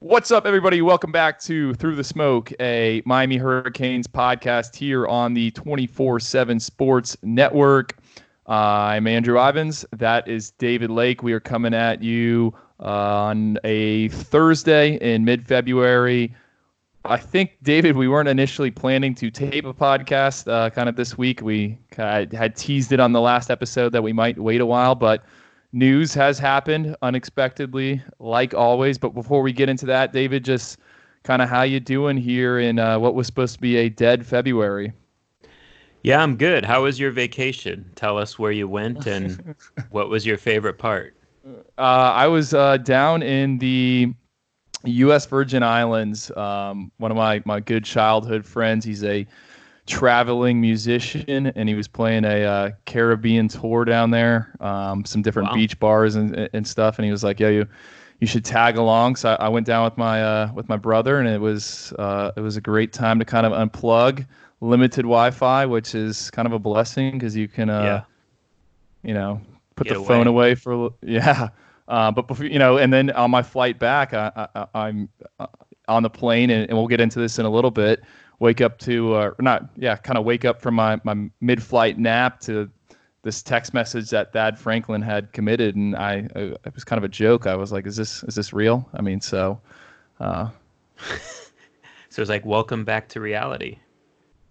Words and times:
What's 0.00 0.30
up, 0.30 0.44
everybody? 0.44 0.82
Welcome 0.82 1.10
back 1.10 1.40
to 1.40 1.72
Through 1.72 1.96
the 1.96 2.04
Smoke, 2.04 2.52
a 2.60 3.00
Miami 3.06 3.38
Hurricanes 3.38 4.06
podcast 4.06 4.76
here 4.76 5.06
on 5.06 5.32
the 5.32 5.50
24 5.52 6.20
7 6.20 6.60
Sports 6.60 7.16
Network. 7.22 7.96
Uh, 8.46 8.52
I'm 8.52 9.06
Andrew 9.06 9.38
Ivins. 9.38 9.86
That 9.92 10.28
is 10.28 10.50
David 10.50 10.90
Lake. 10.90 11.22
We 11.22 11.32
are 11.32 11.40
coming 11.40 11.72
at 11.72 12.02
you 12.02 12.52
uh, 12.78 12.84
on 12.84 13.58
a 13.64 14.08
Thursday 14.08 14.96
in 14.96 15.24
mid 15.24 15.46
February. 15.46 16.34
I 17.06 17.16
think, 17.16 17.56
David, 17.62 17.96
we 17.96 18.06
weren't 18.06 18.28
initially 18.28 18.70
planning 18.70 19.14
to 19.14 19.30
tape 19.30 19.64
a 19.64 19.72
podcast 19.72 20.46
uh, 20.46 20.68
kind 20.68 20.90
of 20.90 20.96
this 20.96 21.16
week. 21.16 21.40
We 21.40 21.78
had 21.96 22.54
teased 22.54 22.92
it 22.92 23.00
on 23.00 23.12
the 23.12 23.22
last 23.22 23.50
episode 23.50 23.92
that 23.92 24.02
we 24.02 24.12
might 24.12 24.38
wait 24.38 24.60
a 24.60 24.66
while, 24.66 24.94
but 24.94 25.24
news 25.76 26.14
has 26.14 26.38
happened 26.38 26.96
unexpectedly, 27.02 28.02
like 28.18 28.54
always. 28.54 28.98
But 28.98 29.10
before 29.10 29.42
we 29.42 29.52
get 29.52 29.68
into 29.68 29.86
that, 29.86 30.12
David, 30.12 30.44
just 30.44 30.78
kind 31.22 31.42
of 31.42 31.48
how 31.48 31.62
you 31.62 31.78
doing 31.78 32.16
here 32.16 32.58
in 32.58 32.78
uh, 32.78 32.98
what 32.98 33.14
was 33.14 33.26
supposed 33.26 33.54
to 33.54 33.60
be 33.60 33.76
a 33.76 33.88
dead 33.88 34.26
February? 34.26 34.92
Yeah, 36.02 36.22
I'm 36.22 36.36
good. 36.36 36.64
How 36.64 36.84
was 36.84 36.98
your 36.98 37.10
vacation? 37.10 37.90
Tell 37.94 38.16
us 38.16 38.38
where 38.38 38.52
you 38.52 38.68
went 38.68 39.06
and 39.06 39.54
what 39.90 40.08
was 40.08 40.24
your 40.24 40.38
favorite 40.38 40.78
part. 40.78 41.14
Uh, 41.78 41.80
I 41.80 42.26
was 42.26 42.54
uh, 42.54 42.78
down 42.78 43.22
in 43.22 43.58
the 43.58 44.14
U.S. 44.84 45.26
Virgin 45.26 45.62
Islands. 45.62 46.30
Um, 46.36 46.90
one 46.98 47.10
of 47.10 47.16
my 47.16 47.42
my 47.44 47.60
good 47.60 47.84
childhood 47.84 48.46
friends. 48.46 48.84
He's 48.84 49.04
a 49.04 49.26
traveling 49.86 50.60
musician, 50.60 51.46
and 51.54 51.68
he 51.68 51.74
was 51.74 51.88
playing 51.88 52.24
a 52.24 52.44
uh, 52.44 52.70
Caribbean 52.84 53.48
tour 53.48 53.84
down 53.84 54.10
there, 54.10 54.54
um, 54.60 55.04
some 55.04 55.22
different 55.22 55.50
wow. 55.50 55.54
beach 55.54 55.78
bars 55.78 56.16
and, 56.16 56.48
and 56.52 56.66
stuff. 56.66 56.98
And 56.98 57.04
he 57.04 57.10
was 57.10 57.24
like, 57.24 57.40
"Yeah, 57.40 57.48
you." 57.48 57.66
You 58.18 58.26
should 58.26 58.46
tag 58.46 58.78
along. 58.78 59.16
So 59.16 59.32
I, 59.32 59.44
I 59.44 59.48
went 59.50 59.66
down 59.66 59.84
with 59.84 59.98
my 59.98 60.22
uh, 60.22 60.50
with 60.54 60.70
my 60.70 60.78
brother, 60.78 61.18
and 61.20 61.28
it 61.28 61.38
was 61.38 61.92
uh, 61.98 62.32
it 62.34 62.40
was 62.40 62.56
a 62.56 62.62
great 62.62 62.94
time 62.94 63.18
to 63.18 63.26
kind 63.26 63.44
of 63.44 63.52
unplug. 63.52 64.26
Limited 64.62 65.02
Wi-Fi, 65.02 65.66
which 65.66 65.94
is 65.94 66.30
kind 66.30 66.46
of 66.46 66.52
a 66.52 66.58
blessing 66.58 67.12
because 67.12 67.36
you 67.36 67.46
can, 67.46 67.68
uh, 67.68 67.82
yeah. 67.82 68.02
you 69.02 69.12
know, 69.12 69.40
put 69.74 69.86
Get 69.86 69.92
the 69.92 69.98
away. 70.00 70.08
phone 70.08 70.26
away 70.26 70.54
for 70.54 70.94
yeah. 71.02 71.48
Uh, 71.88 72.10
but 72.10 72.26
before, 72.26 72.46
you 72.46 72.58
know, 72.58 72.78
and 72.78 72.92
then 72.92 73.10
on 73.10 73.30
my 73.30 73.42
flight 73.42 73.78
back, 73.78 74.12
I, 74.12 74.48
am 74.74 75.08
uh, 75.38 75.46
on 75.88 76.02
the 76.02 76.10
plane, 76.10 76.50
and, 76.50 76.68
and, 76.68 76.76
we'll 76.76 76.88
get 76.88 77.00
into 77.00 77.20
this 77.20 77.38
in 77.38 77.46
a 77.46 77.50
little 77.50 77.70
bit 77.70 78.02
wake 78.38 78.60
up 78.60 78.78
to 78.78 79.14
uh, 79.14 79.30
not 79.40 79.68
yeah 79.76 79.96
kind 79.96 80.18
of 80.18 80.24
wake 80.24 80.44
up 80.44 80.60
from 80.60 80.74
my, 80.74 81.00
my 81.04 81.30
mid-flight 81.40 81.98
nap 81.98 82.40
to 82.40 82.70
this 83.22 83.42
text 83.42 83.74
message 83.74 84.10
that 84.10 84.32
Thad 84.32 84.58
Franklin 84.58 85.02
had 85.02 85.32
committed, 85.32 85.74
and 85.74 85.96
I, 85.96 86.28
I 86.36 86.40
it 86.64 86.74
was 86.74 86.84
kind 86.84 86.98
of 86.98 87.04
a 87.04 87.08
joke. 87.08 87.46
I 87.46 87.56
was 87.56 87.72
like, 87.72 87.86
"Is 87.86 87.96
this 87.96 88.22
is 88.24 88.34
this 88.34 88.52
real?" 88.52 88.88
I 88.94 89.02
mean, 89.02 89.20
so. 89.20 89.60
Uh, 90.20 90.48
so 92.08 92.22
it's 92.22 92.30
like, 92.30 92.46
welcome 92.46 92.84
back 92.84 93.08
to 93.10 93.20
reality. 93.20 93.78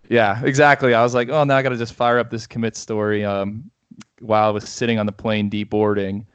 Yeah, 0.09 0.44
exactly. 0.44 0.94
I 0.94 1.02
was 1.02 1.16
like, 1.16 1.30
oh, 1.30 1.44
now 1.44 1.58
I 1.58 1.63
got 1.63 1.69
to 1.69 1.78
just 1.78 1.94
fire 1.94 2.19
up 2.19 2.30
this 2.30 2.45
commit 2.45 2.75
story. 2.75 3.25
Um, 3.25 3.72
while 4.19 4.47
I 4.47 4.52
was 4.52 4.67
sitting 4.67 5.00
on 5.00 5.06
the 5.06 5.11
plane 5.11 5.50
deboarding, 5.50 6.25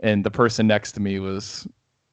and 0.00 0.24
the 0.24 0.30
person 0.30 0.66
next 0.66 0.92
to 0.92 1.00
me 1.00 1.18
was 1.18 1.66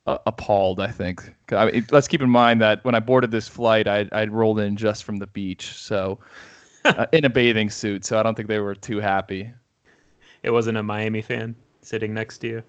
uh, 0.07 0.17
appalled. 0.25 0.79
I 0.79 0.87
think. 0.87 1.33
I 1.51 1.71
mean, 1.71 1.87
let's 1.91 2.07
keep 2.07 2.21
in 2.21 2.29
mind 2.29 2.61
that 2.61 2.83
when 2.83 2.95
I 2.95 2.99
boarded 2.99 3.31
this 3.31 3.47
flight, 3.47 3.87
I 3.87 4.07
I 4.11 4.25
rolled 4.25 4.59
in 4.59 4.75
just 4.75 5.03
from 5.03 5.17
the 5.17 5.27
beach, 5.27 5.73
so 5.73 6.19
uh, 6.85 7.05
in 7.11 7.25
a 7.25 7.29
bathing 7.29 7.69
suit. 7.69 8.05
So 8.05 8.19
I 8.19 8.23
don't 8.23 8.35
think 8.35 8.47
they 8.47 8.59
were 8.59 8.75
too 8.75 8.99
happy. 8.99 9.51
It 10.43 10.51
wasn't 10.51 10.77
a 10.77 10.83
Miami 10.83 11.21
fan 11.21 11.55
sitting 11.81 12.13
next 12.13 12.39
to 12.39 12.47
you. 12.47 12.63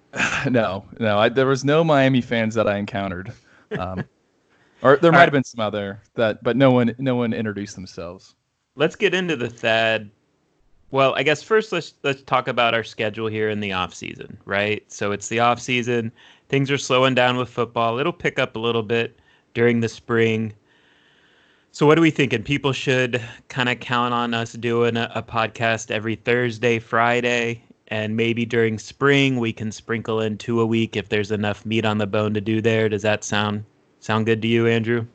no, 0.50 0.84
no. 0.98 1.18
I, 1.18 1.28
there 1.28 1.46
was 1.46 1.64
no 1.64 1.84
Miami 1.84 2.22
fans 2.22 2.54
that 2.54 2.66
I 2.66 2.78
encountered. 2.78 3.32
Um, 3.78 4.04
or 4.82 4.96
there 4.96 5.12
might 5.12 5.18
right. 5.18 5.24
have 5.24 5.32
been 5.32 5.44
some 5.44 5.60
other 5.60 6.00
that, 6.14 6.42
but 6.42 6.56
no 6.56 6.70
one 6.70 6.94
no 6.98 7.16
one 7.16 7.32
introduced 7.32 7.74
themselves. 7.74 8.34
Let's 8.76 8.96
get 8.96 9.12
into 9.12 9.36
the 9.36 9.50
Thad 9.50 10.10
well, 10.90 11.14
I 11.14 11.22
guess 11.22 11.42
first 11.42 11.70
let's 11.72 11.94
let's 12.02 12.22
talk 12.22 12.48
about 12.48 12.74
our 12.74 12.84
schedule 12.84 13.26
here 13.26 13.50
in 13.50 13.60
the 13.60 13.72
off 13.72 13.92
season, 13.94 14.38
right? 14.44 14.90
So 14.90 15.12
it's 15.12 15.28
the 15.28 15.40
off 15.40 15.60
season 15.60 16.10
things 16.48 16.70
are 16.70 16.78
slowing 16.78 17.14
down 17.14 17.36
with 17.36 17.48
football. 17.48 17.98
It'll 17.98 18.12
pick 18.12 18.38
up 18.38 18.56
a 18.56 18.58
little 18.58 18.82
bit 18.82 19.18
during 19.54 19.80
the 19.80 19.88
spring. 19.88 20.52
So, 21.72 21.86
what 21.86 21.98
are 21.98 22.00
we 22.00 22.10
thinking? 22.10 22.42
People 22.42 22.72
should 22.72 23.22
kind 23.48 23.68
of 23.68 23.80
count 23.80 24.14
on 24.14 24.34
us 24.34 24.54
doing 24.54 24.96
a, 24.96 25.10
a, 25.14 25.22
podcast 25.22 25.90
every 25.90 26.16
Thursday, 26.16 26.78
Friday, 26.78 27.62
and 27.88 28.16
maybe 28.16 28.44
during 28.44 28.78
spring 28.78 29.38
we 29.38 29.52
can 29.52 29.70
sprinkle 29.70 30.20
in 30.20 30.38
two 30.38 30.60
a 30.60 30.66
week 30.66 30.96
if 30.96 31.08
there's 31.08 31.30
enough 31.30 31.64
meat 31.66 31.84
on 31.84 31.98
the 31.98 32.06
bone 32.06 32.34
to 32.34 32.40
do 32.40 32.60
there. 32.60 32.88
Does 32.88 33.02
that 33.02 33.22
sound 33.22 33.64
sound 34.00 34.26
good 34.26 34.42
to 34.42 34.48
you, 34.48 34.66
Andrew? 34.66 35.06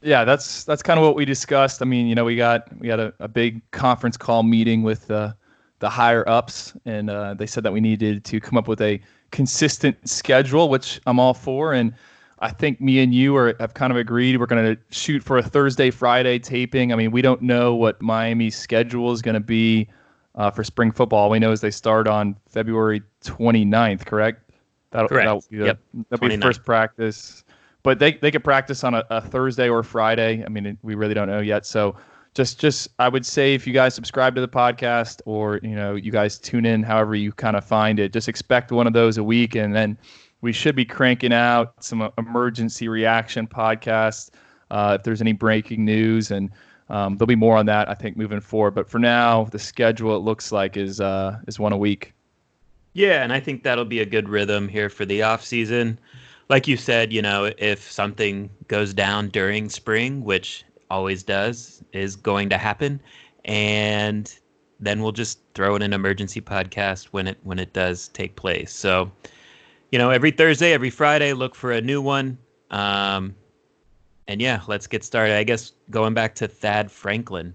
Yeah, 0.00 0.24
that's 0.24 0.64
that's 0.64 0.82
kind 0.82 0.98
of 0.98 1.04
what 1.04 1.14
we 1.14 1.24
discussed. 1.24 1.82
I 1.82 1.84
mean, 1.84 2.06
you 2.06 2.14
know, 2.14 2.24
we 2.24 2.36
got 2.36 2.68
we 2.78 2.88
had 2.88 3.00
a, 3.00 3.12
a 3.18 3.28
big 3.28 3.60
conference 3.72 4.16
call 4.16 4.42
meeting 4.42 4.82
with 4.82 5.10
uh, 5.10 5.34
the 5.80 5.90
higher 5.90 6.26
ups, 6.28 6.72
and 6.84 7.10
uh, 7.10 7.34
they 7.34 7.46
said 7.46 7.64
that 7.64 7.72
we 7.72 7.80
needed 7.80 8.24
to 8.24 8.40
come 8.40 8.56
up 8.56 8.66
with 8.66 8.80
a 8.80 9.00
consistent 9.30 10.08
schedule, 10.08 10.68
which 10.68 11.00
I'm 11.06 11.18
all 11.18 11.34
for. 11.34 11.72
And 11.72 11.94
I 12.40 12.50
think 12.50 12.80
me 12.80 13.00
and 13.00 13.14
you 13.14 13.36
are 13.36 13.54
have 13.60 13.74
kind 13.74 13.90
of 13.90 13.96
agreed 13.96 14.38
we're 14.38 14.46
going 14.46 14.76
to 14.76 14.80
shoot 14.90 15.22
for 15.22 15.38
a 15.38 15.42
Thursday, 15.42 15.90
Friday 15.90 16.38
taping. 16.38 16.92
I 16.92 16.96
mean, 16.96 17.10
we 17.10 17.22
don't 17.22 17.42
know 17.42 17.74
what 17.74 18.00
Miami's 18.00 18.56
schedule 18.56 19.12
is 19.12 19.22
going 19.22 19.34
to 19.34 19.40
be 19.40 19.88
uh, 20.34 20.50
for 20.50 20.62
spring 20.62 20.92
football. 20.92 21.30
We 21.30 21.38
know 21.38 21.52
is 21.52 21.60
they 21.60 21.70
start 21.70 22.06
on 22.06 22.36
February 22.48 23.02
29th, 23.24 24.06
correct? 24.06 24.50
That'll, 24.90 25.08
correct. 25.08 25.26
That'll 25.26 25.44
be, 25.50 25.56
the, 25.58 25.66
yep. 25.66 25.80
that'll 26.10 26.28
be 26.28 26.36
first 26.36 26.64
practice. 26.64 27.44
But 27.82 27.98
they, 27.98 28.14
they 28.14 28.30
could 28.30 28.44
practice 28.44 28.84
on 28.84 28.94
a, 28.94 29.04
a 29.10 29.20
Thursday 29.20 29.68
or 29.68 29.82
Friday. 29.82 30.44
I 30.44 30.48
mean, 30.48 30.78
we 30.82 30.94
really 30.94 31.14
don't 31.14 31.28
know 31.28 31.40
yet. 31.40 31.66
So 31.66 31.96
just 32.34 32.60
just 32.60 32.88
I 32.98 33.08
would 33.08 33.26
say 33.26 33.54
if 33.54 33.66
you 33.66 33.72
guys 33.72 33.94
subscribe 33.94 34.34
to 34.36 34.40
the 34.40 34.48
podcast 34.48 35.20
or 35.24 35.58
you 35.62 35.74
know 35.74 35.94
you 35.94 36.12
guys 36.12 36.38
tune 36.38 36.64
in 36.64 36.82
however 36.82 37.14
you 37.14 37.32
kind 37.32 37.56
of 37.56 37.64
find 37.64 37.98
it, 37.98 38.12
just 38.12 38.28
expect 38.28 38.72
one 38.72 38.86
of 38.86 38.92
those 38.92 39.18
a 39.18 39.24
week, 39.24 39.54
and 39.54 39.74
then 39.74 39.98
we 40.40 40.52
should 40.52 40.76
be 40.76 40.84
cranking 40.84 41.32
out 41.32 41.82
some 41.82 42.10
emergency 42.16 42.88
reaction 42.88 43.46
podcasts 43.46 44.30
uh, 44.70 44.96
if 44.98 45.04
there's 45.04 45.20
any 45.20 45.32
breaking 45.32 45.84
news, 45.84 46.30
and 46.30 46.50
um, 46.90 47.16
there'll 47.16 47.26
be 47.26 47.34
more 47.34 47.56
on 47.56 47.66
that 47.66 47.88
I 47.88 47.94
think 47.94 48.16
moving 48.16 48.40
forward. 48.40 48.74
But 48.74 48.88
for 48.88 48.98
now, 48.98 49.44
the 49.44 49.58
schedule 49.58 50.14
it 50.16 50.20
looks 50.20 50.52
like 50.52 50.76
is 50.76 51.00
uh, 51.00 51.38
is 51.46 51.58
one 51.58 51.72
a 51.72 51.78
week. 51.78 52.12
Yeah, 52.94 53.22
and 53.22 53.32
I 53.32 53.40
think 53.40 53.62
that'll 53.62 53.84
be 53.84 54.00
a 54.00 54.06
good 54.06 54.28
rhythm 54.28 54.68
here 54.68 54.88
for 54.88 55.04
the 55.04 55.22
off 55.22 55.44
season. 55.44 55.98
Like 56.48 56.66
you 56.66 56.76
said, 56.76 57.12
you 57.12 57.20
know, 57.20 57.52
if 57.58 57.90
something 57.92 58.48
goes 58.68 58.94
down 58.94 59.28
during 59.28 59.68
spring, 59.68 60.24
which 60.24 60.64
always 60.90 61.22
does 61.22 61.82
is 61.92 62.16
going 62.16 62.48
to 62.50 62.58
happen. 62.58 63.00
And 63.44 64.32
then 64.80 65.02
we'll 65.02 65.12
just 65.12 65.40
throw 65.54 65.76
in 65.76 65.82
an 65.82 65.92
emergency 65.92 66.40
podcast 66.40 67.06
when 67.06 67.26
it 67.26 67.38
when 67.42 67.58
it 67.58 67.72
does 67.72 68.08
take 68.08 68.36
place. 68.36 68.72
So 68.72 69.10
you 69.90 69.98
know 69.98 70.10
every 70.10 70.30
thursday 70.30 70.72
every 70.72 70.90
friday 70.90 71.32
look 71.32 71.54
for 71.54 71.72
a 71.72 71.80
new 71.80 72.00
one. 72.00 72.38
Um, 72.70 73.34
and 74.26 74.40
yeah 74.40 74.60
let's 74.66 74.86
get 74.86 75.04
started. 75.04 75.36
I 75.36 75.44
guess 75.44 75.72
going 75.90 76.14
back 76.14 76.34
to 76.36 76.48
thad 76.48 76.90
franklin 76.90 77.54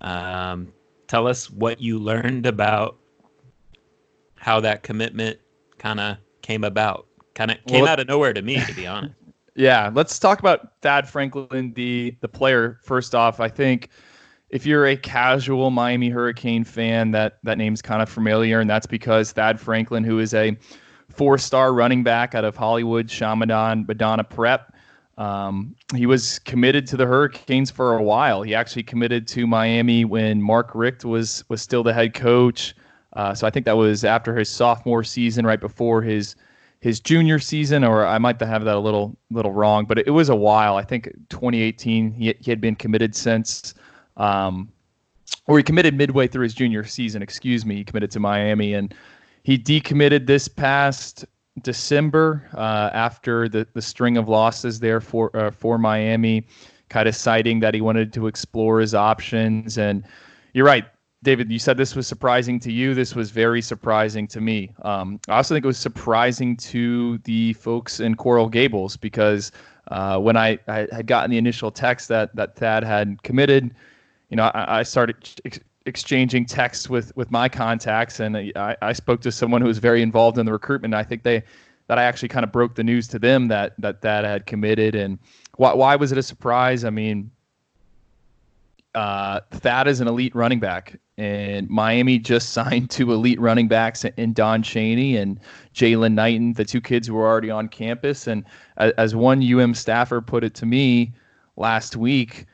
um, 0.00 0.72
tell 1.06 1.26
us 1.26 1.50
what 1.50 1.80
you 1.80 1.98
learned 1.98 2.46
about 2.46 2.96
how 4.36 4.60
that 4.60 4.82
commitment 4.82 5.38
kind 5.78 6.00
of 6.00 6.16
came 6.42 6.64
about. 6.64 7.06
Kind 7.34 7.50
of 7.50 7.58
came 7.66 7.82
well, 7.82 7.92
out 7.92 8.00
of 8.00 8.08
nowhere 8.08 8.32
to 8.32 8.42
me 8.42 8.60
to 8.64 8.74
be 8.74 8.86
honest 8.86 9.14
yeah, 9.58 9.90
let's 9.92 10.20
talk 10.20 10.38
about 10.38 10.80
Thad 10.82 11.08
Franklin, 11.08 11.72
the 11.74 12.16
the 12.20 12.28
player. 12.28 12.78
First 12.84 13.12
off, 13.12 13.40
I 13.40 13.48
think 13.48 13.88
if 14.50 14.64
you're 14.64 14.86
a 14.86 14.96
casual 14.96 15.70
Miami 15.70 16.08
Hurricane 16.08 16.62
fan, 16.62 17.10
that 17.10 17.38
that 17.42 17.58
name's 17.58 17.82
kind 17.82 18.00
of 18.00 18.08
familiar, 18.08 18.60
and 18.60 18.70
that's 18.70 18.86
because 18.86 19.32
Thad 19.32 19.58
Franklin, 19.58 20.04
who 20.04 20.20
is 20.20 20.32
a 20.32 20.56
four-star 21.08 21.74
running 21.74 22.04
back 22.04 22.36
out 22.36 22.44
of 22.44 22.54
Hollywood 22.54 23.08
Chaminade 23.08 23.88
Madonna 23.88 24.22
Prep, 24.22 24.72
um, 25.16 25.74
he 25.92 26.06
was 26.06 26.38
committed 26.38 26.86
to 26.86 26.96
the 26.96 27.04
Hurricanes 27.04 27.68
for 27.68 27.96
a 27.96 28.02
while. 28.02 28.42
He 28.42 28.54
actually 28.54 28.84
committed 28.84 29.26
to 29.28 29.44
Miami 29.44 30.04
when 30.04 30.40
Mark 30.40 30.70
Richt 30.72 31.04
was 31.04 31.42
was 31.48 31.60
still 31.60 31.82
the 31.82 31.92
head 31.92 32.14
coach. 32.14 32.76
Uh, 33.14 33.34
so 33.34 33.44
I 33.44 33.50
think 33.50 33.66
that 33.66 33.76
was 33.76 34.04
after 34.04 34.36
his 34.36 34.48
sophomore 34.48 35.02
season, 35.02 35.44
right 35.44 35.60
before 35.60 36.00
his 36.00 36.36
his 36.80 37.00
junior 37.00 37.38
season, 37.38 37.82
or 37.82 38.06
I 38.06 38.18
might 38.18 38.40
have 38.40 38.64
that 38.64 38.76
a 38.76 38.78
little 38.78 39.16
little 39.30 39.52
wrong, 39.52 39.84
but 39.84 39.98
it, 39.98 40.10
was 40.10 40.28
a 40.28 40.36
while. 40.36 40.76
I 40.76 40.82
think 40.82 41.06
2018 41.28 42.12
he, 42.12 42.34
he 42.40 42.50
had 42.50 42.60
been 42.60 42.76
committed 42.76 43.14
since, 43.14 43.74
um, 44.16 44.70
or 45.46 45.58
he 45.58 45.64
committed 45.64 45.94
midway 45.94 46.28
through 46.28 46.44
his 46.44 46.54
junior 46.54 46.84
season. 46.84 47.20
Excuse 47.20 47.66
me, 47.66 47.76
he 47.76 47.84
committed 47.84 48.10
to 48.12 48.20
Miami, 48.20 48.74
and 48.74 48.94
he 49.42 49.58
decommitted 49.58 50.26
this 50.26 50.46
past 50.46 51.24
December 51.62 52.48
uh, 52.54 52.90
after 52.92 53.48
the 53.48 53.66
the 53.74 53.82
string 53.82 54.16
of 54.16 54.28
losses 54.28 54.78
there 54.78 55.00
for 55.00 55.36
uh, 55.36 55.50
for 55.50 55.78
Miami, 55.78 56.46
kind 56.90 57.08
of 57.08 57.16
citing 57.16 57.58
that 57.60 57.74
he 57.74 57.80
wanted 57.80 58.12
to 58.12 58.28
explore 58.28 58.78
his 58.78 58.94
options. 58.94 59.78
And 59.78 60.04
you're 60.52 60.66
right, 60.66 60.86
David, 61.22 61.50
you 61.50 61.58
said 61.58 61.76
this 61.76 61.96
was 61.96 62.06
surprising 62.06 62.60
to 62.60 62.70
you. 62.70 62.94
This 62.94 63.16
was 63.16 63.32
very 63.32 63.60
surprising 63.60 64.28
to 64.28 64.40
me. 64.40 64.72
Um, 64.82 65.18
I 65.28 65.36
also 65.36 65.54
think 65.54 65.64
it 65.64 65.68
was 65.68 65.78
surprising 65.78 66.56
to 66.58 67.18
the 67.18 67.54
folks 67.54 67.98
in 67.98 68.14
Coral 68.14 68.48
Gables 68.48 68.96
because 68.96 69.50
uh, 69.88 70.18
when 70.18 70.36
I, 70.36 70.58
I, 70.68 70.86
had 70.92 71.06
gotten 71.06 71.30
the 71.30 71.38
initial 71.38 71.72
text 71.72 72.08
that 72.08 72.34
that 72.36 72.54
Thad 72.54 72.84
had 72.84 73.20
committed, 73.24 73.74
you 74.28 74.36
know, 74.36 74.44
I, 74.44 74.80
I 74.80 74.82
started 74.84 75.16
ex- 75.44 75.58
exchanging 75.86 76.46
texts 76.46 76.88
with 76.88 77.14
with 77.16 77.32
my 77.32 77.48
contacts, 77.48 78.20
and 78.20 78.36
I, 78.36 78.76
I 78.80 78.92
spoke 78.92 79.20
to 79.22 79.32
someone 79.32 79.60
who 79.60 79.66
was 79.66 79.78
very 79.78 80.02
involved 80.02 80.38
in 80.38 80.46
the 80.46 80.52
recruitment. 80.52 80.94
I 80.94 81.02
think 81.02 81.24
they 81.24 81.42
that 81.88 81.98
I 81.98 82.04
actually 82.04 82.28
kind 82.28 82.44
of 82.44 82.52
broke 82.52 82.76
the 82.76 82.84
news 82.84 83.08
to 83.08 83.18
them 83.18 83.48
that 83.48 83.74
that 83.78 84.02
Thad 84.02 84.24
had 84.24 84.46
committed, 84.46 84.94
and 84.94 85.18
why 85.56 85.74
why 85.74 85.96
was 85.96 86.12
it 86.12 86.18
a 86.18 86.22
surprise? 86.22 86.84
I 86.84 86.90
mean 86.90 87.32
uh, 88.94 89.40
Thad 89.50 89.88
is 89.88 90.00
an 90.00 90.08
elite 90.08 90.34
running 90.34 90.60
back, 90.60 90.98
and 91.16 91.68
Miami 91.68 92.18
just 92.18 92.48
signed 92.52 92.90
two 92.90 93.12
elite 93.12 93.40
running 93.40 93.68
backs 93.68 94.04
in 94.04 94.32
Don 94.32 94.62
Chaney 94.62 95.16
and 95.16 95.38
Jaylan 95.74 96.14
Knighton, 96.14 96.54
the 96.54 96.64
two 96.64 96.80
kids 96.80 97.08
who 97.08 97.14
were 97.14 97.26
already 97.26 97.50
on 97.50 97.68
campus. 97.68 98.26
And 98.26 98.44
as 98.76 99.14
one 99.14 99.42
UM 99.42 99.74
staffer 99.74 100.20
put 100.20 100.44
it 100.44 100.54
to 100.56 100.66
me 100.66 101.12
last 101.56 101.96
week, 101.96 102.46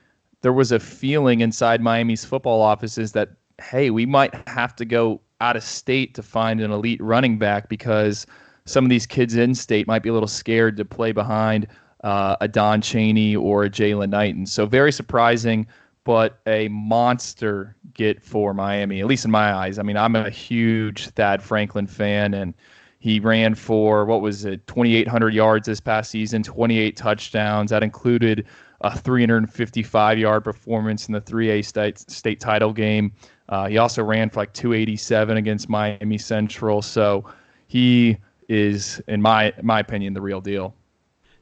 there 0.43 0.53
was 0.53 0.73
a 0.73 0.79
feeling 0.79 1.41
inside 1.41 1.81
Miami's 1.81 2.25
football 2.25 2.61
offices 2.61 3.13
that, 3.13 3.31
hey, 3.61 3.91
we 3.91 4.05
might 4.05 4.35
have 4.49 4.77
to 4.77 4.85
go 4.85 5.21
out 5.41 5.57
of 5.57 5.63
state 5.63 6.15
to 6.15 6.23
find 6.23 6.61
an 6.61 6.71
elite 6.71 7.01
running 7.03 7.39
back 7.39 7.69
because 7.69 8.27
some 8.67 8.85
of 8.85 8.91
these 8.91 9.07
kids 9.07 9.37
in 9.37 9.55
state 9.55 9.87
might 9.87 10.03
be 10.03 10.09
a 10.09 10.13
little 10.13 10.29
scared 10.29 10.77
to 10.77 10.85
play 10.85 11.13
behind 11.13 11.67
uh, 12.03 12.37
a 12.41 12.49
Don 12.49 12.81
Chaney 12.81 13.35
or 13.35 13.65
a 13.65 13.71
Jaylan 13.71 14.11
Knighton. 14.11 14.47
So 14.47 14.67
very 14.67 14.93
surprising 14.93 15.67
but 16.05 16.41
a 16.47 16.69
monster 16.69 17.75
get 17.95 18.23
for 18.23 18.53
Miami, 18.55 19.01
at 19.01 19.07
least 19.07 19.25
in 19.25 19.31
my 19.31 19.53
eyes. 19.53 19.79
I 19.79 19.83
mean, 19.83 19.97
I'm 19.97 20.15
a 20.15 20.31
huge 20.31 21.09
Thad 21.11 21.43
Franklin 21.43 21.87
fan, 21.87 22.35
and 22.35 22.55
he 22.99 23.21
ran 23.21 23.55
for 23.55 24.05
what 24.05 24.21
was 24.21 24.45
it, 24.45 24.67
2,800 24.67 25.35
yards 25.35 25.67
this 25.67 25.81
past 25.81 26.11
season, 26.11 26.43
28 26.43 26.97
touchdowns. 26.97 27.71
That 27.71 27.83
included 27.83 28.47
a 28.83 28.97
355 28.97 30.19
yard 30.19 30.45
performance 30.45 31.09
in 31.09 31.15
the 31.15 31.21
3A 31.21 31.65
state, 31.65 31.99
state 31.99 32.39
title 32.39 32.73
game. 32.73 33.13
Uh, 33.49 33.67
he 33.67 33.79
also 33.79 34.03
ran 34.03 34.31
for 34.31 34.41
like 34.41 34.53
287 34.53 35.37
against 35.37 35.69
Miami 35.69 36.19
Central. 36.19 36.83
So 36.83 37.25
he 37.67 38.19
is, 38.49 39.01
in 39.09 39.23
my 39.23 39.53
my 39.63 39.81
opinion, 39.81 40.13
the 40.13 40.21
real 40.21 40.41
deal. 40.41 40.75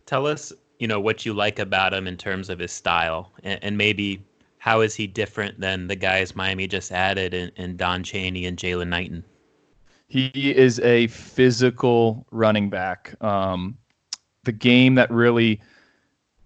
Tell 0.07 0.27
us, 0.27 0.53
you 0.79 0.87
know, 0.87 1.01
what 1.01 1.25
you 1.25 1.33
like 1.33 1.59
about 1.59 1.95
him 1.95 2.07
in 2.07 2.17
terms 2.17 2.51
of 2.51 2.59
his 2.59 2.73
style, 2.73 3.33
and, 3.45 3.59
and 3.63 3.79
maybe 3.79 4.25
how 4.63 4.81
is 4.81 4.95
he 4.95 5.09
different 5.09 5.59
than 5.59 5.89
the 5.89 5.97
guys 5.97 6.37
Miami 6.37 6.69
just 6.69 6.93
added 6.93 7.35
in, 7.35 7.51
in 7.57 7.77
Don 7.77 8.05
Chaney 8.05 8.47
and 8.47 8.57
Jaylan 8.57 8.87
Knighton? 8.87 9.25
He 10.07 10.31
is 10.37 10.79
a 10.79 11.09
physical 11.09 12.25
running 12.31 12.71
back. 12.71 13.13
Um, 13.21 13.77
the 14.45 14.53
game 14.53 14.95
that 14.95 15.11
really 15.11 15.61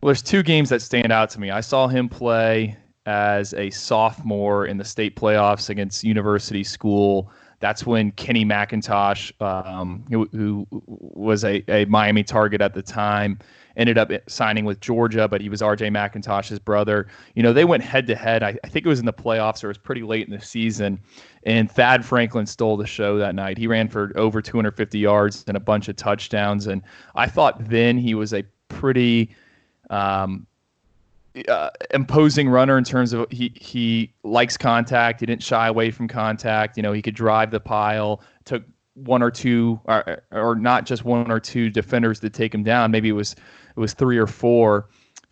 well, 0.00 0.08
there's 0.08 0.22
two 0.22 0.42
games 0.42 0.70
that 0.70 0.80
stand 0.80 1.12
out 1.12 1.28
to 1.28 1.40
me. 1.40 1.50
I 1.50 1.60
saw 1.60 1.88
him 1.88 2.08
play 2.08 2.74
as 3.04 3.52
a 3.52 3.68
sophomore 3.68 4.64
in 4.64 4.78
the 4.78 4.84
state 4.84 5.14
playoffs 5.14 5.68
against 5.68 6.02
University 6.02 6.64
School. 6.64 7.30
That's 7.60 7.84
when 7.84 8.12
Kenny 8.12 8.46
McIntosh, 8.46 9.30
um, 9.42 10.06
who, 10.08 10.26
who, 10.32 10.66
was 10.70 11.44
a, 11.44 11.62
a 11.68 11.84
Miami 11.84 12.22
target 12.22 12.62
at 12.62 12.72
the 12.72 12.82
time, 12.82 13.38
ended 13.76 13.98
up 13.98 14.10
signing 14.26 14.64
with 14.64 14.80
Georgia, 14.80 15.28
but 15.28 15.40
he 15.40 15.48
was 15.48 15.60
RJ 15.60 15.90
McIntosh's 15.90 16.58
brother. 16.58 17.06
You 17.34 17.42
know, 17.42 17.52
they 17.52 17.64
went 17.64 17.82
head 17.82 18.06
to 18.06 18.16
head. 18.16 18.42
I 18.42 18.52
think 18.66 18.86
it 18.86 18.88
was 18.88 19.00
in 19.00 19.06
the 19.06 19.12
playoffs 19.12 19.62
or 19.62 19.68
it 19.68 19.70
was 19.70 19.78
pretty 19.78 20.02
late 20.02 20.26
in 20.26 20.34
the 20.34 20.44
season. 20.44 20.98
And 21.44 21.70
Thad 21.70 22.04
Franklin 22.04 22.46
stole 22.46 22.76
the 22.76 22.86
show 22.86 23.18
that 23.18 23.34
night. 23.34 23.58
He 23.58 23.66
ran 23.66 23.88
for 23.88 24.12
over 24.16 24.42
250 24.42 24.98
yards 24.98 25.44
and 25.46 25.56
a 25.56 25.60
bunch 25.60 25.88
of 25.88 25.96
touchdowns. 25.96 26.66
And 26.66 26.82
I 27.14 27.26
thought 27.26 27.68
then 27.68 27.98
he 27.98 28.14
was 28.14 28.32
a 28.32 28.42
pretty 28.68 29.30
um, 29.90 30.46
uh, 31.48 31.70
imposing 31.92 32.48
runner 32.48 32.78
in 32.78 32.84
terms 32.84 33.12
of 33.12 33.26
he 33.30 33.52
he 33.54 34.12
likes 34.22 34.56
contact. 34.56 35.20
He 35.20 35.26
didn't 35.26 35.42
shy 35.42 35.68
away 35.68 35.90
from 35.90 36.08
contact. 36.08 36.76
You 36.76 36.82
know, 36.82 36.92
he 36.92 37.02
could 37.02 37.14
drive 37.14 37.50
the 37.50 37.60
pile. 37.60 38.22
Took 38.44 38.64
one 38.96 39.22
or 39.22 39.30
two, 39.30 39.80
or, 39.84 40.22
or 40.32 40.54
not 40.54 40.86
just 40.86 41.04
one 41.04 41.30
or 41.30 41.38
two 41.38 41.70
defenders 41.70 42.18
to 42.20 42.30
take 42.30 42.54
him 42.54 42.64
down. 42.64 42.90
Maybe 42.90 43.08
it 43.10 43.12
was 43.12 43.32
it 43.32 43.80
was 43.80 43.94
three 43.94 44.18
or 44.18 44.26
four. 44.26 44.88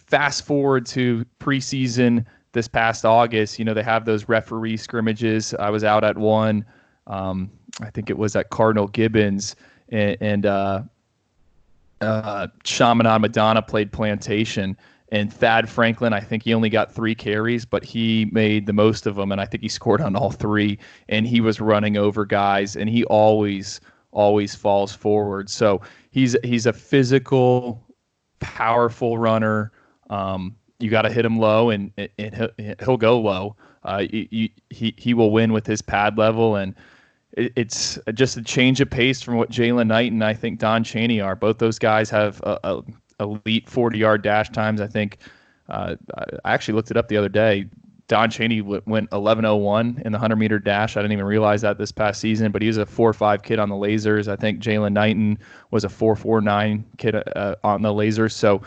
Fast 0.07 0.45
forward 0.45 0.87
to 0.87 1.25
preseason 1.41 2.25
this 2.53 2.69
past 2.69 3.05
August, 3.05 3.59
you 3.59 3.65
know, 3.65 3.75
they 3.75 3.83
have 3.83 4.05
those 4.05 4.29
referee 4.29 4.77
scrimmages. 4.77 5.55
I 5.55 5.71
was 5.71 5.83
out 5.83 6.05
at 6.05 6.17
one. 6.17 6.65
Um, 7.07 7.51
I 7.81 7.91
think 7.91 8.09
it 8.09 8.17
was 8.17 8.37
at 8.37 8.51
Cardinal 8.51 8.87
Gibbons, 8.87 9.57
and, 9.89 10.17
and 10.21 10.47
uh, 10.47 10.83
uh, 12.01 12.47
Chaminade 12.63 13.21
Madonna 13.21 13.61
played 13.61 13.93
Plantation. 13.93 14.77
And 15.15 15.33
Thad 15.33 15.69
Franklin, 15.69 16.13
I 16.13 16.19
think 16.19 16.43
he 16.43 16.53
only 16.53 16.69
got 16.69 16.93
three 16.93 17.15
carries, 17.15 17.65
but 17.65 17.85
he 17.85 18.29
made 18.33 18.67
the 18.67 18.73
most 18.73 19.07
of 19.07 19.15
them, 19.15 19.31
and 19.31 19.41
I 19.41 19.45
think 19.45 19.63
he 19.63 19.69
scored 19.69 20.01
on 20.01 20.17
all 20.17 20.33
three. 20.33 20.77
And 21.09 21.25
he 21.25 21.41
was 21.41 21.61
running 21.61 21.97
over 21.97 22.25
guys, 22.25 22.75
and 22.75 22.91
he 22.91 23.05
always, 23.05 23.81
always 24.11 24.57
falls 24.57 24.93
forward. 24.93 25.49
So 25.49 25.81
he's 26.11 26.35
he's 26.43 26.67
a 26.67 26.73
physical 26.73 27.81
powerful 28.41 29.17
runner. 29.17 29.71
Um, 30.11 30.57
you 30.81 30.91
got 30.91 31.03
to 31.03 31.11
hit 31.11 31.25
him 31.25 31.39
low, 31.39 31.71
and, 31.71 31.93
and 32.19 32.35
he'll, 32.35 32.75
he'll 32.81 32.97
go 32.97 33.21
low. 33.21 33.55
Uh, 33.85 34.01
he, 34.11 34.53
he 34.71 34.95
he 34.99 35.15
will 35.15 35.31
win 35.31 35.53
with 35.53 35.65
his 35.65 35.81
pad 35.81 36.19
level, 36.19 36.57
and 36.57 36.75
it, 37.35 37.53
it's 37.55 38.01
just 38.15 38.37
a 38.37 38.43
change 38.43 38.81
of 38.81 38.91
pace 38.91 39.23
from 39.23 39.37
what 39.37 39.49
Jaylan 39.49 39.87
Knight 39.87 40.11
and 40.11 40.25
I 40.25 40.35
think 40.35 40.59
Don 40.59 40.83
Chaney 40.83 41.21
are. 41.21 41.37
Both 41.37 41.59
those 41.59 41.79
guys 41.79 42.11
have 42.11 42.41
a, 42.43 42.59
a 42.65 42.83
elite 43.21 43.69
40 43.69 43.99
yard 43.99 44.23
dash 44.23 44.51
times. 44.51 44.81
I 44.81 44.87
think 44.87 45.19
uh, 45.69 45.97
I 46.45 46.53
actually 46.53 46.75
looked 46.75 46.91
it 46.91 46.97
up 46.97 47.09
the 47.09 47.17
other 47.17 47.29
day. 47.29 47.67
Don 48.07 48.31
Chaney 48.31 48.61
went 48.61 49.09
11:01 49.11 50.03
in 50.05 50.13
the 50.13 50.19
100 50.19 50.37
meter 50.37 50.59
dash. 50.59 50.97
I 50.97 51.01
didn't 51.01 51.13
even 51.13 51.25
realize 51.25 51.63
that 51.63 51.79
this 51.79 51.91
past 51.91 52.21
season, 52.21 52.53
but 52.53 52.61
he 52.61 52.69
was 52.69 52.77
a 52.77 52.85
four-five 52.85 53.43
kid 53.43 53.59
on 53.59 53.71
the 53.71 53.75
lasers. 53.75 54.29
I 54.29 54.37
think 54.37 54.61
Jaylan 54.61 54.93
Knighton 54.93 55.39
was 55.71 55.85
a 55.85 55.89
4.49 55.89 56.85
kid 56.99 57.15
uh, 57.15 57.57
on 57.65 57.81
the 57.81 57.89
lasers. 57.89 58.33
So 58.33 58.61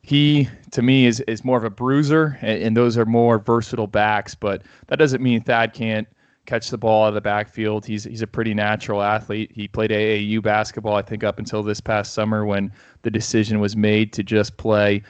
he, 0.00 0.48
to 0.70 0.80
me, 0.80 1.04
is 1.04 1.20
is 1.20 1.44
more 1.44 1.58
of 1.58 1.64
a 1.64 1.70
bruiser, 1.70 2.38
and, 2.40 2.62
and, 2.62 2.76
those 2.76 2.96
are 2.96 3.04
more 3.04 3.38
versatile 3.38 3.86
backs. 3.86 4.34
But 4.34 4.62
that 4.86 4.98
doesn't 4.98 5.22
mean 5.22 5.42
Thad 5.42 5.74
can't 5.74 6.08
catch 6.46 6.70
the 6.70 6.78
ball 6.78 7.04
out 7.04 7.08
of 7.08 7.14
the 7.14 7.20
backfield. 7.20 7.84
He's 7.84 8.04
he's 8.04 8.22
a 8.22 8.26
pretty 8.26 8.54
natural 8.54 9.02
athlete. 9.02 9.50
He 9.54 9.68
played 9.68 9.90
AAU 9.90 10.42
basketball, 10.42 10.96
I 10.96 11.02
think, 11.02 11.24
up 11.24 11.38
until 11.38 11.62
this 11.62 11.80
past 11.80 12.14
summer 12.14 12.44
when 12.44 12.72
the 13.04 13.10
decision 13.10 13.60
was 13.60 13.76
made 13.76 14.12
to 14.14 14.22
just 14.22 14.56
play 14.56 15.02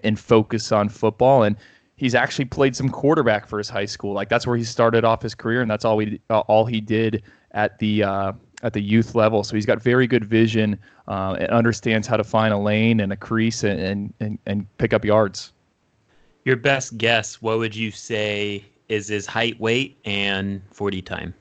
and 0.00 0.18
focus 0.18 0.72
on 0.72 0.88
football 0.88 1.42
and 1.42 1.56
he's 2.02 2.16
actually 2.16 2.44
played 2.44 2.74
some 2.74 2.88
quarterback 2.88 3.46
for 3.46 3.58
his 3.58 3.68
high 3.68 3.84
school. 3.84 4.12
Like 4.12 4.28
that's 4.28 4.44
where 4.44 4.56
he 4.56 4.64
started 4.64 5.04
off 5.04 5.22
his 5.22 5.36
career, 5.36 5.62
and 5.62 5.70
that's 5.70 5.84
all 5.84 5.96
we 5.96 6.20
uh, 6.30 6.40
all 6.40 6.66
he 6.66 6.80
did 6.80 7.22
at 7.52 7.78
the 7.78 8.02
uh, 8.02 8.32
at 8.64 8.72
the 8.72 8.82
youth 8.82 9.14
level. 9.14 9.44
So 9.44 9.54
he's 9.54 9.66
got 9.66 9.80
very 9.80 10.08
good 10.08 10.24
vision 10.24 10.78
uh, 11.06 11.36
and 11.38 11.48
understands 11.50 12.08
how 12.08 12.16
to 12.16 12.24
find 12.24 12.52
a 12.52 12.58
lane 12.58 12.98
and 12.98 13.12
a 13.12 13.16
crease 13.16 13.62
and, 13.62 14.12
and 14.18 14.38
and 14.46 14.78
pick 14.78 14.92
up 14.92 15.04
yards. 15.04 15.52
Your 16.44 16.56
best 16.56 16.98
guess, 16.98 17.40
what 17.40 17.58
would 17.58 17.76
you 17.76 17.92
say 17.92 18.64
is 18.88 19.06
his 19.06 19.24
height, 19.24 19.60
weight, 19.60 19.96
and 20.04 20.60
forty 20.72 21.02
time? 21.02 21.32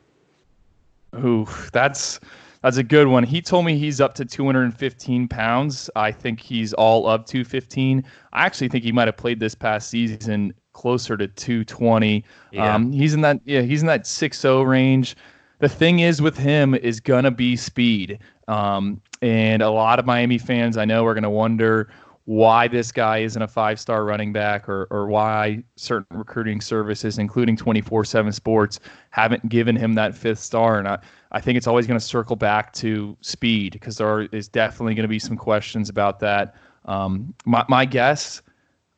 Ooh, 1.16 1.48
that's 1.74 2.20
that's 2.62 2.78
a 2.78 2.84
good 2.84 3.08
one. 3.08 3.24
He 3.24 3.42
told 3.42 3.66
me 3.66 3.78
he's 3.78 4.00
up 4.00 4.14
to 4.16 4.26
215 4.26 5.28
pounds. 5.28 5.90
I 5.96 6.12
think 6.12 6.40
he's 6.40 6.74
all 6.74 7.08
up 7.08 7.26
215. 7.26 8.04
I 8.34 8.46
actually 8.46 8.70
think 8.70 8.84
he 8.84 8.92
might 8.92 9.08
have 9.08 9.18
played 9.18 9.40
this 9.40 9.56
past 9.56 9.90
season 9.90 10.54
closer 10.74 11.18
to 11.18 11.28
220. 11.28 12.24
Yeah. 12.52 12.76
Um, 12.76 12.92
he's 12.92 13.14
in 13.14 13.22
that 13.22 13.42
yeah, 13.46 13.62
he's 13.62 13.82
in 13.82 13.88
that 13.88 14.04
6-0 14.04 14.68
range. 14.68 15.16
The 15.60 15.70
thing 15.70 16.00
is 16.00 16.22
with 16.22 16.38
him 16.38 16.76
is 16.76 17.00
gonna 17.00 17.32
be 17.32 17.56
speed. 17.56 18.20
Um, 18.48 19.02
and 19.22 19.62
a 19.62 19.70
lot 19.70 20.00
of 20.00 20.06
Miami 20.06 20.38
fans 20.38 20.78
I 20.78 20.86
know 20.86 21.06
are 21.06 21.14
gonna 21.14 21.30
wonder 21.30 21.90
why 22.32 22.66
this 22.66 22.94
guy 22.94 23.18
isn't 23.18 23.42
a 23.42 23.48
five 23.48 23.78
star 23.78 24.06
running 24.06 24.32
back 24.32 24.70
or, 24.70 24.88
or 24.90 25.08
why 25.08 25.62
certain 25.76 26.18
recruiting 26.18 26.62
services, 26.62 27.18
including 27.18 27.58
24 27.58 28.06
7 28.06 28.32
sports, 28.32 28.80
haven't 29.10 29.50
given 29.50 29.76
him 29.76 29.96
that 29.96 30.16
fifth 30.16 30.40
star. 30.40 30.80
And 30.80 30.88
I, 30.88 30.98
I 31.34 31.42
think 31.42 31.58
it's 31.58 31.68
always 31.68 31.88
going 31.88 32.00
to 32.00 32.06
circle 32.06 32.38
back 32.38 32.72
to 32.76 33.18
speed 33.20 33.74
because 33.74 33.98
there 33.98 34.22
is 34.32 34.48
definitely 34.48 34.96
going 34.96 35.04
to 35.04 35.10
be 35.10 35.20
some 35.20 35.36
questions 35.36 35.90
about 35.90 36.22
that. 36.22 36.56
Um, 36.86 37.34
my, 37.44 37.66
my 37.68 37.84
guess, 37.84 38.42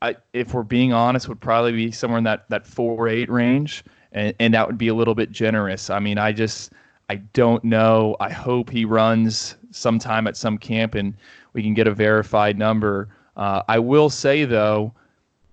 I, 0.04 0.16
if 0.34 0.54
we're 0.54 0.62
being 0.62 0.94
honest, 0.94 1.28
would 1.28 1.42
probably 1.42 1.72
be 1.72 1.92
somewhere 1.92 2.20
in 2.20 2.26
that, 2.26 2.48
that 2.50 2.68
4 2.68 3.08
8 3.08 3.32
range. 3.32 3.84
And, 4.12 4.36
and 4.40 4.54
that 4.54 4.68
would 4.68 4.78
be 4.78 4.90
a 4.90 4.94
little 4.94 5.16
bit 5.16 5.32
generous. 5.32 5.90
I 5.90 5.98
mean, 5.98 6.20
I 6.20 6.34
just, 6.34 6.72
I 7.10 7.16
don't 7.16 7.64
know. 7.64 8.16
I 8.20 8.30
hope 8.30 8.70
he 8.70 8.86
runs 8.86 9.56
sometime 9.72 10.28
at 10.28 10.38
some 10.38 10.60
camp 10.60 10.94
and 10.94 11.16
we 11.54 11.64
can 11.64 11.74
get 11.74 11.88
a 11.88 11.94
verified 11.96 12.60
number. 12.60 13.10
Uh, 13.36 13.64
I 13.68 13.80
will 13.80 14.10
say 14.10 14.46
though, 14.46 14.94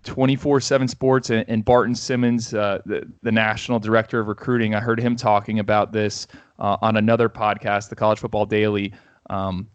24 0.04 0.60
7 0.60 0.88
Sports 0.88 1.30
and, 1.30 1.44
and, 1.48 1.64
Barton 1.64 1.94
Simmons, 1.94 2.54
uh, 2.54 2.80
the, 2.86 3.10
the 3.22 3.32
national 3.32 3.78
director 3.78 4.18
of 4.20 4.28
recruiting, 4.28 4.74
I 4.74 4.80
heard 4.80 4.98
him 4.98 5.14
talking 5.14 5.58
about 5.58 5.92
this 5.92 6.26
uh, 6.58 6.78
on 6.80 6.96
another 6.96 7.28
podcast, 7.28 7.90
the 7.90 7.96
College 7.96 8.18
Football 8.18 8.46
Daily, 8.46 8.92
um, 9.28 9.68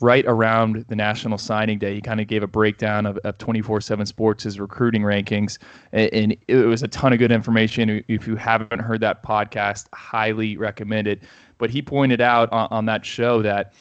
right 0.00 0.24
around 0.26 0.84
the 0.88 0.96
national 0.96 1.38
signing 1.38 1.78
day. 1.78 1.94
He 1.94 2.00
kind 2.00 2.20
of 2.20 2.26
gave 2.26 2.42
a 2.42 2.46
breakdown 2.46 3.06
of, 3.06 3.18
of 3.18 3.36
24 3.38 3.80
7 3.80 4.06
Sports' 4.06 4.58
recruiting 4.58 5.02
rankings. 5.02 5.58
And, 5.92 6.12
and, 6.12 6.36
it 6.48 6.56
was 6.56 6.82
a 6.82 6.88
ton 6.88 7.12
of 7.12 7.18
good 7.18 7.32
information. 7.32 8.02
If 8.08 8.26
you 8.26 8.36
haven't 8.36 8.80
heard 8.80 9.00
that 9.02 9.22
podcast, 9.22 9.86
highly 9.92 10.56
recommended. 10.56 11.20
But 11.58 11.70
he 11.70 11.82
pointed 11.82 12.20
out 12.20 12.50
on, 12.52 12.68
on 12.70 12.86
that 12.86 13.04
show 13.04 13.42
that 13.42 13.74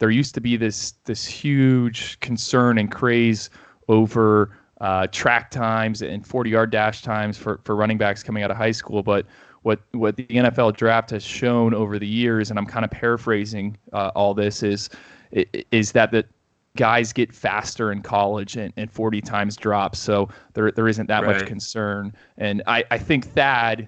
there 0.00 0.10
used 0.10 0.34
to 0.34 0.40
be 0.40 0.56
this 0.56 0.94
this 1.04 1.24
huge 1.24 2.18
concern 2.20 2.78
and 2.78 2.90
craze 2.90 3.50
over 3.86 4.58
uh, 4.80 5.06
track 5.08 5.50
times 5.50 6.02
and 6.02 6.26
40 6.26 6.50
yard 6.50 6.70
dash 6.70 7.02
times 7.02 7.36
for, 7.36 7.60
for 7.64 7.76
running 7.76 7.98
backs 7.98 8.22
coming 8.22 8.42
out 8.42 8.50
of 8.50 8.56
high 8.56 8.70
school. 8.72 9.02
But 9.02 9.26
what 9.62 9.80
what 9.92 10.16
the 10.16 10.26
NFL 10.26 10.76
draft 10.76 11.10
has 11.10 11.22
shown 11.22 11.74
over 11.74 11.98
the 11.98 12.06
years, 12.06 12.50
and 12.50 12.58
I'm 12.58 12.66
kind 12.66 12.84
of 12.84 12.90
paraphrasing 12.90 13.76
uh, 13.92 14.10
all 14.14 14.34
this, 14.34 14.62
is 14.62 14.88
is 15.70 15.92
that 15.92 16.10
the 16.10 16.24
guys 16.76 17.12
get 17.12 17.34
faster 17.34 17.92
in 17.92 18.00
college 18.00 18.56
and, 18.56 18.72
and 18.76 18.90
40 18.90 19.20
times 19.20 19.54
drops. 19.54 19.98
So 19.98 20.30
there 20.54 20.70
there 20.72 20.88
isn't 20.88 21.06
that 21.08 21.24
right. 21.24 21.36
much 21.36 21.46
concern. 21.46 22.14
And 22.38 22.62
I, 22.66 22.84
I 22.90 22.96
think 22.96 23.26
Thad 23.26 23.86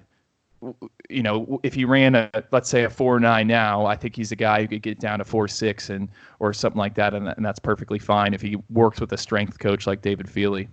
you 1.09 1.21
know, 1.21 1.59
if 1.63 1.73
he 1.73 1.85
ran 1.85 2.15
a 2.15 2.29
let's 2.51 2.69
say 2.69 2.83
a 2.83 2.89
four 2.89 3.19
nine 3.19 3.47
now, 3.47 3.85
I 3.85 3.95
think 3.95 4.15
he's 4.15 4.31
a 4.31 4.35
guy 4.35 4.61
who 4.61 4.67
could 4.67 4.81
get 4.81 4.99
down 4.99 5.19
to 5.19 5.25
four 5.25 5.47
six 5.47 5.89
and 5.89 6.09
or 6.39 6.53
something 6.53 6.79
like 6.79 6.95
that, 6.95 7.13
and, 7.13 7.27
and 7.27 7.45
that's 7.45 7.59
perfectly 7.59 7.99
fine 7.99 8.33
if 8.33 8.41
he 8.41 8.57
works 8.69 8.99
with 8.99 9.11
a 9.11 9.17
strength 9.17 9.59
coach 9.59 9.85
like 9.85 10.01
David 10.01 10.27
Feeley. 10.27 10.67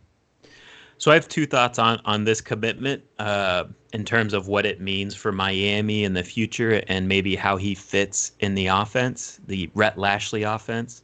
So 0.98 1.10
I 1.10 1.14
have 1.14 1.28
two 1.28 1.46
thoughts 1.46 1.78
on 1.78 2.00
on 2.04 2.24
this 2.24 2.40
commitment 2.40 3.02
uh, 3.18 3.64
in 3.92 4.04
terms 4.04 4.34
of 4.34 4.48
what 4.48 4.66
it 4.66 4.80
means 4.80 5.14
for 5.14 5.32
Miami 5.32 6.04
in 6.04 6.12
the 6.12 6.22
future 6.22 6.82
and 6.88 7.08
maybe 7.08 7.34
how 7.34 7.56
he 7.56 7.74
fits 7.74 8.32
in 8.40 8.54
the 8.54 8.66
offense, 8.66 9.40
the 9.46 9.70
Rhett 9.74 9.98
Lashlee 9.98 10.42
offense. 10.42 11.02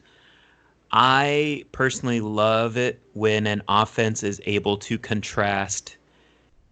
I 0.93 1.65
personally 1.73 2.21
love 2.21 2.77
it 2.77 3.01
when 3.15 3.47
an 3.47 3.63
offense 3.69 4.23
is 4.23 4.41
able 4.47 4.77
to 4.79 4.99
contrast 4.99 5.97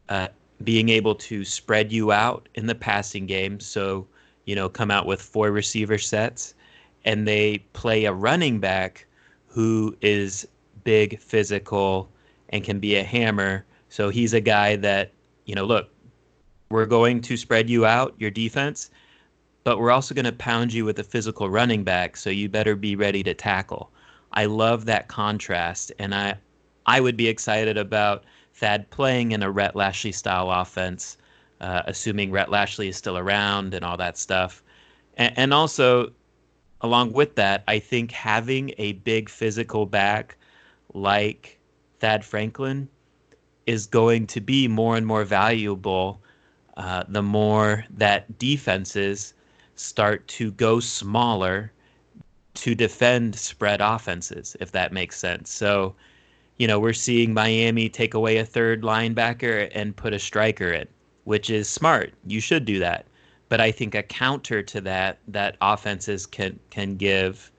uh, 0.08 0.28
being 0.62 0.88
able 0.88 1.14
to 1.16 1.44
spread 1.44 1.92
you 1.92 2.12
out 2.12 2.48
in 2.54 2.66
the 2.66 2.74
passing 2.74 3.26
game. 3.26 3.58
So, 3.60 4.06
you 4.44 4.54
know, 4.54 4.68
come 4.68 4.90
out 4.90 5.06
with 5.06 5.20
four 5.20 5.50
receiver 5.50 5.98
sets 5.98 6.54
and 7.04 7.26
they 7.26 7.58
play 7.72 8.04
a 8.04 8.12
running 8.12 8.60
back 8.60 9.06
who 9.46 9.96
is 10.00 10.46
big, 10.84 11.18
physical, 11.18 12.10
and 12.50 12.62
can 12.62 12.78
be 12.78 12.96
a 12.96 13.02
hammer. 13.02 13.64
So 13.88 14.08
he's 14.08 14.34
a 14.34 14.40
guy 14.40 14.76
that, 14.76 15.12
you 15.44 15.54
know, 15.54 15.64
look, 15.64 15.88
we're 16.70 16.86
going 16.86 17.20
to 17.22 17.36
spread 17.36 17.68
you 17.68 17.86
out, 17.86 18.14
your 18.18 18.30
defense, 18.30 18.90
but 19.64 19.78
we're 19.78 19.90
also 19.90 20.14
going 20.14 20.24
to 20.24 20.32
pound 20.32 20.72
you 20.72 20.84
with 20.84 20.98
a 20.98 21.04
physical 21.04 21.48
running 21.48 21.84
back. 21.84 22.16
So 22.16 22.30
you 22.30 22.48
better 22.48 22.74
be 22.74 22.96
ready 22.96 23.22
to 23.22 23.34
tackle. 23.34 23.90
I 24.32 24.46
love 24.46 24.84
that 24.86 25.08
contrast, 25.08 25.92
and 25.98 26.14
I, 26.14 26.34
I 26.86 27.00
would 27.00 27.16
be 27.16 27.28
excited 27.28 27.78
about 27.78 28.24
Thad 28.54 28.88
playing 28.90 29.32
in 29.32 29.42
a 29.42 29.50
Rhett 29.50 29.74
Lashlee 29.74 30.12
style 30.12 30.50
offense, 30.50 31.16
uh, 31.60 31.82
assuming 31.86 32.30
Rhett 32.30 32.50
Lashlee 32.50 32.88
is 32.88 32.96
still 32.96 33.18
around 33.18 33.74
and 33.74 33.84
all 33.84 33.96
that 33.96 34.16
stuff. 34.16 34.62
And, 35.16 35.32
and 35.36 35.54
also, 35.54 36.12
along 36.80 37.12
with 37.12 37.34
that, 37.34 37.64
I 37.66 37.78
think 37.78 38.12
having 38.12 38.72
a 38.78 38.92
big 38.92 39.28
physical 39.28 39.86
back 39.86 40.36
like 40.92 41.58
Thad 41.98 42.24
Franklin 42.24 42.88
is 43.66 43.86
going 43.86 44.26
to 44.28 44.40
be 44.40 44.68
more 44.68 44.96
and 44.96 45.06
more 45.06 45.24
valuable 45.24 46.20
uh, 46.76 47.04
the 47.08 47.22
more 47.22 47.84
that 47.90 48.38
defenses 48.38 49.34
start 49.76 50.26
to 50.28 50.50
go 50.52 50.80
smaller 50.80 51.72
to 52.54 52.74
defend 52.74 53.34
spread 53.34 53.80
offenses, 53.80 54.56
if 54.60 54.72
that 54.72 54.92
makes 54.92 55.18
sense. 55.18 55.50
So, 55.50 55.94
you 56.58 56.66
know, 56.66 56.78
we're 56.78 56.92
seeing 56.92 57.34
Miami 57.34 57.88
take 57.88 58.14
away 58.14 58.38
a 58.38 58.44
third 58.44 58.82
linebacker 58.82 59.70
and 59.74 59.96
put 59.96 60.12
a 60.12 60.18
striker 60.18 60.70
in, 60.72 60.86
which 61.24 61.50
is 61.50 61.68
smart. 61.68 62.12
You 62.26 62.40
should 62.40 62.64
do 62.64 62.78
that. 62.78 63.06
But 63.48 63.60
I 63.60 63.70
think 63.70 63.94
a 63.94 64.02
counter 64.02 64.62
to 64.62 64.80
that 64.82 65.18
that 65.28 65.56
offenses 65.60 66.26
can 66.26 66.58
can 66.70 66.96
give 66.96 67.50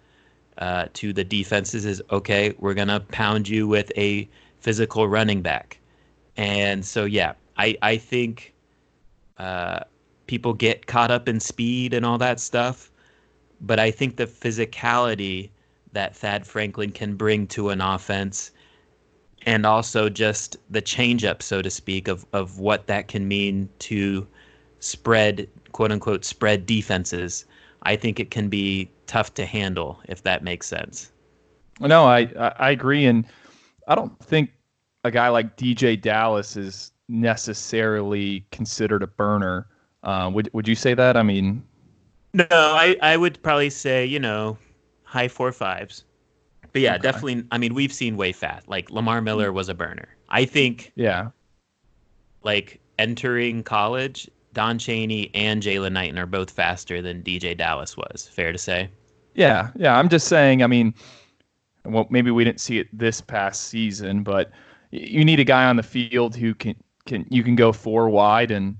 uh, 0.57 0.87
to 0.93 1.13
the 1.13 1.23
defenses 1.23 1.85
is 1.85 2.01
okay. 2.11 2.53
We're 2.59 2.73
gonna 2.73 2.99
pound 2.99 3.47
you 3.47 3.67
with 3.67 3.91
a 3.97 4.27
physical 4.59 5.07
running 5.07 5.41
back. 5.41 5.77
And 6.37 6.83
so, 6.83 7.05
yeah, 7.05 7.33
I, 7.57 7.77
I 7.81 7.97
think 7.97 8.53
uh, 9.37 9.81
people 10.27 10.53
get 10.53 10.87
caught 10.87 11.11
up 11.11 11.29
in 11.29 11.39
speed 11.39 11.93
and 11.93 12.05
all 12.05 12.17
that 12.17 12.39
stuff. 12.39 12.91
But 13.61 13.79
I 13.79 13.91
think 13.91 14.17
the 14.17 14.25
physicality 14.25 15.49
that 15.93 16.15
Thad 16.15 16.45
Franklin 16.45 16.91
can 16.91 17.15
bring 17.15 17.47
to 17.47 17.69
an 17.69 17.79
offense 17.79 18.51
and 19.45 19.65
also 19.65 20.09
just 20.09 20.57
the 20.69 20.81
changeup, 20.81 21.41
so 21.41 21.61
to 21.61 21.69
speak, 21.69 22.07
of, 22.07 22.25
of 22.33 22.59
what 22.59 22.87
that 22.87 23.07
can 23.07 23.27
mean 23.27 23.69
to 23.79 24.27
spread, 24.79 25.47
quote 25.71 25.91
unquote, 25.91 26.25
spread 26.25 26.65
defenses. 26.65 27.45
I 27.83 27.95
think 27.95 28.19
it 28.19 28.31
can 28.31 28.49
be 28.49 28.89
tough 29.07 29.33
to 29.35 29.45
handle, 29.45 29.99
if 30.07 30.23
that 30.23 30.43
makes 30.43 30.67
sense. 30.67 31.11
No, 31.79 32.05
I, 32.05 32.31
I 32.57 32.71
agree. 32.71 33.05
And 33.05 33.25
I 33.87 33.95
don't 33.95 34.17
think 34.23 34.51
a 35.03 35.11
guy 35.11 35.29
like 35.29 35.57
DeeJay 35.57 36.01
Dallas 36.01 36.57
is 36.57 36.91
necessarily 37.07 38.45
considered 38.51 39.03
a 39.03 39.07
burner. 39.07 39.67
Uh, 40.03 40.31
would 40.33 40.49
would 40.53 40.67
you 40.67 40.75
say 40.75 40.93
that? 40.93 41.17
I 41.17 41.23
mean, 41.23 41.63
no, 42.33 42.45
I 42.49 42.95
I 43.01 43.17
would 43.17 43.41
probably 43.43 43.69
say 43.69 44.05
you 44.05 44.19
know 44.19 44.57
high 45.03 45.27
four 45.27 45.51
fives, 45.51 46.03
but 46.75 46.81
yeah, 46.81 46.95
okay. 46.95 47.03
definitely. 47.03 47.45
I 47.51 47.57
mean, 47.57 47.73
we've 47.73 47.93
seen 47.93 48.17
way 48.17 48.33
fat. 48.33 48.65
Like 48.67 48.91
Lamar 48.91 49.21
Miller 49.21 49.53
was 49.53 49.69
a 49.69 49.73
burner. 49.73 50.09
I 50.27 50.43
think. 50.43 50.91
Yeah. 50.95 51.29
Like 52.43 52.81
entering 52.99 53.63
college, 53.63 54.29
Don 54.51 54.77
Chaney 54.77 55.31
and 55.33 55.63
Jaylan 55.63 55.93
Knighton 55.93 56.19
are 56.19 56.25
both 56.25 56.51
faster 56.51 57.01
than 57.01 57.23
DeeJay 57.23 57.57
Dallas 57.57 57.95
was. 57.95 58.29
Fair 58.29 58.51
to 58.51 58.57
say. 58.57 58.89
Yeah, 59.35 59.69
yeah. 59.77 59.97
I'm 59.97 60.09
just 60.09 60.27
saying. 60.27 60.63
I 60.63 60.67
mean, 60.67 60.93
well, 61.85 62.07
maybe 62.09 62.29
we 62.29 62.43
didn't 62.43 62.59
see 62.59 62.77
it 62.77 62.89
this 62.91 63.21
past 63.21 63.69
season, 63.69 64.21
but 64.21 64.51
you 64.91 65.23
need 65.23 65.39
a 65.39 65.45
guy 65.45 65.63
on 65.67 65.77
the 65.77 65.83
field 65.83 66.35
who 66.35 66.53
can 66.53 66.75
can 67.05 67.25
you 67.29 67.41
can 67.41 67.55
go 67.55 67.71
four 67.71 68.09
wide 68.09 68.51
and 68.51 68.75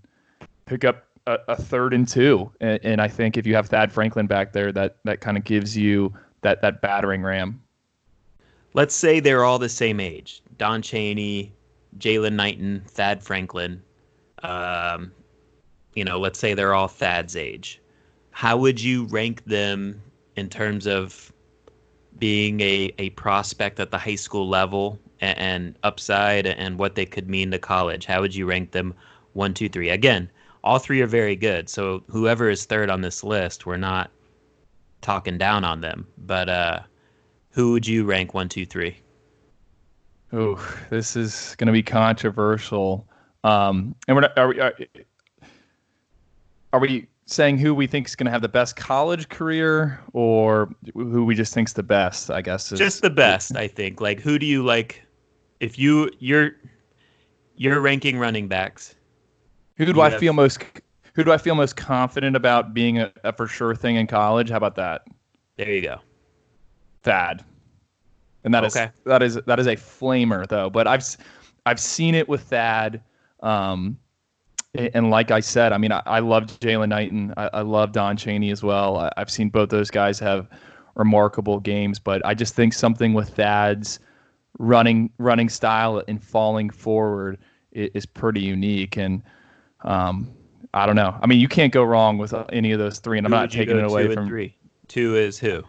pick 0.66 0.84
up 0.84 1.06
a, 1.28 1.38
a 1.48 1.56
third 1.56 1.94
and 1.94 2.10
two. 2.10 2.52
And, 2.60 2.78
and, 2.84 3.02
I 3.02 3.08
think 3.08 3.38
if 3.38 3.48
you 3.48 3.56
have 3.56 3.70
Thad 3.70 3.90
Franklin 3.90 4.28
back 4.28 4.52
there, 4.52 4.74
that 4.74 4.98
that 5.06 5.22
kind 5.22 5.38
of 5.38 5.46
gives 5.46 5.78
you 5.78 6.14
that 6.42 6.62
that 6.62 6.82
battering 6.82 7.24
ram. 7.24 7.62
Let's 8.76 8.94
say 8.94 9.22
they're 9.22 9.46
all 9.46 9.58
the 9.58 9.70
same 9.70 10.02
age: 10.02 10.42
Don 10.58 10.82
Chaney, 10.82 11.54
Jaylan 11.98 12.34
Knighton, 12.34 12.84
Thad 12.86 13.24
Franklin. 13.24 13.82
Um, 14.44 15.14
you 15.94 16.04
know, 16.04 16.20
let's 16.20 16.38
say 16.38 16.54
they're 16.54 16.74
all 16.74 16.90
Thad's 16.90 17.38
age. 17.38 17.82
How 18.32 18.58
would 18.58 18.82
you 18.82 19.06
rank 19.06 19.46
them 19.46 20.02
in 20.36 20.50
terms 20.50 20.88
of 20.88 21.32
being 22.20 22.60
a, 22.60 22.94
a 22.98 23.12
prospect 23.12 23.80
at 23.80 23.92
the 23.92 23.98
high 23.98 24.16
school 24.16 24.50
level 24.50 25.00
and, 25.22 25.38
and 25.38 25.76
upside 25.84 26.46
and 26.46 26.78
what 26.78 26.96
they 26.96 27.06
could 27.06 27.30
mean 27.30 27.52
to 27.52 27.58
college? 27.58 28.06
How 28.06 28.20
would 28.20 28.36
you 28.36 28.46
rank 28.46 28.72
them 28.72 28.94
one, 29.32 29.54
two, 29.54 29.70
three? 29.70 29.90
Again, 29.90 30.30
all 30.66 30.80
three 30.80 31.00
are 31.00 31.08
very 31.08 31.38
good. 31.38 31.70
So 31.70 32.04
whoever 32.10 32.50
is 32.50 32.66
third 32.66 32.90
on 32.90 33.00
this 33.00 33.24
list, 33.24 33.66
we're 33.66 33.78
not 33.78 34.12
talking 35.00 35.38
down 35.38 35.64
on 35.64 35.80
them. 35.80 36.06
But 36.18 36.50
uh, 36.50 36.80
who 37.56 37.72
would 37.72 37.88
you 37.88 38.06
rank 38.06 38.36
one, 38.36 38.48
two, 38.48 38.68
three? 38.68 38.98
Oh, 40.32 40.64
this 40.92 41.16
is 41.16 41.56
going 41.58 41.68
to 41.68 41.74
be 41.74 41.82
controversial. 41.82 43.08
Um, 43.44 43.96
and 44.08 44.16
we're 44.16 44.22
not, 44.22 44.38
are 44.38 44.48
we 44.48 44.60
are, 44.60 44.74
are 46.74 46.80
we 46.80 47.08
saying 47.26 47.58
who 47.58 47.74
we 47.74 47.88
think 47.88 48.08
is 48.08 48.16
going 48.16 48.26
to 48.26 48.32
have 48.32 48.44
the 48.44 48.50
best 48.50 48.76
college 48.76 49.30
career 49.30 50.00
or 50.14 50.70
who 50.94 51.26
we 51.26 51.34
just 51.34 51.54
think's 51.54 51.74
the 51.74 51.84
best? 51.84 52.30
I 52.30 52.42
guess 52.42 52.72
is, 52.72 52.78
just 52.78 53.02
the 53.02 53.10
best. 53.10 53.56
I 53.56 53.68
think. 53.68 54.02
Like, 54.02 54.20
who 54.20 54.38
do 54.38 54.46
you 54.46 54.64
like? 54.64 55.02
if 55.60 55.80
you 55.80 56.10
you're 56.20 56.52
you're 57.56 57.80
ranking 57.80 58.18
running 58.18 58.48
backs. 58.48 58.96
Who 59.78 59.86
do 59.86 60.02
I 60.02 60.10
have, 60.10 60.20
feel 60.20 60.34
most? 60.34 60.64
Who 61.14 61.24
do 61.24 61.32
I 61.32 61.38
feel 61.38 61.56
most 61.56 61.76
confident 61.76 62.36
about 62.36 62.74
being 62.74 63.00
a, 63.00 63.12
a, 63.24 63.34
for 63.34 63.48
sure 63.48 63.76
thing 63.76 63.96
in 63.96 64.08
college? 64.08 64.50
How 64.50 64.58
about 64.58 64.76
that? 64.76 65.06
There 65.58 65.72
you 65.72 65.82
go. 65.82 66.00
Thad, 67.06 67.46
and 68.44 68.54
that 68.54 68.66
okay. 68.66 68.86
is 68.86 68.92
that 69.06 69.24
is 69.24 69.36
that 69.46 69.60
is 69.60 69.68
a 69.68 69.76
flamer 69.76 70.48
though. 70.48 70.70
But 70.70 70.88
I've 70.88 71.06
I've 71.66 71.80
seen 71.80 72.16
it 72.16 72.28
with 72.28 72.42
Thad. 72.42 73.02
Um, 73.42 73.98
and 74.74 75.10
like 75.10 75.32
I 75.32 75.40
said, 75.40 75.72
I 75.72 75.78
mean, 75.78 75.92
I, 75.92 76.02
I 76.06 76.20
loved 76.20 76.60
Jaylan 76.60 76.90
Knighton. 76.90 77.34
I, 77.38 77.50
I 77.54 77.62
love 77.62 77.94
Don 77.94 78.18
Chaney 78.18 78.52
as 78.52 78.62
well. 78.62 78.98
I, 78.98 79.12
I've 79.16 79.30
seen 79.30 79.50
both 79.50 79.70
those 79.70 79.90
guys 79.90 80.20
have 80.20 80.50
remarkable 80.96 81.60
games, 81.60 82.00
but 82.00 82.26
I 82.26 82.34
just 82.34 82.56
think 82.56 82.74
something 82.74 83.14
with 83.14 83.30
Thad's 83.30 84.00
running 84.58 85.12
running 85.18 85.48
style 85.48 86.04
and 86.08 86.22
falling 86.22 86.70
forward 86.72 87.38
is, 87.72 87.90
is 87.94 88.06
pretty 88.06 88.42
unique. 88.42 88.98
And 88.98 89.22
um, 89.82 90.34
I 90.74 90.86
don't 90.86 90.96
know. 90.96 91.18
I 91.22 91.28
mean, 91.28 91.40
you 91.40 91.48
can't 91.48 91.72
go 91.72 91.84
wrong 91.84 92.18
with 92.18 92.34
any 92.50 92.72
of 92.72 92.80
those 92.80 93.00
three, 93.00 93.18
and 93.18 93.28
I'm 93.28 93.32
not 93.32 93.52
taking 93.52 93.78
it 93.78 93.84
away 93.84 94.14
from 94.14 94.28
three. 94.28 94.58
Two 94.88 95.16
is 95.16 95.38
who? 95.40 95.64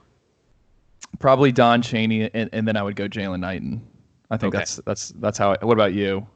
Probably 1.18 1.52
Don 1.52 1.82
Chaney, 1.82 2.30
and, 2.34 2.50
and 2.52 2.68
then 2.68 2.76
I 2.76 2.82
would 2.82 2.96
go 2.96 3.08
Jaylan 3.08 3.40
Knighton. 3.40 3.86
I 4.30 4.36
think 4.36 4.52
Okay. 4.54 4.58
that's 4.58 4.76
that's 4.86 5.10
that's 5.20 5.38
how. 5.38 5.52
I, 5.52 5.64
what 5.64 5.74
about 5.74 5.94
you? 5.94 6.26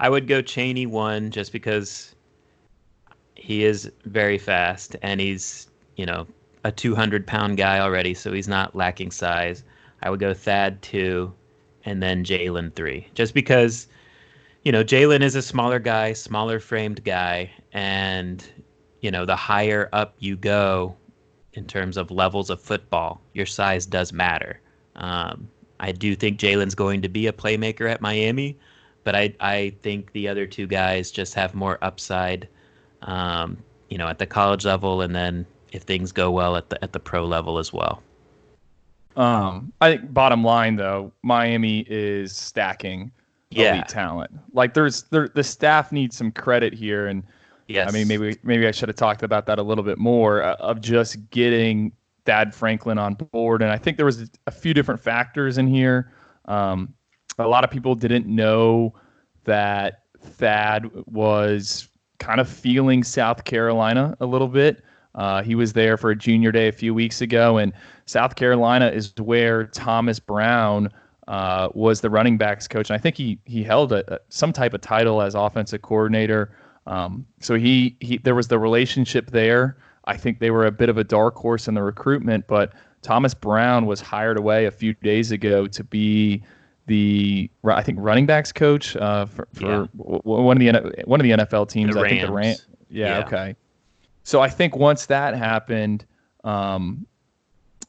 I 0.00 0.08
would 0.08 0.26
go 0.26 0.42
Chaney 0.42 0.86
one 0.86 1.30
just 1.30 1.52
because 1.52 2.14
he 3.36 3.64
is 3.64 3.90
very 4.04 4.38
fast 4.38 4.96
and 5.02 5.20
he's, 5.20 5.68
you 5.96 6.06
know, 6.06 6.26
a 6.64 6.72
200 6.72 7.26
pound 7.26 7.56
guy 7.56 7.78
already, 7.80 8.14
so 8.14 8.32
he's 8.32 8.48
not 8.48 8.74
lacking 8.74 9.10
size. 9.10 9.64
I 10.02 10.10
would 10.10 10.20
go 10.20 10.34
Thad 10.34 10.82
two 10.82 11.32
and 11.84 12.02
then 12.02 12.24
Jaylan 12.24 12.74
three, 12.74 13.08
just 13.14 13.34
because, 13.34 13.88
you 14.64 14.72
know, 14.72 14.84
Jaylan 14.84 15.22
is 15.22 15.34
a 15.36 15.42
smaller 15.42 15.78
guy, 15.78 16.12
smaller 16.12 16.60
framed 16.60 17.04
guy, 17.04 17.50
and, 17.72 18.46
you 19.00 19.10
know, 19.10 19.24
the 19.26 19.36
higher 19.36 19.88
up 19.92 20.14
you 20.18 20.36
go 20.36 20.96
in 21.54 21.66
terms 21.66 21.96
of 21.96 22.10
levels 22.10 22.50
of 22.50 22.60
football, 22.60 23.20
your 23.34 23.46
size 23.46 23.86
does 23.86 24.12
matter. 24.12 24.60
Um, 24.96 25.48
I 25.80 25.92
do 25.92 26.14
think 26.14 26.38
Jaylan's 26.38 26.74
going 26.74 27.02
to 27.02 27.08
be 27.08 27.26
a 27.26 27.32
playmaker 27.32 27.90
at 27.90 28.00
Miami, 28.00 28.56
but 29.04 29.14
I 29.16 29.34
I 29.40 29.74
think 29.82 30.12
the 30.12 30.28
other 30.28 30.46
two 30.46 30.66
guys 30.66 31.10
just 31.10 31.34
have 31.34 31.54
more 31.54 31.78
upside, 31.82 32.48
um, 33.02 33.56
you 33.88 33.98
know, 33.98 34.06
at 34.08 34.18
the 34.18 34.26
college 34.26 34.64
level, 34.64 35.00
and 35.02 35.14
then 35.14 35.46
if 35.72 35.82
things 35.82 36.12
go 36.12 36.30
well 36.30 36.56
at 36.56 36.68
the 36.70 36.82
at 36.84 36.92
the 36.92 37.00
pro 37.00 37.24
level 37.24 37.58
as 37.58 37.72
well. 37.72 38.02
Um, 39.16 39.72
I 39.80 39.90
think 39.96 40.12
bottom 40.14 40.44
line 40.44 40.76
though, 40.76 41.12
Miami 41.22 41.80
is 41.88 42.36
stacking 42.36 43.10
Yeah. 43.50 43.72
elite 43.74 43.88
talent. 43.88 44.30
Like 44.52 44.74
there's 44.74 45.04
there 45.04 45.28
the 45.28 45.42
staff 45.44 45.92
needs 45.92 46.16
some 46.16 46.30
credit 46.30 46.72
here, 46.72 47.08
and 47.08 47.24
Yes. 47.70 47.88
I 47.88 47.92
mean 47.92 48.08
maybe 48.08 48.36
maybe 48.42 48.66
I 48.66 48.70
should 48.70 48.88
have 48.88 48.96
talked 48.96 49.22
about 49.22 49.46
that 49.46 49.58
a 49.58 49.62
little 49.62 49.84
bit 49.84 49.98
more 49.98 50.42
uh, 50.42 50.54
of 50.56 50.80
just 50.80 51.30
getting 51.30 51.92
Thad 52.26 52.54
Franklin 52.54 52.98
on 52.98 53.14
board. 53.14 53.62
And 53.62 53.70
I 53.70 53.78
think 53.78 53.96
there 53.96 54.06
was 54.06 54.30
a 54.46 54.50
few 54.50 54.74
different 54.74 55.00
factors 55.00 55.56
in 55.58 55.66
here. 55.66 56.12
Um, 56.46 56.94
a 57.38 57.46
lot 57.48 57.64
of 57.64 57.70
people 57.70 57.94
didn't 57.94 58.26
know 58.26 58.94
that 59.44 60.02
Thad 60.20 60.90
was 61.06 61.88
kind 62.18 62.40
of 62.40 62.48
feeling 62.48 63.02
South 63.02 63.44
Carolina 63.44 64.16
a 64.20 64.26
little 64.26 64.48
bit. 64.48 64.82
Uh, 65.14 65.42
he 65.42 65.54
was 65.54 65.72
there 65.72 65.96
for 65.96 66.10
a 66.10 66.16
junior 66.16 66.52
day 66.52 66.68
a 66.68 66.72
few 66.72 66.92
weeks 66.94 67.20
ago, 67.20 67.56
and 67.58 67.72
South 68.06 68.36
Carolina 68.36 68.88
is 68.88 69.12
where 69.18 69.64
Thomas 69.66 70.20
Brown 70.20 70.90
uh, 71.26 71.68
was 71.74 72.00
the 72.00 72.10
running 72.10 72.36
backs 72.36 72.68
coach. 72.68 72.90
And 72.90 72.94
I 72.96 72.98
think 73.00 73.16
he 73.16 73.38
he 73.44 73.62
held 73.62 73.92
a, 73.92 74.14
a- 74.14 74.20
some 74.28 74.52
type 74.52 74.74
of 74.74 74.80
title 74.82 75.22
as 75.22 75.34
offensive 75.34 75.82
coordinator. 75.82 76.54
Um, 76.90 77.24
so 77.38 77.54
he 77.54 77.96
he 78.00 78.18
there 78.18 78.34
was 78.34 78.48
the 78.48 78.58
relationship 78.58 79.30
there. 79.30 79.76
I 80.06 80.16
think 80.16 80.40
they 80.40 80.50
were 80.50 80.66
a 80.66 80.72
bit 80.72 80.88
of 80.88 80.98
a 80.98 81.04
dark 81.04 81.36
horse 81.36 81.68
in 81.68 81.74
the 81.74 81.82
recruitment, 81.82 82.46
but 82.48 82.72
Thomas 83.02 83.32
Brown 83.32 83.86
was 83.86 84.00
hired 84.00 84.36
away 84.36 84.66
a 84.66 84.70
few 84.70 84.92
days 84.94 85.30
ago 85.30 85.66
to 85.68 85.84
be 85.84 86.42
the 86.86 87.48
I 87.64 87.82
think 87.84 87.98
running 88.00 88.26
backs 88.26 88.50
coach 88.50 88.96
uh, 88.96 89.26
for, 89.26 89.46
for 89.52 89.62
Yeah. 89.62 89.86
one 89.94 90.56
of 90.56 90.60
the 90.60 91.02
one 91.04 91.20
of 91.20 91.24
the 91.24 91.30
NFL 91.30 91.68
teams. 91.68 91.94
The 91.94 92.00
I 92.00 92.08
think 92.08 92.22
the 92.22 92.32
Ram. 92.32 92.56
Yeah, 92.90 93.18
Yeah. 93.20 93.24
Okay. 93.26 93.56
So 94.24 94.40
I 94.40 94.48
think 94.48 94.74
once 94.76 95.06
that 95.06 95.36
happened, 95.36 96.04
um, 96.44 97.06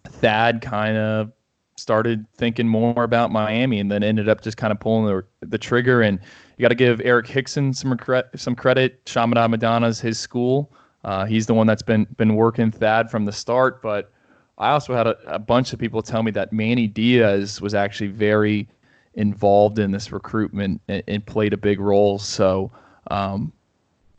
Thad 0.07 0.61
kind 0.61 0.97
of 0.97 1.31
started 1.75 2.25
thinking 2.35 2.67
more 2.67 3.03
about 3.03 3.31
Miami, 3.31 3.79
and 3.79 3.91
then 3.91 4.03
ended 4.03 4.29
up 4.29 4.41
just 4.41 4.57
kind 4.57 4.71
of 4.71 4.79
pulling 4.79 5.05
the, 5.05 5.23
the 5.47 5.57
trigger. 5.57 6.01
And 6.01 6.19
you 6.61 6.65
got 6.65 6.69
to 6.69 6.75
give 6.75 7.01
Eric 7.03 7.25
Hickson 7.25 7.73
some 7.73 7.97
cre- 7.97 8.19
some 8.35 8.55
credit. 8.55 9.03
Chaminade 9.07 9.49
Madonna's 9.49 9.99
his 9.99 10.19
school. 10.19 10.71
Uh, 11.03 11.25
he's 11.25 11.47
the 11.47 11.55
one 11.55 11.65
that's 11.65 11.81
been 11.81 12.05
been 12.17 12.35
working 12.35 12.69
Thad 12.69 13.09
from 13.09 13.25
the 13.25 13.31
start. 13.31 13.81
But 13.81 14.11
I 14.59 14.69
also 14.69 14.93
had 14.93 15.07
a, 15.07 15.17
a 15.25 15.39
bunch 15.39 15.73
of 15.73 15.79
people 15.79 16.03
tell 16.03 16.21
me 16.21 16.29
that 16.31 16.53
Manny 16.53 16.85
Diaz 16.85 17.61
was 17.61 17.73
actually 17.73 18.09
very 18.09 18.69
involved 19.15 19.79
in 19.79 19.89
this 19.89 20.11
recruitment 20.11 20.79
and, 20.87 21.01
and 21.07 21.25
played 21.25 21.51
a 21.51 21.57
big 21.57 21.79
role. 21.79 22.19
So 22.19 22.71
um, 23.09 23.51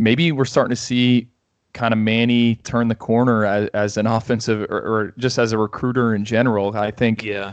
maybe 0.00 0.32
we're 0.32 0.44
starting 0.44 0.74
to 0.74 0.82
see 0.82 1.28
kind 1.74 1.94
of 1.94 1.98
Manny 1.98 2.56
turn 2.56 2.88
the 2.88 2.96
corner 2.96 3.44
as, 3.44 3.68
as 3.68 3.96
an 3.96 4.08
offensive 4.08 4.62
or, 4.68 4.80
or 4.80 5.14
just 5.16 5.38
as 5.38 5.52
a 5.52 5.58
recruiter 5.58 6.12
in 6.12 6.24
general. 6.24 6.76
I 6.76 6.90
think 6.90 7.22
yeah. 7.22 7.52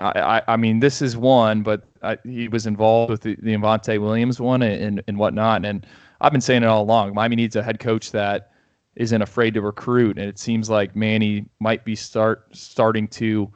I, 0.00 0.42
I, 0.48 0.56
mean, 0.56 0.80
this 0.80 1.02
is 1.02 1.16
one, 1.16 1.62
but 1.62 1.84
I, 2.02 2.16
he 2.24 2.48
was 2.48 2.66
involved 2.66 3.10
with 3.10 3.20
the, 3.20 3.36
the 3.42 3.54
Avantae 3.54 4.00
Williams 4.00 4.40
one 4.40 4.62
and, 4.62 5.02
and, 5.06 5.18
whatnot. 5.18 5.66
And 5.66 5.86
I've 6.20 6.32
been 6.32 6.40
saying 6.40 6.62
it 6.62 6.66
all 6.66 6.82
along. 6.82 7.14
Miami 7.14 7.36
needs 7.36 7.54
a 7.54 7.62
head 7.62 7.80
coach 7.80 8.10
that 8.12 8.52
isn't 8.96 9.22
afraid 9.22 9.54
to 9.54 9.60
recruit, 9.60 10.18
and 10.18 10.28
it 10.28 10.38
seems 10.38 10.70
like 10.70 10.96
Manny 10.96 11.44
might 11.60 11.84
be 11.84 11.94
start 11.94 12.46
starting 12.52 13.08
to 13.08 13.50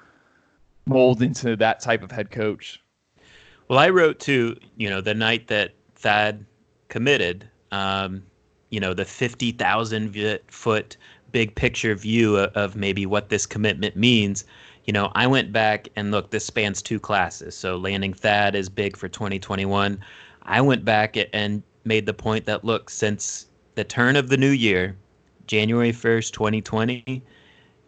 mold 0.86 1.22
into 1.22 1.56
that 1.56 1.80
type 1.80 2.02
of 2.02 2.10
head 2.10 2.30
coach. 2.30 2.80
Well, 3.68 3.78
I 3.78 3.88
wrote 3.88 4.20
to 4.20 4.56
you 4.76 4.90
know 4.90 5.00
the 5.00 5.14
night 5.14 5.48
that 5.48 5.74
Thad 5.94 6.44
committed. 6.88 7.48
Um, 7.72 8.22
you 8.70 8.80
know 8.80 8.94
the 8.94 9.04
fifty 9.04 9.52
thousand 9.52 10.16
foot 10.48 10.96
big 11.32 11.54
picture 11.54 11.94
view 11.94 12.36
of 12.36 12.76
maybe 12.76 13.06
what 13.06 13.28
this 13.28 13.46
commitment 13.46 13.96
means. 13.96 14.44
You 14.84 14.92
know, 14.92 15.10
I 15.14 15.26
went 15.26 15.52
back 15.52 15.88
and 15.96 16.10
look. 16.10 16.30
This 16.30 16.44
spans 16.44 16.82
two 16.82 17.00
classes. 17.00 17.56
So 17.56 17.76
landing 17.76 18.12
Thad 18.12 18.54
is 18.54 18.68
big 18.68 18.96
for 18.96 19.08
2021. 19.08 19.98
I 20.42 20.60
went 20.60 20.84
back 20.84 21.16
and 21.32 21.62
made 21.84 22.06
the 22.06 22.14
point 22.14 22.44
that 22.46 22.64
look, 22.64 22.90
since 22.90 23.46
the 23.74 23.84
turn 23.84 24.16
of 24.16 24.28
the 24.28 24.36
new 24.36 24.50
year, 24.50 24.96
January 25.46 25.92
1st, 25.92 26.32
2020, 26.32 27.22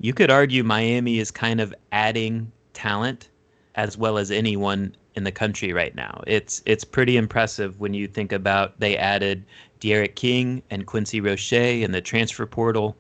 you 0.01 0.13
could 0.13 0.31
argue 0.31 0.63
Miami 0.63 1.19
is 1.19 1.31
kind 1.31 1.61
of 1.61 1.75
adding 1.93 2.51
talent 2.73 3.29
as 3.75 3.97
well 3.97 4.19
as 4.19 4.31
anyone 4.31 4.95
in 5.15 5.25
the 5.25 5.33
country 5.33 5.73
right 5.73 5.95
now. 5.95 6.23
It's 6.27 6.63
it's 6.67 6.85
pretty 6.85 7.17
impressive 7.17 7.81
when 7.81 7.95
you 7.95 8.07
think 8.07 8.33
about 8.33 8.79
they 8.81 8.97
added 8.97 9.45
D'Eriq 9.81 10.15
King 10.15 10.63
and 10.71 10.87
Quincy 10.87 11.21
Roche 11.21 11.53
in 11.53 11.93
the 11.93 12.01
transfer 12.01 12.47
portal. 12.47 12.97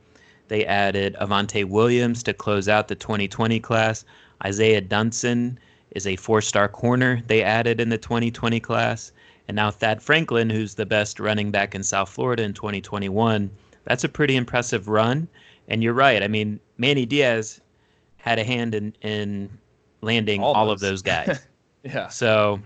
They 0.48 0.64
added 0.66 1.16
Avantae 1.20 1.64
Williams 1.64 2.22
to 2.24 2.32
close 2.34 2.68
out 2.68 2.88
the 2.88 2.94
2020 2.94 3.58
class. 3.60 4.04
Isaiah 4.44 4.82
Dunson 4.82 5.56
is 5.92 6.06
a 6.06 6.16
four-star 6.16 6.68
corner 6.68 7.22
they 7.26 7.42
added 7.42 7.80
in 7.80 7.88
the 7.88 7.98
2020 7.98 8.60
class. 8.60 9.12
And 9.48 9.56
now 9.56 9.70
Thad 9.70 10.02
Franklin, 10.02 10.50
who's 10.50 10.74
the 10.74 10.86
best 10.86 11.20
running 11.20 11.50
back 11.50 11.74
in 11.74 11.82
South 11.82 12.08
Florida 12.08 12.42
in 12.42 12.52
2021. 12.52 13.50
That's 13.84 14.04
a 14.04 14.08
pretty 14.08 14.36
impressive 14.36 14.88
run. 14.88 15.28
And 15.68 15.82
you're 15.82 15.94
right. 15.94 16.22
I 16.22 16.28
mean, 16.28 16.60
Manny 16.78 17.06
Diaz 17.06 17.60
had 18.16 18.38
a 18.38 18.44
hand 18.44 18.74
in, 18.74 18.94
in 19.02 19.48
landing 20.02 20.42
all, 20.42 20.54
All 20.54 20.70
of 20.70 20.80
those. 20.80 21.02
those 21.02 21.02
guys. 21.02 21.46
Yeah. 21.84 22.08
So, 22.08 22.60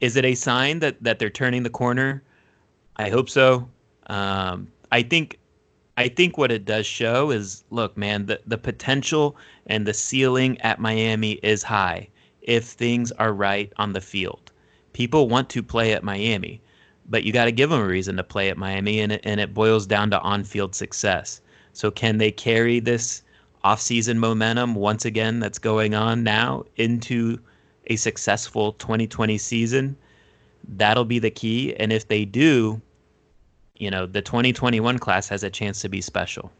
is 0.00 0.16
it 0.16 0.24
a 0.24 0.34
sign 0.34 0.80
that 0.80 1.00
that 1.04 1.20
they're 1.20 1.30
turning 1.30 1.62
the 1.62 1.70
corner? 1.70 2.20
I 2.96 3.08
hope 3.08 3.30
so. 3.30 3.68
Um, 4.08 4.66
I 4.90 5.02
think, 5.02 5.38
I 6.00 6.08
think 6.08 6.38
what 6.38 6.50
it 6.50 6.64
does 6.64 6.86
show 6.86 7.30
is, 7.30 7.62
look, 7.68 7.94
man, 7.94 8.24
the 8.24 8.40
the 8.46 8.56
potential 8.56 9.36
and 9.66 9.86
the 9.86 9.92
ceiling 9.92 10.58
at 10.62 10.78
Miami 10.78 11.32
is 11.42 11.62
high 11.62 12.08
if 12.40 12.64
things 12.64 13.12
are 13.12 13.34
right 13.34 13.70
on 13.76 13.92
the 13.92 14.00
field. 14.00 14.50
People 14.94 15.28
want 15.28 15.50
to 15.50 15.62
play 15.62 15.92
at 15.92 16.02
Miami, 16.02 16.62
but 17.10 17.24
you 17.24 17.34
got 17.34 17.44
to 17.44 17.52
give 17.52 17.68
them 17.68 17.82
a 17.82 17.86
reason 17.86 18.16
to 18.16 18.24
play 18.24 18.48
at 18.48 18.56
Miami, 18.56 18.98
and 19.00 19.12
it, 19.12 19.20
and 19.24 19.40
it 19.40 19.52
boils 19.52 19.86
down 19.86 20.10
to 20.10 20.20
on-field 20.20 20.74
success. 20.74 21.42
So, 21.74 21.90
can 21.90 22.16
they 22.16 22.32
carry 22.32 22.80
this 22.80 23.22
off-season 23.62 24.18
momentum 24.18 24.74
once 24.76 25.04
again 25.04 25.38
that's 25.38 25.58
going 25.58 25.94
on 25.94 26.24
now 26.24 26.64
into 26.76 27.38
a 27.88 27.96
successful 27.96 28.72
2020 28.72 29.36
season, 29.36 29.96
that'll 30.66 31.04
be 31.04 31.18
the 31.18 31.30
key. 31.30 31.74
And 31.76 31.92
if 31.92 32.08
they 32.08 32.24
do, 32.24 32.80
you 33.80 33.90
know, 33.90 34.06
the 34.06 34.20
2021 34.20 34.98
class 34.98 35.28
has 35.28 35.42
a 35.42 35.50
chance 35.50 35.80
to 35.80 35.88
be 35.88 36.02
special. 36.02 36.52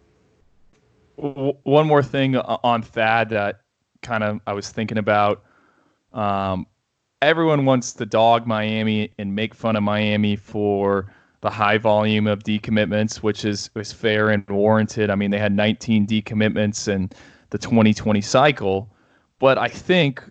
One 1.17 1.87
more 1.87 2.03
thing 2.03 2.37
on 2.37 2.83
Thad 2.83 3.29
that 3.29 3.61
kind 4.01 4.25
of 4.25 4.41
I 4.47 4.55
was 4.55 4.71
thinking 4.71 4.97
about. 4.97 5.45
Um, 6.15 6.67
everyone 7.21 7.67
wants 7.67 7.93
to 7.93 8.07
dog 8.07 8.47
Miami 8.47 9.13
and 9.19 9.35
make 9.35 9.55
fun 9.55 9.77
of 9.77 9.83
Miami 9.83 10.35
for 10.35 11.13
the 11.43 11.51
high 11.51 11.77
volume 11.77 12.27
of 12.27 12.43
decommitments, 12.43 13.17
which 13.17 13.45
is 13.45 13.69
is 13.77 13.93
fair 13.93 14.31
and 14.31 14.49
warranted. 14.49 15.11
I 15.11 15.15
mean, 15.15 15.31
they 15.31 15.39
had 15.39 15.53
19 15.53 16.07
decommitments 16.07 16.89
in 16.89 17.11
the 17.51 17.59
2020 17.59 18.23
cycle, 18.23 18.91
but 19.39 19.59
I 19.59 19.69
think 19.69 20.25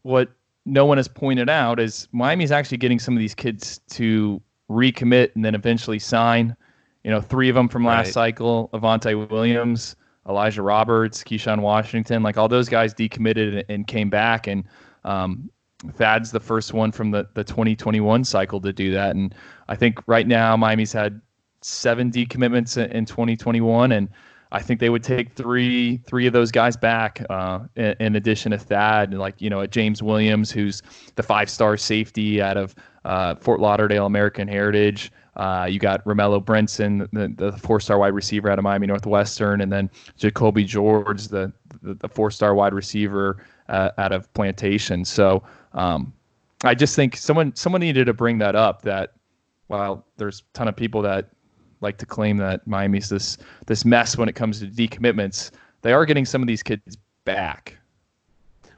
what 0.00 0.30
no 0.64 0.86
one 0.86 0.96
has 0.96 1.08
pointed 1.08 1.50
out 1.50 1.78
is 1.78 2.08
Miami's 2.12 2.50
actually 2.50 2.78
getting 2.78 2.98
some 2.98 3.14
of 3.14 3.20
these 3.20 3.34
kids 3.34 3.80
to 3.90 4.40
recommit 4.70 5.34
and 5.34 5.44
then 5.44 5.54
eventually 5.54 5.98
sign. 5.98 6.56
You 7.04 7.10
know, 7.10 7.20
three 7.20 7.48
of 7.48 7.54
them 7.54 7.68
from 7.68 7.84
last 7.84 8.06
Right. 8.06 8.14
cycle: 8.14 8.68
Avantae 8.72 9.30
Williams, 9.30 9.96
Elijah 10.28 10.62
Roberts, 10.62 11.22
Keyshawn 11.22 11.60
Washington. 11.60 12.22
Like 12.22 12.36
all 12.36 12.48
those 12.48 12.68
guys 12.68 12.92
decommitted 12.92 13.58
and, 13.58 13.64
and 13.68 13.86
came 13.86 14.10
back, 14.10 14.46
and 14.46 14.64
um, 15.04 15.50
Thad's 15.92 16.30
the 16.30 16.40
first 16.40 16.72
one 16.72 16.90
from 16.90 17.10
the, 17.10 17.28
the 17.34 17.44
2021 17.44 18.24
cycle 18.24 18.60
to 18.60 18.72
do 18.72 18.90
that. 18.92 19.14
And 19.14 19.34
I 19.68 19.76
think 19.76 20.00
right 20.06 20.26
now 20.26 20.56
Miami's 20.56 20.92
had 20.92 21.20
seven 21.62 22.10
decommitments 22.10 22.76
in, 22.76 22.90
in 22.90 23.04
2021, 23.04 23.92
and 23.92 24.08
I 24.52 24.62
think 24.62 24.80
they 24.80 24.90
would 24.90 25.02
take 25.02 25.32
three 25.34 25.98
three 26.06 26.26
of 26.26 26.32
those 26.32 26.50
guys 26.50 26.76
back 26.76 27.24
uh, 27.28 27.60
in, 27.74 27.94
in, 28.00 28.16
addition 28.16 28.52
to 28.52 28.58
Thad, 28.58 29.10
and 29.10 29.18
like 29.18 29.40
you 29.40 29.50
know, 29.50 29.60
at 29.60 29.70
James 29.70 30.02
Williams, 30.02 30.50
who's 30.50 30.82
the 31.16 31.22
five 31.22 31.50
star 31.50 31.76
safety 31.76 32.40
out 32.40 32.56
of 32.56 32.74
uh, 33.06 33.36
Fort 33.36 33.60
Lauderdale 33.60 34.04
American 34.04 34.48
Heritage. 34.48 35.12
Uh, 35.36 35.66
you 35.70 35.78
got 35.78 36.04
Romello 36.04 36.42
Brinson, 36.42 37.08
the, 37.12 37.32
the 37.36 37.56
four 37.58 37.78
star 37.78 37.98
wide 37.98 38.14
receiver 38.14 38.50
out 38.50 38.58
of 38.58 38.62
Miami 38.62 38.86
Northwestern, 38.86 39.60
and 39.60 39.70
then 39.70 39.90
Jacoby 40.16 40.64
George, 40.64 41.28
the 41.28 41.52
the, 41.82 41.94
the 41.94 42.08
four 42.08 42.30
star 42.30 42.54
wide 42.54 42.74
receiver 42.74 43.44
uh, 43.68 43.90
out 43.98 44.12
of 44.12 44.32
Plantation. 44.34 45.04
So 45.04 45.42
um, 45.72 46.12
I 46.64 46.74
just 46.74 46.96
think 46.96 47.16
someone 47.16 47.54
someone 47.54 47.80
needed 47.80 48.06
to 48.06 48.14
bring 48.14 48.38
that 48.38 48.56
up. 48.56 48.82
That 48.82 49.12
while 49.68 50.04
there's 50.16 50.40
a 50.40 50.56
ton 50.56 50.68
of 50.68 50.76
people 50.76 51.02
that 51.02 51.30
like 51.80 51.98
to 51.98 52.06
claim 52.06 52.38
that 52.38 52.66
Miami's 52.66 53.08
this 53.08 53.38
this 53.66 53.84
mess 53.84 54.16
when 54.16 54.28
it 54.28 54.34
comes 54.34 54.58
to 54.60 54.66
decommitments, 54.66 55.50
they 55.82 55.92
are 55.92 56.06
getting 56.06 56.24
some 56.24 56.42
of 56.42 56.48
these 56.48 56.62
kids 56.62 56.96
back. 57.24 57.76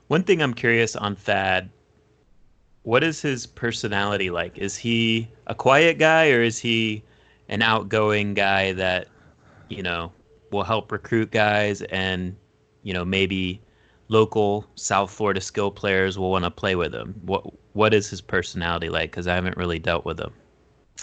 One 0.09 0.25
thing 0.25 0.43
I'm 0.43 0.55
curious 0.55 0.97
on 0.97 1.15
Thad, 1.15 1.71
what 2.89 3.05
is 3.05 3.21
his 3.21 3.47
personality 3.47 4.31
like? 4.31 4.57
Is 4.57 4.75
he 4.75 5.29
a 5.47 5.55
quiet 5.55 5.99
guy 5.99 6.31
or 6.31 6.41
is 6.41 6.59
he 6.59 7.03
an 7.51 7.61
outgoing 7.61 8.33
guy 8.33 8.73
that, 8.73 9.09
you 9.69 9.83
know, 9.83 10.11
will 10.51 10.63
help 10.63 10.91
recruit 10.91 11.31
guys 11.31 11.83
and, 11.83 12.35
you 12.85 12.95
know, 12.95 13.05
maybe 13.05 13.61
local 14.09 14.67
South 14.75 15.11
Florida 15.11 15.43
skill 15.43 15.71
players 15.71 16.19
will 16.19 16.31
want 16.31 16.47
to 16.47 16.51
play 16.51 16.77
with 16.77 16.95
him. 16.95 17.15
What 17.27 17.45
what 17.75 17.93
is 17.93 18.09
his 18.09 18.23
personality 18.23 18.89
like? 18.89 19.11
Because 19.11 19.27
I 19.27 19.35
haven't 19.35 19.59
really 19.59 19.79
dealt 19.79 20.07
with 20.07 20.19
him. 20.19 20.33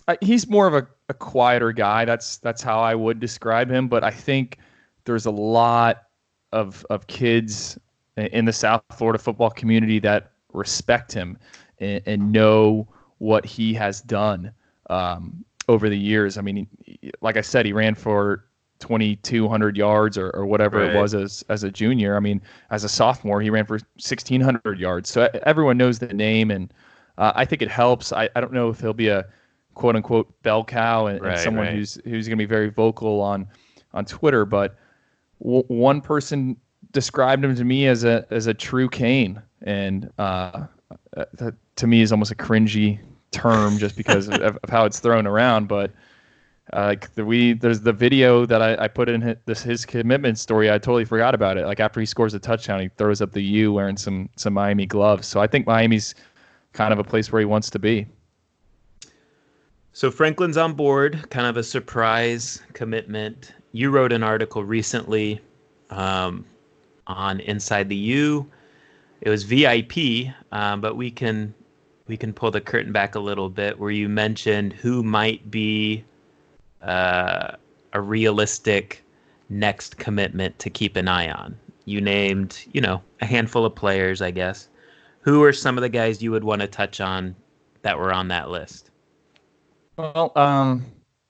Uh, 0.08 0.16
he's 0.22 0.50
more 0.50 0.66
of 0.66 0.74
a, 0.74 0.88
a 1.10 1.14
quieter 1.14 1.72
guy. 1.72 2.04
That's 2.04 2.38
that's 2.38 2.64
how 2.64 2.80
I 2.80 2.96
would 2.96 3.20
describe 3.20 3.70
him. 3.70 3.88
But 3.88 4.04
I 4.04 4.10
think 4.10 4.58
there's 5.04 5.28
a 5.28 5.32
lot 5.32 6.06
of 6.52 6.84
of 6.90 7.06
kids 7.06 7.78
in 8.18 8.46
the 8.46 8.54
South 8.54 8.82
Florida 8.98 9.20
football 9.20 9.52
community 9.52 10.00
that 10.00 10.32
respect 10.52 11.12
him 11.14 11.38
and, 11.80 12.02
and 12.06 12.32
know 12.32 12.88
what 13.18 13.46
he 13.46 13.74
has 13.74 14.02
done 14.02 14.52
um, 14.90 15.44
over 15.68 15.90
the 15.90 15.98
years. 15.98 16.38
I 16.38 16.42
mean, 16.42 16.68
like 17.22 17.38
I 17.38 17.42
said, 17.42 17.66
he 17.66 17.74
ran 17.74 17.96
for 17.96 18.46
2200 18.80 19.78
yards 19.78 20.18
or, 20.18 20.30
or 20.32 20.46
whatever 20.46 20.80
right. 20.80 20.92
it 20.92 21.00
was 21.00 21.14
as 21.14 21.44
as 21.50 21.64
a 21.64 21.72
junior. 21.72 22.16
I 22.16 22.20
mean, 22.20 22.42
as 22.72 22.84
a 22.84 22.90
sophomore, 22.90 23.42
he 23.42 23.50
ran 23.50 23.66
for 23.66 23.76
1600 23.96 24.80
yards. 24.80 25.10
So 25.10 25.30
everyone 25.44 25.78
knows 25.78 26.00
the 26.00 26.08
name, 26.08 26.52
and 26.52 26.74
uh, 27.18 27.32
I 27.36 27.46
think 27.46 27.62
it 27.62 27.70
helps. 27.70 28.12
I, 28.12 28.30
I 28.36 28.42
don't 28.42 28.54
know 28.54 28.70
if 28.70 28.80
he'll 28.80 28.94
be 28.94 29.08
a 29.08 29.26
quote 29.74 29.96
unquote 29.96 30.42
bell 30.44 30.64
cow 30.64 31.08
and, 31.08 31.22
right, 31.22 31.34
and 31.34 31.40
someone 31.40 31.68
right. 31.68 31.76
who's 31.76 31.96
who's 32.06 32.28
going 32.28 32.38
to 32.38 32.42
be 32.42 32.46
very 32.46 32.70
vocal 32.70 33.22
on 33.22 33.48
on 33.94 34.06
Twitter, 34.06 34.46
but 34.46 34.76
w- 35.42 35.64
one 35.68 36.02
person 36.02 36.58
described 36.92 37.44
him 37.44 37.56
to 37.56 37.64
me 37.64 37.88
as 37.88 38.04
a 38.04 38.26
as 38.30 38.48
a 38.48 38.54
true 38.54 38.90
Cane, 38.90 39.42
and 39.62 40.12
uh, 40.18 40.66
that 41.34 41.54
to 41.76 41.88
me 41.88 42.02
is 42.02 42.12
almost 42.12 42.32
a 42.32 42.36
cringy 42.36 43.00
term 43.32 43.78
just 43.78 43.96
because 43.96 44.28
of, 44.28 44.42
of 44.42 44.70
how 44.70 44.86
it's 44.86 45.00
thrown 45.00 45.28
around, 45.28 45.68
but 45.68 45.92
uh, 46.74 46.96
the, 47.14 47.24
we 47.24 47.54
there's 47.54 47.82
the 47.82 47.94
video 47.94 48.46
that 48.46 48.62
I, 48.62 48.86
I 48.86 48.88
put 48.88 49.08
in 49.08 49.22
his, 49.22 49.38
this 49.46 49.62
his 49.62 49.86
commitment 49.86 50.40
story. 50.40 50.72
I 50.72 50.78
totally 50.80 51.06
forgot 51.06 51.36
about 51.36 51.58
it. 51.58 51.66
Like 51.66 51.80
after 51.80 52.00
he 52.00 52.06
scores 52.06 52.34
a 52.34 52.40
touchdown, 52.40 52.80
he 52.80 52.90
throws 52.98 53.22
up 53.22 53.34
the 53.34 53.44
U 53.44 53.74
wearing 53.74 53.98
some 53.98 54.30
some 54.36 54.54
Miami 54.54 54.86
gloves. 54.86 55.28
So 55.28 55.40
I 55.40 55.48
think 55.48 55.68
Miami's 55.68 56.16
kind 56.74 56.92
of 56.92 57.00
a 57.00 57.04
place 57.04 57.32
where 57.32 57.40
he 57.40 57.46
wants 57.46 57.70
to 57.70 57.80
be. 57.80 58.08
So 59.94 60.12
Franklin's 60.12 60.58
on 60.58 60.74
board, 60.74 61.30
kind 61.30 61.48
of 61.48 61.56
a 61.56 61.64
surprise 61.64 62.62
commitment. 62.74 63.54
You 63.72 63.92
wrote 63.92 64.12
an 64.12 64.24
article 64.24 64.64
recently 64.64 65.40
um, 65.90 66.46
on 67.08 67.40
Inside 67.42 67.88
the 67.90 67.96
U. 67.96 68.50
It 69.26 69.30
was 69.30 69.44
VIP, 69.44 70.32
um, 70.52 70.82
but 70.82 70.96
we 70.96 71.10
can 71.10 71.54
we 72.08 72.16
can 72.16 72.32
pull 72.32 72.52
the 72.52 72.62
curtain 72.62 72.92
back 72.92 73.16
a 73.16 73.20
little 73.20 73.50
bit 73.50 73.80
where 73.80 73.90
you 73.90 74.08
mentioned 74.08 74.72
who 74.72 75.02
might 75.02 75.50
be 75.50 76.06
uh, 76.84 77.54
a 77.94 78.02
realistic 78.02 79.04
next 79.50 79.98
commitment 79.98 80.60
to 80.60 80.70
keep 80.70 80.96
an 80.96 81.08
eye 81.08 81.32
on? 81.32 81.58
You 81.86 82.02
named, 82.02 82.66
you 82.72 82.82
know, 82.82 83.02
a 83.22 83.26
handful 83.26 83.66
of 83.66 83.74
players, 83.74 84.22
I 84.22 84.30
guess. 84.30 84.70
Who 85.22 85.44
are 85.44 85.54
some 85.54 85.76
of 85.76 85.82
the 85.82 85.90
guys 85.90 86.22
you 86.22 86.30
would 86.30 86.44
want 86.44 86.62
to 86.62 86.68
touch 86.68 87.02
on 87.02 87.36
that 87.82 87.98
were 87.98 88.14
on 88.14 88.28
that 88.28 88.52
list? 88.52 88.92
Well, 89.98 90.34
um, 90.36 90.86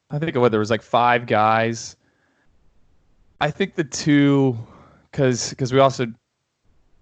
I 0.10 0.20
think 0.20 0.36
what 0.36 0.52
there 0.52 0.60
was 0.60 0.70
like 0.70 0.82
five 0.82 1.28
guys. 1.28 1.96
I 3.40 3.52
think 3.52 3.76
the 3.76 3.86
two, 3.86 4.58
because 5.10 5.52
because 5.52 5.72
we 5.72 5.80
also 5.80 6.08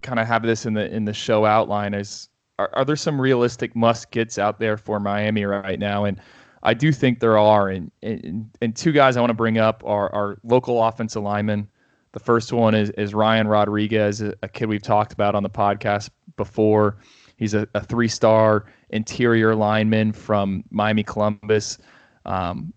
kind 0.03 0.19
of 0.19 0.27
have 0.27 0.43
this 0.43 0.65
in 0.65 0.73
the 0.73 0.93
in 0.93 1.05
the 1.05 1.13
show 1.13 1.45
outline 1.45 1.93
is 1.93 2.29
are, 2.59 2.69
are 2.73 2.85
there 2.85 2.95
some 2.95 3.19
realistic 3.19 3.75
must 3.75 4.11
gets 4.11 4.37
out 4.37 4.59
there 4.59 4.77
for 4.77 4.99
Miami 4.99 5.45
right 5.45 5.79
now? 5.79 6.05
And 6.05 6.19
I 6.61 6.73
do 6.73 6.91
think 6.91 7.19
there 7.19 7.37
are, 7.37 7.69
and 7.69 7.91
and, 8.01 8.49
and 8.61 8.75
two 8.75 8.91
guys 8.91 9.17
I 9.17 9.21
want 9.21 9.31
to 9.31 9.35
bring 9.35 9.57
up 9.57 9.83
are 9.85 10.13
our 10.13 10.37
local 10.43 10.83
offensive 10.83 11.23
linemen. 11.23 11.67
The 12.11 12.19
first 12.19 12.53
one 12.53 12.75
is 12.75 12.91
is 12.91 13.13
Ryan 13.13 13.47
Rodriguez, 13.47 14.21
a, 14.21 14.33
a 14.43 14.47
kid 14.47 14.67
we've 14.67 14.81
talked 14.83 15.13
about 15.13 15.35
on 15.35 15.43
the 15.43 15.49
podcast 15.49 16.09
before. 16.37 16.97
He's 17.37 17.53
a, 17.53 17.67
a 17.73 17.83
three 17.83 18.07
star 18.07 18.65
interior 18.91 19.55
lineman 19.55 20.13
from 20.13 20.63
Miami 20.69 21.03
Columbus. 21.03 21.79
Um, 22.25 22.73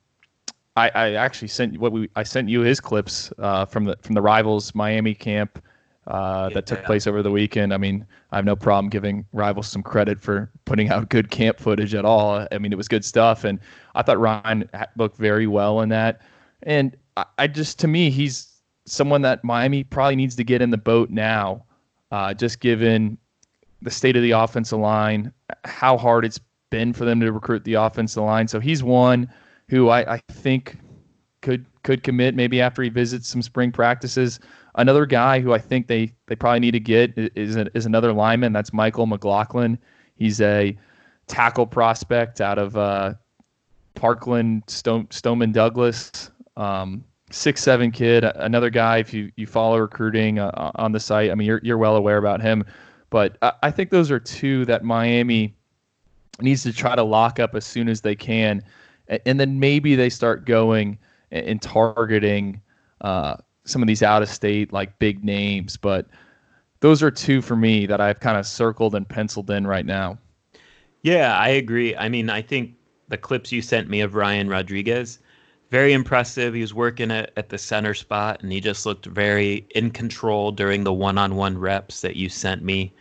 I, 0.77 0.91
I, 0.91 1.13
actually 1.13 1.49
sent 1.49 1.79
what 1.79 1.93
we 1.93 2.11
I 2.17 2.23
sent 2.23 2.49
you 2.49 2.61
his 2.61 2.81
clips 2.81 3.33
uh, 3.39 3.65
from 3.67 3.85
the 3.85 3.97
from 4.03 4.15
the 4.15 4.23
rivals 4.23 4.75
Miami 4.75 5.15
camp 5.15 5.63
uh, 6.07 6.49
that 6.51 6.67
took 6.67 6.85
place 6.85 7.07
over 7.07 7.23
the 7.23 7.31
weekend. 7.31 7.75
I 7.75 7.79
mean, 7.79 8.07
I 8.31 8.37
have 8.37 8.45
no 8.45 8.57
problem 8.57 8.89
giving 8.89 9.25
rivals 9.33 9.67
some 9.69 9.83
credit 9.83 10.23
for 10.23 10.51
putting 10.65 10.91
out 10.91 11.09
good 11.09 11.31
camp 11.31 11.59
footage 11.59 11.95
at 11.95 12.05
all. 12.05 12.47
I 12.53 12.59
mean, 12.59 12.73
it 12.73 12.77
was 12.77 12.89
good 12.89 13.05
stuff, 13.05 13.45
and 13.45 13.59
I 13.95 14.03
thought 14.03 14.21
Ryan 14.21 14.69
looked 14.97 15.17
very 15.17 15.47
well 15.47 15.81
in 15.81 15.89
that. 15.91 16.23
And 16.63 16.97
I, 17.17 17.25
I 17.39 17.47
just, 17.49 17.79
to 17.81 17.89
me, 17.89 18.11
he's 18.11 18.53
someone 18.87 19.23
that 19.23 19.43
Miami 19.43 19.83
probably 19.85 20.17
needs 20.17 20.37
to 20.37 20.45
get 20.45 20.63
in 20.63 20.71
the 20.71 20.79
boat 20.79 21.11
now, 21.11 21.65
uh, 22.13 22.33
just 22.35 22.61
given 22.61 23.19
the 23.83 23.91
state 23.91 24.17
of 24.17 24.23
the 24.23 24.31
offensive 24.31 24.79
line, 24.79 25.33
how 25.65 25.97
hard 25.97 26.25
it's 26.25 26.41
been 26.71 26.93
for 26.93 27.05
them 27.05 27.21
to 27.21 27.33
recruit 27.33 27.65
the 27.65 27.75
offensive 27.75 28.23
line. 28.23 28.49
So 28.49 28.61
he's 28.61 28.83
one 28.83 29.29
who 29.69 29.89
I, 29.89 30.15
I 30.15 30.21
think 30.31 30.79
could 31.43 31.67
could 31.83 32.03
commit 32.03 32.35
maybe 32.35 32.61
after 32.61 32.83
he 32.83 32.89
visits 32.89 33.29
some 33.29 33.43
spring 33.43 33.71
practices. 33.71 34.41
Another 34.77 35.07
guy 35.07 35.41
who 35.41 35.53
I 35.53 35.59
think 35.59 35.87
they, 35.87 36.13
they 36.27 36.37
probably 36.37 36.61
need 36.61 36.73
to 36.73 36.81
get 36.81 37.13
is, 37.17 37.57
a, 37.57 37.67
is 37.77 37.87
another 37.87 38.13
lineman. 38.13 38.53
That's 38.53 38.73
Michael 38.73 39.07
McLaughlin. 39.07 39.79
He's 40.17 40.41
a 40.41 40.77
tackle 41.27 41.67
prospect 41.67 42.41
out 42.41 42.59
of 42.59 42.77
uh, 42.77 43.15
Parkland, 43.95 44.63
Stone, 44.67 45.09
Stoneman 45.11 45.53
Douglas. 45.53 46.31
Um, 46.57 47.05
six 47.31 47.63
seven 47.63 47.91
kid. 47.91 48.25
Another 48.25 48.71
guy. 48.71 48.99
If 48.99 49.13
you, 49.13 49.31
you 49.37 49.47
follow 49.47 49.79
recruiting 49.79 50.39
uh, 50.39 50.71
on 50.77 50.93
the 50.93 51.01
site, 51.01 51.31
I 51.31 51.35
mean 51.35 51.47
you're 51.47 51.61
you're 51.63 51.79
well 51.79 51.97
aware 51.97 52.19
about 52.19 52.41
him. 52.41 52.65
But 53.11 53.37
I, 53.43 53.53
I 53.65 53.71
think 53.71 53.91
those 53.91 54.11
are 54.11 54.21
two 54.21 54.65
that 54.67 54.85
Miami 54.85 55.55
needs 56.41 56.63
to 56.65 56.73
try 56.73 56.95
to 56.95 57.03
lock 57.03 57.41
up 57.41 57.55
as 57.55 57.65
soon 57.65 57.89
as 57.89 58.01
they 58.01 58.15
can, 58.15 58.63
and, 59.09 59.21
and 59.27 59.41
then 59.41 59.59
maybe 59.59 59.95
they 59.95 60.11
start 60.11 60.45
going 60.45 60.99
and, 61.31 61.61
targeting 61.61 62.61
uh, 63.01 63.37
some 63.67 63.83
of 63.83 63.89
these 63.89 64.03
out 64.03 64.23
of 64.23 64.29
state 64.29 64.73
like 64.73 64.99
big 64.99 65.23
names, 65.23 65.77
but 65.77 66.07
those 66.81 67.03
are 67.03 67.11
two 67.11 67.43
for 67.43 67.57
me 67.57 67.87
that 67.87 68.01
I've 68.01 68.21
kind 68.21 68.39
of 68.39 68.47
circled 68.47 68.95
and 68.95 69.09
penciled 69.09 69.51
in 69.51 69.67
right 69.67 69.85
now. 69.85 70.19
Yeah, 71.03 71.39
I 71.39 71.49
agree. 71.49 71.95
I 71.97 72.09
mean, 72.09 72.31
I 72.31 72.43
think 72.43 72.75
the 73.09 73.17
clips 73.17 73.53
you 73.53 73.63
sent 73.63 73.89
me 73.89 74.01
of 74.01 74.15
Ryan 74.15 74.49
Rodriguez, 74.49 75.19
very 75.71 75.93
impressive. 75.93 76.55
He 76.55 76.61
was 76.61 76.75
working 76.75 77.11
at, 77.11 77.33
at 77.37 77.49
the 77.49 77.59
center 77.59 77.95
spot 77.95 78.43
and 78.43 78.53
he 78.53 78.61
just 78.61 78.87
looked 78.87 79.07
very 79.07 79.67
in 79.75 79.91
control 79.91 80.53
during 80.53 80.85
the 80.85 80.93
one 80.93 81.19
on 81.19 81.37
one 81.37 81.59
reps 81.59 82.01
that 82.01 82.17
you 82.17 82.29
sent 82.29 82.63
me. 82.63 82.93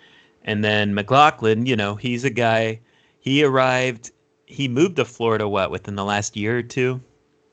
And 0.43 0.63
then 0.63 0.93
McLaughlin, 0.93 1.65
you 1.65 1.75
know, 1.75 1.95
he's 1.95 2.23
a 2.23 2.29
guy, 2.29 2.79
he 3.19 3.43
arrived, 3.43 4.11
he 4.45 4.67
moved 4.67 4.97
to 4.97 5.05
Florida, 5.05 5.47
what, 5.47 5.71
within 5.71 5.95
the 5.95 6.05
last 6.05 6.35
year 6.35 6.59
or 6.59 6.63
two? 6.63 7.01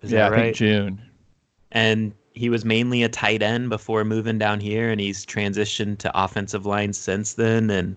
Is 0.03 0.13
yeah, 0.13 0.29
right? 0.29 0.41
I 0.41 0.43
think 0.45 0.57
June. 0.57 1.03
And 1.71 2.13
he 2.35 2.49
was 2.49 2.65
mainly 2.65 3.03
a 3.03 3.09
tight 3.09 3.43
end 3.43 3.69
before 3.69 4.05
moving 4.05 4.39
down 4.39 4.61
here, 4.61 4.91
and 4.91 5.01
he's 5.01 5.27
transitioned 5.27 5.99
to 5.99 6.23
offensive 6.23 6.67
line 6.67 6.93
since 6.93 7.35
then. 7.35 7.71
And 7.71 7.97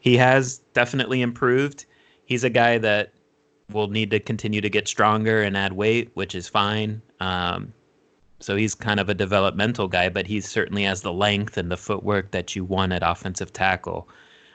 he 0.00 0.16
has 0.16 0.58
definitely 0.72 1.22
improved. 1.22 1.84
He's 2.24 2.44
a 2.44 2.50
guy 2.50 2.78
that 2.78 3.12
will 3.70 3.88
need 3.88 4.10
to 4.10 4.20
continue 4.20 4.60
to 4.60 4.70
get 4.70 4.88
stronger 4.88 5.42
and 5.42 5.56
add 5.56 5.72
weight, 5.72 6.10
which 6.14 6.34
is 6.34 6.48
fine. 6.48 7.02
Um, 7.20 7.72
so 8.38 8.56
he's 8.56 8.74
kind 8.74 9.00
of 9.00 9.08
a 9.08 9.14
developmental 9.14 9.88
guy, 9.88 10.08
but 10.08 10.26
he 10.26 10.40
certainly 10.40 10.84
has 10.84 11.02
the 11.02 11.12
length 11.12 11.56
and 11.56 11.70
the 11.70 11.76
footwork 11.76 12.30
that 12.30 12.54
you 12.54 12.64
want 12.64 12.92
at 12.92 13.02
offensive 13.04 13.52
tackle. 13.52 14.08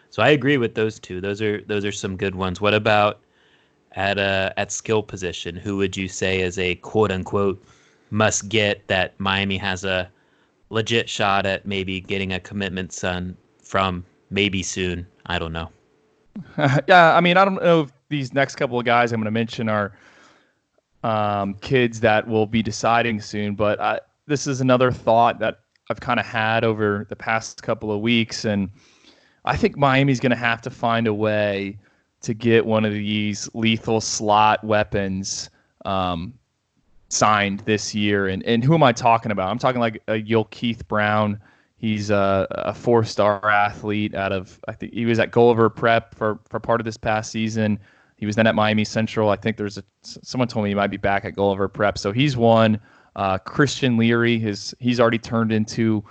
So 0.10 0.22
I 0.22 0.30
agree 0.30 0.58
with 0.58 0.76
those 0.76 1.00
two. 1.00 1.22
Those 1.22 1.42
are 1.42 1.62
those 1.62 1.86
are 1.86 1.92
some 1.92 2.18
good 2.18 2.36
ones. 2.36 2.62
What 2.62 2.74
about 2.74 3.22
at 3.94 4.18
a 4.18 4.54
at 4.58 4.72
skill 4.72 5.02
position? 5.02 5.56
Who 5.56 5.78
would 5.78 5.98
you 5.98 6.08
say 6.08 6.42
is 6.42 6.60
a 6.60 6.76
quote 6.76 7.12
unquote 7.12 7.64
must 8.12 8.50
get 8.50 8.88
that 8.88 9.20
Miami 9.20 9.58
has 9.58 9.84
a 9.84 10.10
legit 10.70 11.10
shot 11.10 11.46
at 11.46 11.66
maybe 11.66 12.00
getting 12.00 12.34
a 12.34 12.40
commitment 12.40 12.94
son 12.94 13.36
from 13.62 14.06
maybe 14.30 14.62
soon? 14.62 15.08
I 15.26 15.40
don't 15.40 15.54
know. 15.54 15.70
yeah, 16.88 17.16
I 17.16 17.22
mean, 17.22 17.38
I 17.38 17.46
don't 17.46 17.56
know 17.56 17.82
if 17.82 17.92
these 18.10 18.34
next 18.34 18.56
couple 18.56 18.80
of 18.80 18.86
guys 18.86 19.12
I'm 19.12 19.20
going 19.20 19.26
to 19.26 19.32
mention 19.32 19.70
are 19.70 19.94
um, 21.04 21.56
kids 21.56 22.00
that 22.02 22.28
will 22.28 22.46
be 22.46 22.62
deciding 22.62 23.22
soon, 23.22 23.56
but 23.56 23.80
I, 23.80 24.00
this 24.28 24.48
is 24.48 24.62
another 24.62 24.92
thought 24.92 25.40
that 25.40 25.60
I've 25.90 26.00
kind 26.00 26.20
of 26.20 26.26
had 26.26 26.64
over 26.64 27.06
the 27.10 27.16
past 27.16 27.64
couple 27.64 27.92
of 27.92 28.02
weeks, 28.02 28.46
and 28.46 28.70
I 29.46 29.58
think 29.58 29.78
Miami's 29.78 30.20
going 30.20 30.32
to 30.32 30.36
have 30.36 30.62
to 30.62 30.70
find 30.70 31.08
a 31.08 31.14
way 31.14 31.78
to 32.22 32.34
get 32.34 32.66
one 32.66 32.86
of 32.86 32.94
these 32.94 33.50
lethal 33.54 34.00
slot 34.00 34.64
weapons 34.64 35.50
um, 35.86 36.34
signed 37.12 37.60
this 37.62 37.94
year. 37.94 38.28
And 38.28 38.44
and 38.44 38.64
who 38.64 38.74
am 38.74 38.84
I 38.84 38.92
talking 38.92 39.32
about? 39.32 39.50
I'm 39.50 39.60
talking 39.60 39.82
like 39.82 40.02
a 40.08 40.14
Yul 40.14 40.50
Keith 40.50 40.88
Brown. 40.88 41.40
He's 41.78 42.12
a, 42.12 42.48
a 42.52 42.74
four-star 42.74 43.50
athlete 43.50 44.14
out 44.14 44.32
of 44.32 44.60
I 44.68 44.74
think 44.74 44.94
he 44.94 45.06
was 45.06 45.20
at 45.20 45.32
Gulliver 45.32 45.70
Prep 45.70 46.16
for 46.16 46.40
for 46.50 46.60
part 46.60 46.82
of 46.82 46.86
this 46.86 46.98
past 46.98 47.32
season. 47.32 47.80
He 48.18 48.26
was 48.26 48.36
then 48.36 48.46
at 48.46 48.54
Miami 48.56 48.86
Central. 48.86 49.30
I 49.30 49.36
think 49.36 49.58
there's 49.58 49.78
a 49.78 49.84
someone 50.04 50.48
told 50.48 50.64
me 50.64 50.70
he 50.70 50.76
might 50.76 50.92
be 50.92 50.98
back 50.98 51.26
at 51.26 51.36
Gulliver 51.36 51.68
Prep. 51.68 51.98
So 51.98 52.12
he's 52.12 52.38
one. 52.38 52.80
Uh, 53.16 53.38
Christian 53.40 53.98
Leary 53.98 54.40
his 54.40 54.74
he's 54.80 55.00
already 55.00 55.18
turned 55.18 55.52
into 55.52 56.04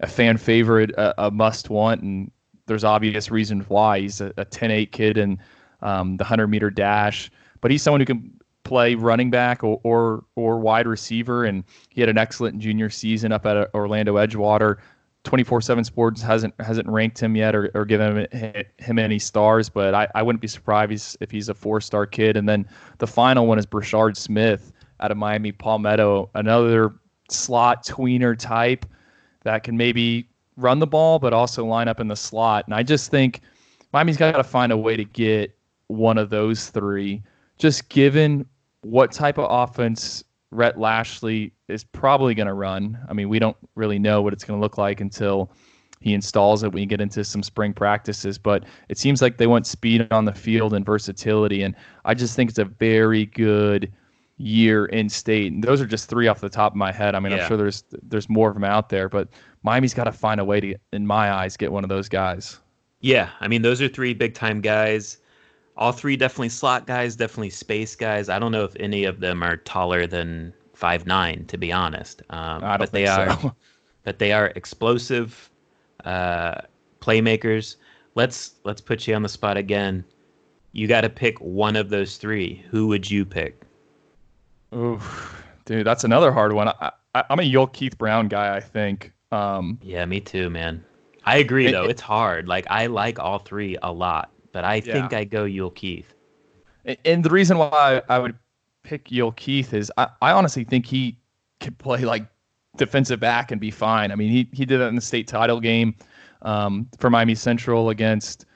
a 0.00 0.06
fan 0.06 0.36
favorite, 0.36 0.90
a, 0.92 1.26
a 1.26 1.30
must 1.30 1.70
want, 1.70 2.02
and 2.02 2.30
there's 2.66 2.82
obvious 2.82 3.30
reasons 3.30 3.68
why. 3.68 4.00
He's 4.00 4.20
a, 4.20 4.32
a 4.38 4.46
10-8 4.46 4.90
kid 4.90 5.18
in 5.18 5.38
um, 5.82 6.16
the 6.16 6.24
100 6.24 6.48
meter 6.48 6.70
dash, 6.70 7.30
but 7.60 7.70
he's 7.70 7.82
someone 7.82 8.00
who 8.00 8.06
can 8.06 8.39
play 8.70 8.94
running 8.94 9.30
back 9.30 9.64
or, 9.64 9.80
or 9.82 10.24
or 10.36 10.60
wide 10.60 10.86
receiver, 10.86 11.44
and 11.44 11.64
he 11.88 12.00
had 12.00 12.08
an 12.08 12.16
excellent 12.16 12.60
junior 12.60 12.88
season 12.88 13.32
up 13.32 13.44
at 13.44 13.56
uh, 13.56 13.66
Orlando 13.74 14.14
Edgewater. 14.14 14.76
24/7 15.24 15.84
Sports 15.84 16.22
hasn't 16.22 16.54
hasn't 16.60 16.88
ranked 16.88 17.18
him 17.18 17.34
yet 17.34 17.56
or, 17.56 17.68
or 17.74 17.84
given 17.84 18.26
him, 18.30 18.64
him 18.78 18.98
any 18.98 19.18
stars, 19.18 19.68
but 19.68 19.92
I, 19.92 20.06
I 20.14 20.22
wouldn't 20.22 20.40
be 20.40 20.46
surprised 20.46 21.16
if 21.20 21.32
he's 21.32 21.48
a 21.48 21.54
four 21.54 21.80
star 21.80 22.06
kid. 22.06 22.36
And 22.36 22.48
then 22.48 22.64
the 22.98 23.08
final 23.08 23.48
one 23.48 23.58
is 23.58 23.66
Brashard 23.66 24.16
Smith 24.16 24.72
out 25.00 25.10
of 25.10 25.16
Miami 25.16 25.50
Palmetto, 25.50 26.30
another 26.36 26.94
slot 27.28 27.84
tweener 27.84 28.38
type 28.38 28.86
that 29.42 29.64
can 29.64 29.76
maybe 29.76 30.28
run 30.56 30.78
the 30.78 30.86
ball 30.86 31.18
but 31.18 31.32
also 31.32 31.64
line 31.64 31.88
up 31.88 31.98
in 31.98 32.06
the 32.06 32.16
slot. 32.16 32.66
And 32.66 32.74
I 32.74 32.84
just 32.84 33.10
think 33.10 33.40
Miami's 33.92 34.16
got 34.16 34.36
to 34.36 34.44
find 34.44 34.70
a 34.70 34.76
way 34.76 34.96
to 34.96 35.04
get 35.04 35.56
one 35.88 36.18
of 36.18 36.30
those 36.30 36.68
three, 36.70 37.22
just 37.58 37.88
given 37.88 38.46
what 38.82 39.12
type 39.12 39.38
of 39.38 39.46
offense 39.50 40.24
Rhett 40.50 40.78
Lashlee 40.78 41.52
is 41.68 41.84
probably 41.84 42.34
going 42.34 42.46
to 42.46 42.54
run. 42.54 42.98
I 43.08 43.12
mean, 43.12 43.28
we 43.28 43.38
don't 43.38 43.56
really 43.74 43.98
know 43.98 44.22
what 44.22 44.32
it's 44.32 44.44
going 44.44 44.58
to 44.58 44.62
look 44.62 44.78
like 44.78 45.00
until 45.00 45.52
he 46.00 46.14
installs 46.14 46.62
it 46.64 46.72
when 46.72 46.80
you 46.80 46.86
get 46.86 47.00
into 47.00 47.22
some 47.24 47.42
spring 47.42 47.72
practices. 47.72 48.38
But 48.38 48.64
it 48.88 48.98
seems 48.98 49.22
like 49.22 49.36
they 49.36 49.46
want 49.46 49.66
speed 49.66 50.08
on 50.10 50.24
the 50.24 50.32
field 50.32 50.74
and 50.74 50.84
versatility. 50.84 51.62
And 51.62 51.76
I 52.04 52.14
just 52.14 52.34
think 52.34 52.50
it's 52.50 52.58
a 52.58 52.64
very 52.64 53.26
good 53.26 53.92
year 54.38 54.86
in 54.86 55.08
state. 55.08 55.52
And 55.52 55.62
those 55.62 55.80
are 55.80 55.86
just 55.86 56.08
three 56.08 56.26
off 56.26 56.40
the 56.40 56.48
top 56.48 56.72
of 56.72 56.76
my 56.76 56.90
head. 56.90 57.14
I 57.14 57.20
mean, 57.20 57.32
yeah. 57.32 57.42
I'm 57.42 57.48
sure 57.48 57.56
there's 57.56 57.84
there's 58.02 58.28
more 58.28 58.48
of 58.48 58.54
them 58.54 58.64
out 58.64 58.88
there, 58.88 59.08
but 59.08 59.28
Miami's 59.62 59.94
got 59.94 60.04
to 60.04 60.12
find 60.12 60.40
a 60.40 60.44
way 60.44 60.60
to, 60.60 60.74
in 60.92 61.06
my 61.06 61.32
eyes, 61.32 61.56
get 61.56 61.70
one 61.70 61.84
of 61.84 61.90
those 61.90 62.08
guys. 62.08 62.58
Yeah, 63.00 63.30
I 63.40 63.48
mean, 63.48 63.62
those 63.62 63.80
are 63.80 63.88
three 63.88 64.14
big 64.14 64.34
time 64.34 64.60
guys. 64.60 65.18
All 65.80 65.92
three 65.92 66.16
definitely 66.16 66.50
slot 66.50 66.86
guys, 66.86 67.16
definitely 67.16 67.50
space 67.50 67.96
guys. 67.96 68.28
I 68.28 68.38
don't 68.38 68.52
know 68.52 68.64
if 68.64 68.76
any 68.78 69.04
of 69.04 69.20
them 69.20 69.42
are 69.42 69.56
taller 69.56 70.06
than 70.06 70.52
five 70.74 71.06
nine, 71.06 71.44
to 71.46 71.58
be 71.58 71.72
honest. 71.72 72.22
Um, 72.30 72.62
I 72.62 72.76
but 72.76 72.92
they 72.92 73.06
are, 73.06 73.30
so. 73.40 73.56
but 74.04 74.18
they 74.18 74.32
are 74.32 74.52
explosive 74.56 75.50
uh, 76.04 76.60
playmakers. 77.00 77.76
Let's 78.14 78.52
let's 78.64 78.80
put 78.80 79.06
you 79.06 79.14
on 79.14 79.22
the 79.22 79.28
spot 79.28 79.56
again. 79.56 80.04
You 80.72 80.86
got 80.86 81.00
to 81.00 81.10
pick 81.10 81.38
one 81.40 81.76
of 81.76 81.90
those 81.90 82.16
three. 82.16 82.64
Who 82.70 82.86
would 82.88 83.10
you 83.10 83.24
pick? 83.24 83.62
Oof, 84.74 85.42
dude, 85.64 85.86
that's 85.86 86.04
another 86.04 86.30
hard 86.30 86.52
one. 86.52 86.68
I, 86.68 86.92
am 87.14 87.40
a 87.40 87.42
Yul 87.42 87.72
Keith 87.72 87.98
Brown 87.98 88.28
guy. 88.28 88.56
I 88.56 88.60
think. 88.60 89.12
Um, 89.32 89.78
yeah, 89.82 90.04
me 90.04 90.20
too, 90.20 90.50
man. 90.50 90.84
I 91.24 91.38
agree 91.38 91.66
it, 91.66 91.72
though. 91.72 91.84
It, 91.84 91.90
it's 91.90 92.02
hard. 92.02 92.48
Like 92.48 92.66
I 92.70 92.86
like 92.86 93.18
all 93.18 93.38
three 93.38 93.76
a 93.82 93.92
lot, 93.92 94.30
but 94.52 94.64
I 94.64 94.76
yeah. 94.76 94.92
think 94.92 95.12
I 95.12 95.24
go 95.24 95.44
Yul 95.44 95.74
Keith. 95.74 96.14
And 97.04 97.24
the 97.24 97.30
reason 97.30 97.58
why 97.58 98.02
I 98.08 98.18
would 98.18 98.36
pick 98.82 99.08
Yul 99.08 99.34
Keith 99.36 99.74
is 99.74 99.92
I, 99.96 100.08
I 100.22 100.32
honestly 100.32 100.64
think 100.64 100.86
he 100.86 101.18
could 101.60 101.76
play 101.78 102.00
like 102.00 102.26
defensive 102.76 103.20
back 103.20 103.50
and 103.50 103.60
be 103.60 103.70
fine. 103.70 104.10
I 104.10 104.14
mean, 104.14 104.30
he 104.30 104.48
he 104.52 104.64
did 104.64 104.80
that 104.80 104.88
in 104.88 104.94
the 104.94 105.00
state 105.00 105.28
title 105.28 105.60
game 105.60 105.94
um, 106.42 106.88
for 106.98 107.10
Miami 107.10 107.34
Central 107.34 107.90
against 107.90 108.46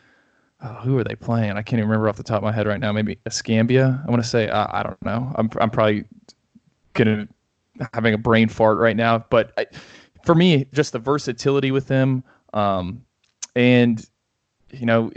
oh, 0.62 0.74
who 0.83 0.98
are 0.98 1.04
they 1.04 1.14
playing? 1.14 1.52
I 1.52 1.62
can't 1.62 1.78
even 1.78 1.88
remember 1.88 2.09
off 2.09 2.16
the 2.16 2.22
top 2.22 2.38
of 2.38 2.44
my 2.44 2.52
head 2.52 2.66
right 2.66 2.80
now. 2.80 2.92
Maybe 2.92 3.18
Escambia. 3.26 4.02
I 4.07 4.11
want 4.11 4.22
to 4.22 4.28
say 4.28 4.48
uh, 4.48 4.66
I 4.70 4.83
don't 4.83 5.02
know. 5.02 5.33
I'm 5.37 5.50
I'm 5.61 5.70
probably 5.70 6.04
gonna 6.94 7.28
having 7.92 8.14
a 8.14 8.18
brain 8.18 8.48
fart 8.48 8.78
right 8.78 8.96
now, 8.96 9.18
but 9.30 9.52
I, 9.59 9.66
for 10.24 10.35
me, 10.35 10.66
just 10.72 10.92
the 10.92 10.98
versatility 10.98 11.70
with 11.70 11.88
him, 11.88 12.24
um, 12.54 13.04
and 13.54 14.09
you 14.70 14.87
know, 14.87 15.11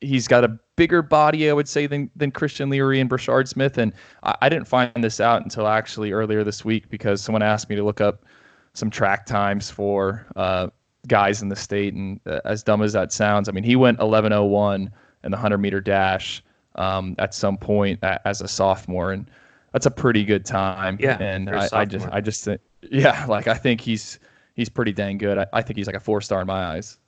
he's 0.00 0.26
got 0.26 0.44
a 0.44 0.58
bigger 0.76 1.02
body, 1.02 1.50
I 1.50 1.52
would 1.52 1.68
say, 1.68 1.86
than 1.86 2.10
than 2.16 2.30
Christian 2.30 2.70
Leary 2.70 3.00
and 3.00 3.08
Brashard 3.08 3.48
Smith. 3.48 3.78
And 3.78 3.92
I, 4.22 4.36
I 4.42 4.48
didn't 4.48 4.66
find 4.66 4.92
this 5.02 5.20
out 5.20 5.42
until 5.42 5.66
actually 5.66 6.12
earlier 6.12 6.44
this 6.44 6.64
week 6.64 6.88
because 6.88 7.20
someone 7.20 7.42
asked 7.42 7.68
me 7.68 7.76
to 7.76 7.84
look 7.84 8.00
up 8.00 8.24
some 8.72 8.90
track 8.90 9.26
times 9.26 9.70
for 9.70 10.26
uh, 10.36 10.68
guys 11.06 11.42
in 11.42 11.48
the 11.48 11.56
state. 11.56 11.94
And 11.94 12.20
uh, 12.26 12.40
as 12.44 12.62
dumb 12.62 12.82
as 12.82 12.92
that 12.92 13.12
sounds, 13.12 13.48
I 13.48 13.52
mean, 13.52 13.64
he 13.64 13.76
went 13.76 13.98
11:01 13.98 14.90
in 15.22 15.30
the 15.30 15.36
100 15.36 15.58
meter 15.58 15.80
dash 15.80 16.42
um, 16.76 17.14
at 17.18 17.34
some 17.34 17.56
point 17.56 17.98
as 18.02 18.40
a 18.40 18.48
sophomore, 18.48 19.12
and 19.12 19.30
that's 19.72 19.86
a 19.86 19.90
pretty 19.90 20.24
good 20.24 20.44
time. 20.44 20.96
Yeah, 21.00 21.18
and 21.20 21.50
I, 21.50 21.68
I, 21.72 21.84
just, 21.84 22.08
I 22.10 22.20
just 22.20 22.44
think, 22.44 22.60
yeah, 22.90 23.26
like 23.28 23.48
I 23.48 23.54
think 23.54 23.80
he's 23.80 24.18
he's 24.54 24.68
pretty 24.68 24.92
dang 24.92 25.18
good. 25.18 25.38
I, 25.38 25.46
I 25.52 25.62
think 25.62 25.76
he's 25.76 25.86
like 25.86 25.96
a 25.96 26.00
four 26.00 26.20
star 26.20 26.40
in 26.40 26.46
my 26.46 26.64
eyes. 26.64 26.98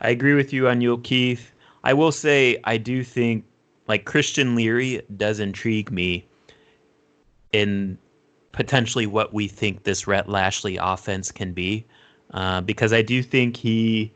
I 0.00 0.10
agree 0.10 0.34
with 0.34 0.52
you 0.52 0.68
on 0.68 0.80
Yul 0.80 1.02
Keith. 1.02 1.52
I 1.86 1.92
will 1.92 2.10
say 2.10 2.58
I 2.64 2.78
do 2.78 3.04
think 3.04 3.44
like 3.86 4.06
Christian 4.06 4.56
Leary 4.56 5.02
does 5.16 5.38
intrigue 5.38 5.92
me 5.92 6.26
in 7.52 7.96
potentially 8.50 9.06
what 9.06 9.32
we 9.32 9.46
think 9.46 9.84
this 9.84 10.04
Rhett 10.08 10.28
Lashlee 10.28 10.78
offense 10.82 11.30
can 11.30 11.52
be, 11.52 11.86
uh, 12.32 12.60
because 12.62 12.92
I 12.92 13.02
do 13.02 13.22
think 13.22 13.56
he 13.56 14.12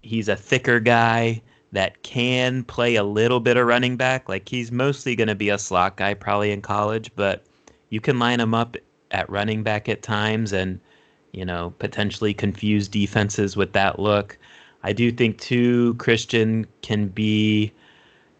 he's 0.00 0.26
a 0.26 0.36
thicker 0.36 0.80
guy 0.80 1.42
that 1.72 2.02
can 2.02 2.64
play 2.64 2.94
a 2.94 3.04
little 3.04 3.40
bit 3.40 3.58
of 3.58 3.66
running 3.66 3.98
back. 3.98 4.26
Like 4.26 4.48
he's 4.48 4.72
mostly 4.72 5.14
going 5.14 5.28
to 5.28 5.34
be 5.34 5.50
a 5.50 5.58
slot 5.58 5.98
guy 5.98 6.14
probably 6.14 6.50
in 6.50 6.62
college, 6.62 7.10
but 7.14 7.44
you 7.90 8.00
can 8.00 8.18
line 8.18 8.40
him 8.40 8.54
up 8.54 8.74
at 9.10 9.28
running 9.28 9.62
back 9.62 9.86
at 9.90 10.00
times 10.00 10.50
and 10.54 10.80
you 11.32 11.44
know 11.44 11.74
potentially 11.78 12.32
confuse 12.32 12.88
defenses 12.88 13.54
with 13.54 13.74
that 13.74 13.98
look. 13.98 14.38
I 14.86 14.92
do 14.92 15.10
think 15.10 15.40
too 15.40 15.94
Christian 15.94 16.64
can 16.80 17.08
be 17.08 17.72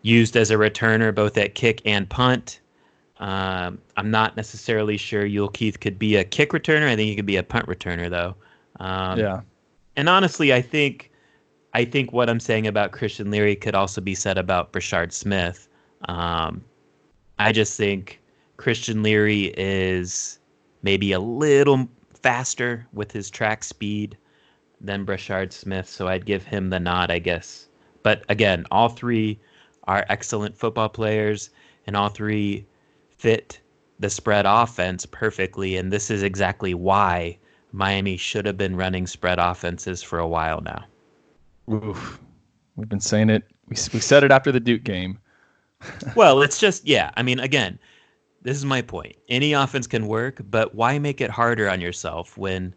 used 0.02 0.37
as 0.37 0.52
a 0.52 0.54
returner 0.54 1.12
both 1.12 1.37
at 1.37 1.56
kick 1.56 1.82
and 1.85 2.09
punt. 2.09 2.61
Um, 3.18 3.80
I'm 3.96 4.12
not 4.12 4.37
necessarily 4.37 4.96
sure 4.96 5.24
Yul 5.24 5.52
Keith 5.52 5.80
could 5.80 5.98
be 5.98 6.14
a 6.14 6.22
kick 6.22 6.50
returner. 6.50 6.87
I 6.87 6.94
think 6.94 7.09
he 7.09 7.16
could 7.16 7.26
be 7.26 7.37
a 7.37 7.42
punt 7.42 7.66
returner 7.66 8.09
though. 8.09 8.37
Um, 8.78 9.18
yeah. 9.18 9.40
And 9.96 10.09
honestly, 10.09 10.54
I 10.54 10.62
think 10.62 11.11
I 11.74 11.85
think 11.85 12.12
what 12.12 12.30
I'm 12.30 12.38
saying 12.38 12.68
about 12.68 12.92
Christian 12.92 13.32
Leary 13.32 13.56
could 13.56 13.74
also 13.74 14.00
be 14.00 14.14
said 14.14 14.38
about 14.38 14.72
Brashard 14.72 15.12
Smith. 15.12 15.68
Um, 16.09 16.64
I 17.40 17.50
just 17.50 17.76
think 17.76 18.20
Christian 18.56 19.02
Leary 19.02 19.52
is 19.56 20.38
maybe 20.82 21.11
a 21.11 21.18
little 21.18 21.88
faster 22.22 22.87
with 22.92 23.11
his 23.11 23.30
track 23.30 23.64
speed 23.64 24.16
than 24.80 25.06
Brashard 25.06 25.52
Smith, 25.52 25.88
so 25.88 26.08
I'd 26.08 26.26
give 26.26 26.44
him 26.44 26.70
the 26.70 26.80
nod, 26.80 27.10
I 27.10 27.18
guess. 27.18 27.68
But 28.02 28.24
again, 28.28 28.66
all 28.70 28.88
three 28.88 29.38
are 29.84 30.04
excellent 30.08 30.56
football 30.56 30.88
players, 30.88 31.50
and 31.86 31.96
all 31.96 32.08
three 32.08 32.66
fit 33.10 33.60
the 33.98 34.10
spread 34.10 34.44
offense 34.46 35.06
perfectly. 35.06 35.76
And 35.76 35.92
this 35.92 36.10
is 36.10 36.22
exactly 36.22 36.74
why 36.74 37.38
Miami 37.72 38.16
should 38.16 38.46
have 38.46 38.56
been 38.56 38.76
running 38.76 39.06
spread 39.06 39.38
offenses 39.38 40.02
for 40.02 40.18
a 40.18 40.28
while 40.28 40.60
now. 40.60 40.84
Oof. 41.72 42.20
We've 42.76 42.88
been 42.88 43.00
saying 43.00 43.30
it. 43.30 43.42
We, 43.68 43.76
we 43.92 44.00
said 44.00 44.22
it 44.22 44.30
after 44.30 44.52
the 44.52 44.60
Duke 44.60 44.84
game. 44.84 45.18
well, 46.14 46.42
it's 46.42 46.58
just, 46.58 46.86
yeah. 46.86 47.10
I 47.16 47.22
mean, 47.22 47.40
again, 47.40 47.78
this 48.42 48.56
is 48.56 48.64
my 48.64 48.82
point. 48.82 49.16
Any 49.28 49.54
offense 49.54 49.86
can 49.86 50.06
work, 50.06 50.40
but 50.50 50.74
why 50.74 50.98
make 50.98 51.20
it 51.20 51.30
harder 51.30 51.68
on 51.68 51.80
yourself 51.80 52.36
when 52.36 52.74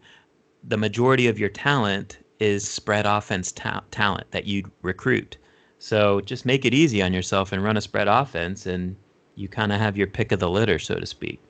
the 0.64 0.76
majority 0.76 1.26
of 1.26 1.38
your 1.38 1.48
talent 1.48 2.18
is 2.38 2.68
spread 2.68 3.06
offense 3.06 3.52
ta- 3.52 3.84
talent 3.90 4.30
that 4.30 4.46
you 4.46 4.70
recruit. 4.82 5.36
So 5.78 6.20
just 6.20 6.44
make 6.44 6.64
it 6.64 6.74
easy 6.74 7.02
on 7.02 7.12
yourself 7.12 7.52
and 7.52 7.62
run 7.62 7.76
a 7.76 7.80
spread 7.80 8.08
offense, 8.08 8.66
and 8.66 8.96
you 9.34 9.48
kind 9.48 9.72
of 9.72 9.80
have 9.80 9.96
your 9.96 10.06
pick 10.06 10.32
of 10.32 10.40
the 10.40 10.50
litter, 10.50 10.78
so 10.78 10.96
to 10.96 11.06
speak. 11.06 11.40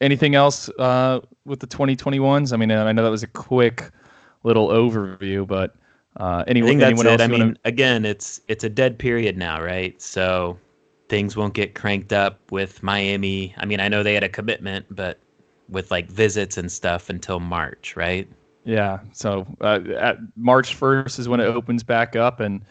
Anything 0.00 0.34
else 0.34 0.68
uh, 0.78 1.20
with 1.44 1.60
the 1.60 1.66
2021s? 1.66 2.52
I 2.52 2.56
mean, 2.56 2.70
I 2.70 2.92
know 2.92 3.02
that 3.02 3.10
was 3.10 3.22
a 3.22 3.28
quick 3.28 3.90
little 4.42 4.68
overview, 4.68 5.46
but 5.46 5.74
uh, 6.18 6.44
anyone, 6.46 6.68
I 6.68 6.70
think 6.70 6.82
anyone 6.82 7.06
else? 7.06 7.20
I 7.20 7.26
mean, 7.26 7.40
wanna... 7.40 7.56
again, 7.64 8.04
it's 8.04 8.40
it's 8.48 8.64
a 8.64 8.68
dead 8.68 8.98
period 8.98 9.36
now, 9.36 9.62
right? 9.62 10.00
So 10.00 10.58
things 11.08 11.36
won't 11.36 11.54
get 11.54 11.74
cranked 11.74 12.12
up 12.12 12.50
with 12.50 12.82
Miami. 12.82 13.54
I 13.58 13.64
mean, 13.64 13.80
I 13.80 13.88
know 13.88 14.02
they 14.02 14.14
had 14.14 14.24
a 14.24 14.28
commitment, 14.28 14.86
but 14.90 15.18
with 15.68 15.90
like 15.90 16.08
visits 16.08 16.56
and 16.56 16.70
stuff 16.70 17.08
until 17.10 17.40
March, 17.40 17.96
right? 17.96 18.28
Yeah. 18.64 19.00
So 19.12 19.46
uh, 19.60 19.80
at 19.98 20.18
March 20.36 20.78
1st 20.78 21.18
is 21.18 21.28
when 21.28 21.40
it 21.40 21.44
opens 21.46 21.82
back 21.82 22.16
up, 22.16 22.40
and 22.40 22.62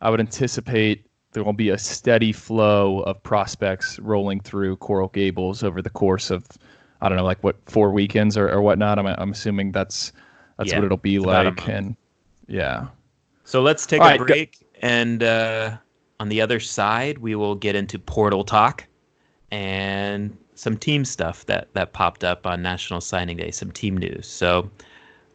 I 0.00 0.10
would 0.10 0.20
anticipate 0.20 1.06
there 1.32 1.44
will 1.44 1.52
be 1.52 1.70
a 1.70 1.78
steady 1.78 2.32
flow 2.32 3.00
of 3.00 3.22
prospects 3.22 3.98
rolling 3.98 4.40
through 4.40 4.76
Coral 4.76 5.08
Gables 5.08 5.62
over 5.64 5.82
the 5.82 5.90
course 5.90 6.30
of, 6.30 6.46
I 7.00 7.08
don't 7.08 7.18
know, 7.18 7.24
like 7.24 7.42
what 7.42 7.56
four 7.66 7.90
weekends 7.90 8.36
or, 8.36 8.48
or 8.50 8.62
whatnot. 8.62 8.98
I'm 8.98 9.06
I'm 9.06 9.32
assuming 9.32 9.72
that's 9.72 10.12
that's 10.58 10.70
Yeah, 10.70 10.78
what 10.78 10.84
it'll 10.86 10.96
be 10.96 11.16
it's 11.16 11.24
about 11.24 11.46
a 11.46 11.50
like, 11.50 11.68
and 11.68 11.96
yeah. 12.46 12.86
So 13.44 13.60
let's 13.62 13.84
take 13.84 14.00
All 14.00 14.06
a 14.06 14.10
right, 14.10 14.18
go- 14.18 14.26
break, 14.26 14.66
and 14.80 15.22
uh, 15.22 15.76
on 16.20 16.28
the 16.28 16.40
other 16.40 16.60
side, 16.60 17.18
we 17.18 17.34
will 17.34 17.54
get 17.56 17.74
into 17.74 17.98
portal 17.98 18.44
talk 18.44 18.86
and 19.50 20.36
some 20.64 20.78
team 20.78 21.04
stuff 21.04 21.44
that 21.44 21.68
that 21.74 21.92
popped 21.92 22.24
up 22.24 22.46
on 22.46 22.62
National 22.62 23.00
Signing 23.00 23.36
Day, 23.36 23.50
some 23.50 23.70
team 23.70 23.98
news. 23.98 24.26
So 24.26 24.70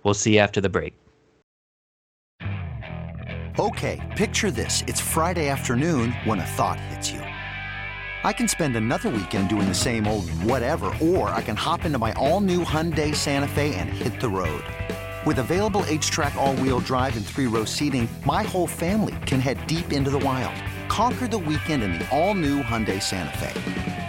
we'll 0.03 0.15
see 0.15 0.33
you 0.33 0.39
after 0.39 0.59
the 0.59 0.69
break. 0.69 0.95
Okay, 3.59 3.99
picture 4.17 4.51
this. 4.51 4.83
It's 4.87 4.99
Friday 4.99 5.49
afternoon 5.49 6.13
when 6.23 6.39
a 6.39 6.45
thought 6.57 6.79
hits 6.79 7.11
you. 7.11 7.19
I 8.23 8.33
can 8.33 8.47
spend 8.47 8.75
another 8.75 9.09
weekend 9.09 9.49
doing 9.49 9.67
the 9.67 9.75
same 9.75 10.07
old 10.07 10.27
whatever, 10.51 10.91
or 10.99 11.29
I 11.29 11.41
can 11.41 11.55
hop 11.55 11.85
into 11.85 11.99
my 11.99 12.11
all 12.13 12.41
new 12.41 12.63
Hyundai 12.65 13.15
Santa 13.15 13.47
Fe 13.47 13.75
and 13.75 13.89
hit 13.89 14.19
the 14.19 14.29
road. 14.29 14.63
With 15.25 15.39
available 15.39 15.81
HTRAC, 15.83 16.35
all 16.35 16.55
wheel 16.55 16.79
drive, 16.79 17.15
and 17.17 17.25
three 17.25 17.47
row 17.47 17.65
seating, 17.65 18.09
my 18.25 18.43
whole 18.43 18.67
family 18.67 19.15
can 19.27 19.39
head 19.39 19.67
deep 19.67 19.93
into 19.93 20.09
the 20.09 20.19
wild. 20.19 20.55
Conquer 20.87 21.27
the 21.27 21.37
weekend 21.37 21.83
in 21.83 21.93
the 21.93 22.09
all 22.09 22.33
new 22.33 22.63
Hyundai 22.63 23.01
Santa 23.01 23.37
Fe. 23.37 24.08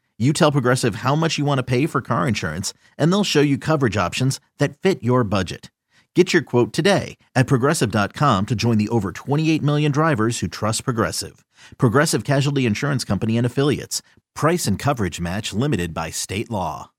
You 0.21 0.33
tell 0.33 0.51
Progressive 0.51 0.95
how 0.95 1.15
much 1.15 1.39
you 1.39 1.45
want 1.45 1.57
to 1.57 1.63
pay 1.63 1.87
for 1.87 1.99
car 1.99 2.27
insurance, 2.27 2.75
and 2.95 3.11
they'll 3.11 3.23
show 3.23 3.41
you 3.41 3.57
coverage 3.57 3.97
options 3.97 4.39
that 4.59 4.77
fit 4.77 5.01
your 5.01 5.23
budget. 5.23 5.71
Get 6.15 6.31
your 6.31 6.43
quote 6.43 6.73
today 6.73 7.17
at 7.33 7.47
progressive.com 7.47 8.45
to 8.45 8.53
join 8.53 8.77
the 8.77 8.89
over 8.89 9.13
28 9.13 9.63
million 9.63 9.91
drivers 9.91 10.37
who 10.37 10.47
trust 10.47 10.83
Progressive. 10.83 11.43
Progressive 11.79 12.23
Casualty 12.23 12.67
Insurance 12.67 13.03
Company 13.03 13.35
and 13.35 13.47
Affiliates. 13.47 14.03
Price 14.35 14.67
and 14.67 14.77
coverage 14.77 15.19
match 15.19 15.53
limited 15.53 15.91
by 15.91 16.11
state 16.11 16.51
law. 16.51 16.91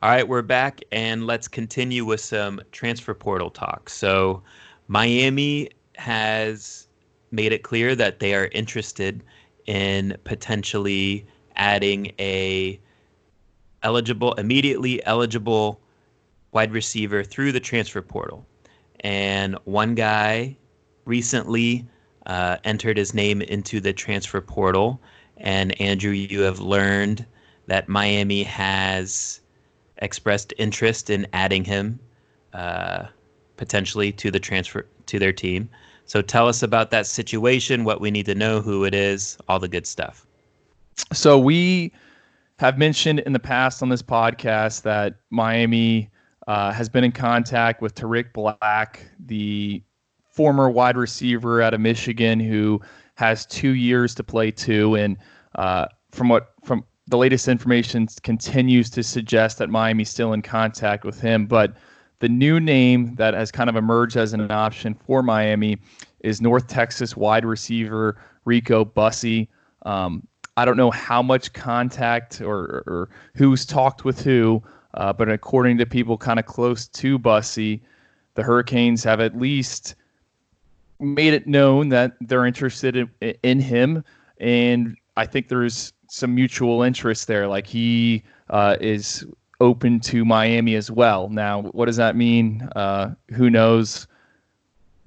All 0.00 0.08
right, 0.08 0.26
we're 0.26 0.40
back, 0.40 0.80
and 0.92 1.26
let's 1.26 1.46
continue 1.46 2.06
with 2.06 2.22
some 2.22 2.58
transfer 2.72 3.12
portal 3.12 3.50
talk. 3.50 3.90
So, 3.90 4.42
Miami 4.86 5.68
has 5.96 6.88
made 7.32 7.52
it 7.52 7.64
clear 7.64 7.94
that 7.96 8.18
they 8.18 8.34
are 8.34 8.46
interested 8.52 9.22
in 9.68 10.16
potentially 10.24 11.26
adding 11.54 12.10
a 12.18 12.80
eligible, 13.82 14.32
immediately 14.34 15.04
eligible 15.04 15.78
wide 16.52 16.72
receiver 16.72 17.22
through 17.22 17.52
the 17.52 17.60
transfer 17.60 18.00
portal. 18.00 18.46
And 19.00 19.56
one 19.64 19.94
guy 19.94 20.56
recently 21.04 21.86
uh, 22.26 22.56
entered 22.64 22.96
his 22.96 23.12
name 23.12 23.42
into 23.42 23.78
the 23.78 23.92
transfer 23.92 24.40
portal. 24.40 25.00
And 25.36 25.78
Andrew, 25.80 26.12
you 26.12 26.40
have 26.40 26.60
learned 26.60 27.26
that 27.66 27.88
Miami 27.88 28.44
has 28.44 29.40
expressed 29.98 30.54
interest 30.56 31.10
in 31.10 31.26
adding 31.34 31.64
him 31.64 32.00
uh, 32.54 33.04
potentially 33.58 34.12
to 34.12 34.30
the 34.30 34.40
transfer 34.40 34.86
to 35.06 35.18
their 35.18 35.32
team. 35.32 35.68
So 36.08 36.22
tell 36.22 36.48
us 36.48 36.62
about 36.62 36.90
that 36.90 37.06
situation, 37.06 37.84
what 37.84 38.00
we 38.00 38.10
need 38.10 38.26
to 38.26 38.34
know, 38.34 38.62
who 38.62 38.84
it 38.84 38.94
is, 38.94 39.36
all 39.46 39.58
the 39.58 39.68
good 39.68 39.86
stuff. 39.86 40.26
So 41.12 41.38
we 41.38 41.92
have 42.58 42.78
mentioned 42.78 43.20
in 43.20 43.34
the 43.34 43.38
past 43.38 43.82
on 43.82 43.90
this 43.90 44.02
podcast 44.02 44.82
that 44.82 45.16
Miami 45.30 46.10
uh, 46.46 46.72
has 46.72 46.88
been 46.88 47.04
in 47.04 47.12
contact 47.12 47.82
with 47.82 47.94
Tarik 47.94 48.32
Black, 48.32 49.06
the 49.26 49.82
former 50.32 50.70
wide 50.70 50.96
receiver 50.96 51.60
out 51.60 51.74
of 51.74 51.80
Michigan, 51.80 52.40
who 52.40 52.80
has 53.16 53.44
two 53.44 53.72
years 53.72 54.14
to 54.14 54.24
play 54.24 54.50
too. 54.50 54.94
And 54.94 55.18
uh, 55.56 55.86
from 56.10 56.30
what 56.30 56.54
from 56.64 56.84
the 57.06 57.18
latest 57.18 57.48
information 57.48 58.08
continues 58.22 58.88
to 58.90 59.02
suggest 59.02 59.58
that 59.58 59.68
Miami's 59.68 60.08
still 60.08 60.32
in 60.32 60.40
contact 60.40 61.04
with 61.04 61.20
him. 61.20 61.46
But 61.46 61.76
the 62.20 62.28
new 62.28 62.58
name 62.58 63.14
that 63.16 63.34
has 63.34 63.50
kind 63.50 63.70
of 63.70 63.76
emerged 63.76 64.16
as 64.16 64.32
an 64.32 64.50
option 64.50 64.94
for 64.94 65.22
Miami 65.22 65.78
is 66.20 66.40
North 66.40 66.66
Texas 66.66 67.16
wide 67.16 67.44
receiver 67.44 68.20
Rico 68.44 68.84
Bussey. 68.84 69.48
Um, 69.86 70.26
I 70.56 70.64
don't 70.64 70.76
know 70.76 70.90
how 70.90 71.22
much 71.22 71.52
contact 71.52 72.40
or, 72.40 72.82
or, 72.86 73.08
who's 73.34 73.64
talked 73.64 74.04
with 74.04 74.20
who, 74.22 74.60
uh, 74.94 75.12
but 75.12 75.28
according 75.28 75.78
to 75.78 75.86
people 75.86 76.18
kind 76.18 76.40
of 76.40 76.46
close 76.46 76.88
to 76.88 77.18
Bussey, 77.18 77.80
the 78.34 78.42
Hurricanes 78.42 79.04
have 79.04 79.20
at 79.20 79.38
least 79.38 79.94
made 80.98 81.32
it 81.32 81.46
known 81.46 81.90
that 81.90 82.16
they're 82.20 82.46
interested 82.46 82.96
in, 82.96 83.08
in 83.44 83.60
him. 83.60 84.02
And 84.40 84.96
I 85.16 85.26
think 85.26 85.48
there's 85.48 85.92
some 86.08 86.34
mutual 86.34 86.82
interest 86.82 87.28
there. 87.28 87.46
Like 87.46 87.66
he 87.66 88.24
uh, 88.50 88.76
is 88.80 89.24
open 89.60 90.00
to 90.00 90.24
Miami 90.24 90.74
as 90.76 90.90
well. 90.90 91.28
Now, 91.28 91.62
what 91.62 91.86
does 91.86 91.96
that 91.96 92.16
mean? 92.16 92.68
Uh, 92.76 93.14
who 93.30 93.50
knows 93.50 94.06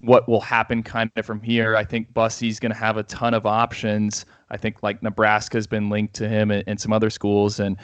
what 0.02 0.28
will 0.28 0.42
happen 0.42 0.84
kind 0.84 1.12
of 1.16 1.26
from 1.26 1.42
here? 1.42 1.76
I 1.76 1.84
think 1.84 2.14
Bussey's 2.14 2.60
going 2.60 2.72
to 2.72 2.78
have 2.78 2.98
a 2.98 3.04
ton 3.04 3.34
of 3.34 3.46
options. 3.46 4.26
I 4.50 4.58
think 4.58 4.84
like 4.84 5.02
Nebraska's 5.02 5.68
been 5.68 5.90
linked 5.90 6.14
to 6.16 6.28
him 6.28 6.52
and, 6.52 6.64
and 6.68 6.80
some 6.80 6.92
other 6.92 7.10
schools. 7.10 7.60
And 7.60 7.78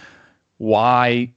why 0.57 1.33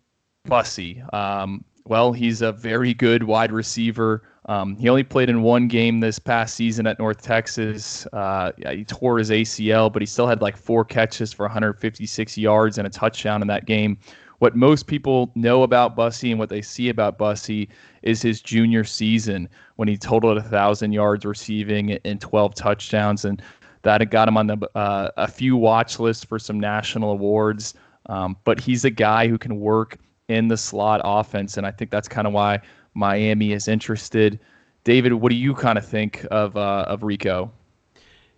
Bussey? 0.47 1.03
Um, 1.13 1.65
well, 1.85 2.13
he's 2.13 2.43
a 2.43 2.53
very 2.53 2.95
good 2.95 3.25
wide 3.25 3.53
receiver. 3.53 4.23
Um, 4.47 4.75
he 4.77 4.89
only 4.89 5.03
played 5.03 5.29
in 5.29 5.43
one 5.43 5.69
game 5.69 6.01
this 6.01 6.19
past 6.19 6.55
season 6.55 6.87
at 6.87 6.99
North 6.99 7.23
Texas. 7.23 8.07
Uh, 8.13 8.53
he 8.71 8.85
tore 8.85 9.19
his 9.19 9.31
ACL, 9.31 9.93
but 9.93 10.03
he 10.03 10.07
still 10.07 10.27
had 10.27 10.41
like 10.41 10.57
four 10.57 10.85
catches 10.85 11.33
for 11.33 11.45
156 11.45 12.39
yards 12.39 12.79
and 12.79 12.87
a 12.87 12.91
touchdown 12.91 13.43
in 13.43 13.49
that 13.49 13.67
game. 13.67 13.99
What 14.41 14.57
most 14.57 14.87
people 14.87 15.31
know 15.35 15.63
about 15.63 15.95
Bussey 15.95 16.31
and 16.31 16.39
what 16.39 16.49
they 16.49 16.63
see 16.63 16.89
about 16.89 17.19
Bussey 17.19 17.69
is 18.03 18.23
his 18.23 18.41
junior 18.41 18.85
season 18.85 19.47
when 19.77 19.87
he 19.87 19.99
totaled 19.99 20.39
a 20.39 20.43
thousand 20.43 20.93
yards 20.93 21.27
receiving 21.27 21.93
and 21.93 22.21
12 22.21 22.55
touchdowns, 22.55 23.27
and 23.27 23.43
that 23.83 24.09
got 24.11 24.29
him 24.29 24.39
on 24.39 24.47
the 24.47 24.71
uh, 24.75 25.11
a 25.19 25.29
few 25.29 25.57
watch 25.57 26.01
lists 26.01 26.25
for 26.25 26.39
some 26.39 26.59
national 26.59 27.11
awards. 27.11 27.75
Um, 28.07 28.35
but 28.45 28.59
he's 28.59 28.83
a 28.87 28.91
guy 28.91 29.29
who 29.29 29.37
can 29.37 29.61
work 29.61 29.99
in 30.29 30.49
the 30.49 30.57
slot 30.57 31.03
offense, 31.05 31.59
and 31.59 31.67
I 31.67 31.71
think 31.71 31.91
that's 31.91 32.09
kind 32.09 32.27
of 32.27 32.33
why 32.33 32.61
Miami 32.95 33.53
is 33.53 33.69
interested. 33.69 34.41
David, 34.85 35.13
what 35.13 35.29
do 35.29 35.37
you 35.37 35.55
kind 35.55 35.77
of 35.77 35.85
think 35.85 36.27
of 36.31 36.57
uh, 36.57 36.87
of 36.89 37.03
Rico? 37.03 37.53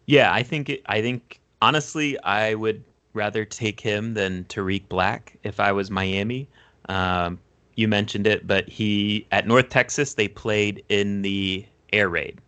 Yeah, 0.07 0.33
I 0.33 0.43
think 0.43 0.69
it, 0.69 0.83
I 0.87 1.01
think 1.01 1.39
honestly, 1.61 2.19
I 2.25 2.55
would 2.55 2.83
rather 3.15 3.45
take 3.45 3.81
him 3.81 4.15
than 4.15 4.45
Tarik 4.45 4.89
Black 4.89 5.37
if 5.43 5.61
I 5.61 5.73
was 5.73 5.91
Miami. 5.91 6.49
Um, 6.89 7.39
you 7.77 7.89
mentioned 7.89 8.27
it, 8.27 8.47
but 8.47 8.69
he 8.69 9.27
at 9.33 9.47
North 9.47 9.69
Texas 9.69 10.15
they 10.15 10.29
played 10.29 10.85
in 10.89 11.23
the 11.23 11.65
air 11.93 12.09
raid. 12.09 12.41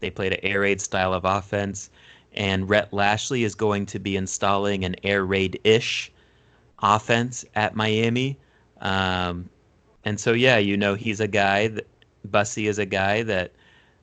They 0.00 0.10
played 0.10 0.32
an 0.32 0.40
air 0.42 0.60
raid 0.60 0.80
style 0.80 1.14
of 1.14 1.24
offense, 1.24 1.90
and 2.32 2.68
Rhett 2.68 2.92
Lashlee 2.92 3.44
is 3.44 3.54
going 3.54 3.86
to 3.86 3.98
be 3.98 4.16
installing 4.16 4.84
an 4.84 4.96
air 5.02 5.24
raid 5.24 5.60
ish 5.64 6.10
offense 6.82 7.44
at 7.54 7.74
Miami. 7.74 8.38
Um, 8.80 9.48
and 10.04 10.20
so, 10.20 10.32
yeah, 10.32 10.58
you 10.58 10.76
know, 10.76 10.94
he's 10.94 11.20
a 11.20 11.28
guy 11.28 11.68
that 11.68 11.86
Bussey 12.30 12.68
is 12.68 12.78
a 12.78 12.86
guy 12.86 13.22
that 13.22 13.52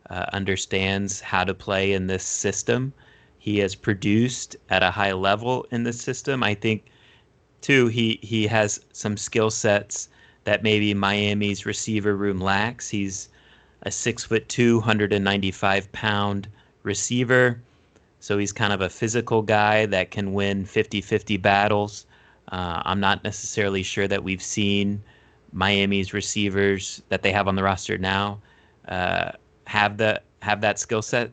uh, 0.09 0.26
understands 0.34 1.22
how 1.22 1.43
to 1.43 1.53
play 1.53 1.93
in 1.93 2.07
this 2.07 2.24
system. 2.24 2.93
He 3.42 3.58
has 3.58 3.74
produced 3.74 4.56
at 4.70 4.84
a 4.84 4.92
high 4.92 5.14
level 5.14 5.66
in 5.72 5.82
the 5.82 5.94
system. 5.94 6.44
I 6.44 6.54
think, 6.54 6.86
too, 7.62 7.88
he, 7.88 8.20
he 8.22 8.46
has 8.46 8.80
some 8.94 9.18
skill 9.18 9.50
sets 9.50 10.10
that 10.44 10.62
maybe 10.62 10.94
Miami's 10.94 11.66
receiver 11.66 12.16
room 12.16 12.39
lacks. 12.39 12.88
He's 12.88 13.30
a 13.82 13.89
six 13.89 14.24
foot 14.24 14.48
two, 14.48 14.78
195 14.78 15.92
pound 15.92 16.50
receiver. 16.84 17.60
So 18.20 18.38
he's 18.38 18.52
kind 18.52 18.74
of 18.74 18.82
a 18.82 18.89
physical 18.89 19.42
guy 19.42 19.88
that 19.88 20.12
can 20.12 20.34
win 20.34 20.64
50 20.64 21.02
50 21.02 21.38
battles. 21.38 22.06
Uh, 22.52 22.84
I'm 22.86 23.00
not 23.00 23.24
necessarily 23.24 23.82
sure 23.82 24.08
that 24.08 24.24
we've 24.24 24.44
seen 24.44 25.02
Miami's 25.52 26.14
receivers 26.14 27.02
that 27.10 27.24
they 27.24 27.32
have 27.32 27.48
on 27.48 27.56
the 27.56 27.64
roster 27.64 27.98
now 27.98 28.39
uh, 28.88 29.32
have 29.66 29.98
the 29.98 30.22
have 30.44 30.62
that 30.62 30.78
skill 30.78 31.02
set 31.02 31.32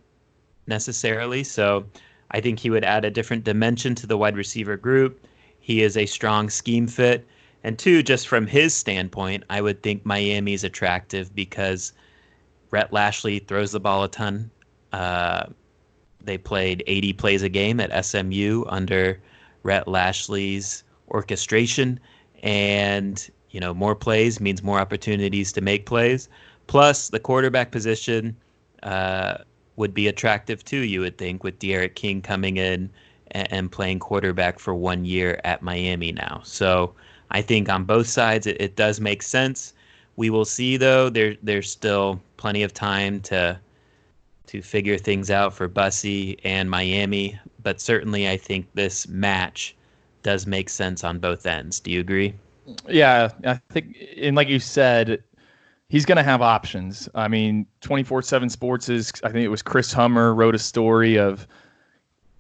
necessarily. 0.69 1.43
So 1.45 1.85
I 2.31 2.41
think 2.41 2.59
he 2.59 2.71
would 2.71 2.85
add 2.85 3.05
a 3.05 3.11
different 3.11 3.45
dimension 3.45 3.95
to 3.97 4.07
the 4.07 4.17
wide 4.17 4.37
receiver 4.37 4.77
group. 4.77 5.27
He 5.61 5.83
is 5.83 5.97
a 5.97 6.07
strong 6.07 6.51
scheme 6.51 6.87
fit. 6.87 7.27
And 7.65 7.79
two, 7.79 8.03
just 8.03 8.29
from 8.29 8.47
his 8.47 8.75
standpoint, 8.75 9.45
I 9.51 9.61
would 9.61 9.83
think 9.83 10.07
Miami 10.07 10.55
is 10.55 10.65
attractive 10.65 11.35
because 11.35 11.93
Rhett 12.71 12.93
Lashlee 12.93 13.41
throws 13.41 13.73
the 13.73 13.81
ball 13.81 14.05
a 14.05 14.09
ton. 14.09 14.51
Uh, 14.93 15.47
they 16.23 16.39
played 16.39 16.85
80 16.87 17.13
plays 17.15 17.43
a 17.43 17.49
game 17.49 17.81
at 17.81 18.05
SMU 18.05 18.65
under 18.69 19.21
Rhett 19.63 19.89
Lashlee's 19.89 20.85
orchestration. 21.09 21.99
And, 22.43 23.29
you 23.51 23.61
know, 23.61 23.75
more 23.75 23.95
plays 23.95 24.41
means 24.41 24.63
more 24.63 24.79
opportunities 24.79 25.53
to 25.53 25.61
make 25.61 25.87
plays. 25.87 26.29
Plus, 26.67 27.09
the 27.09 27.19
quarterback 27.19 27.73
position 27.73 28.37
uh, 28.83 29.39
would 29.79 29.95
be 29.95 30.09
attractive 30.09 30.65
too, 30.65 30.81
you 30.81 31.01
would 31.01 31.17
think, 31.17 31.45
with 31.45 31.59
D'Eriq 31.61 31.95
King 31.95 32.21
coming 32.21 32.57
in 32.57 32.91
and, 33.31 33.71
playing 33.71 34.01
quarterback 34.01 34.59
for 34.59 34.75
one 34.75 35.05
year 35.05 35.41
at 35.45 35.63
Miami 35.63 36.13
now. 36.13 36.41
So 36.45 36.95
I 37.31 37.43
think 37.43 37.69
on 37.69 37.85
both 37.85 38.09
sides, 38.09 38.47
it, 38.47 38.61
it 38.61 38.75
does 38.75 39.01
make 39.01 39.23
sense. 39.23 39.75
We 40.17 40.31
will 40.31 40.45
see, 40.45 40.77
though. 40.77 41.09
There, 41.11 41.37
there's 41.43 41.71
still 41.71 42.21
plenty 42.37 42.63
of 42.63 42.75
time 42.75 43.21
to 43.23 43.59
to 44.49 44.63
figure 44.63 44.97
things 44.97 45.31
out 45.31 45.53
for 45.53 45.69
Bussey 45.69 46.39
and 46.43 46.71
Miami. 46.71 47.39
But 47.63 47.81
certainly, 47.81 48.29
I 48.29 48.37
think 48.37 48.67
this 48.75 49.07
match 49.07 49.77
does 50.23 50.47
make 50.47 50.71
sense 50.71 51.05
on 51.05 51.19
both 51.19 51.47
ends. 51.47 51.79
Do 51.81 51.91
you 51.91 52.01
agree? 52.01 52.35
Yeah, 52.89 53.31
I 53.45 53.61
think, 53.71 53.97
and 54.17 54.35
like 54.35 54.49
you 54.49 54.59
said, 54.59 55.23
he's 55.89 56.05
going 56.05 56.17
to 56.17 56.23
have 56.23 56.43
options. 56.43 57.09
I 57.15 57.29
mean, 57.29 57.67
24 57.81 58.23
7 58.23 58.49
Sports 58.49 58.89
is, 58.89 59.13
I 59.25 59.31
think 59.31 59.45
it 59.45 59.49
was 59.49 59.63
Chris 59.63 59.93
Hummer 59.93 60.35
wrote 60.35 60.55
a 60.55 60.59
story 60.59 61.19
of 61.19 61.47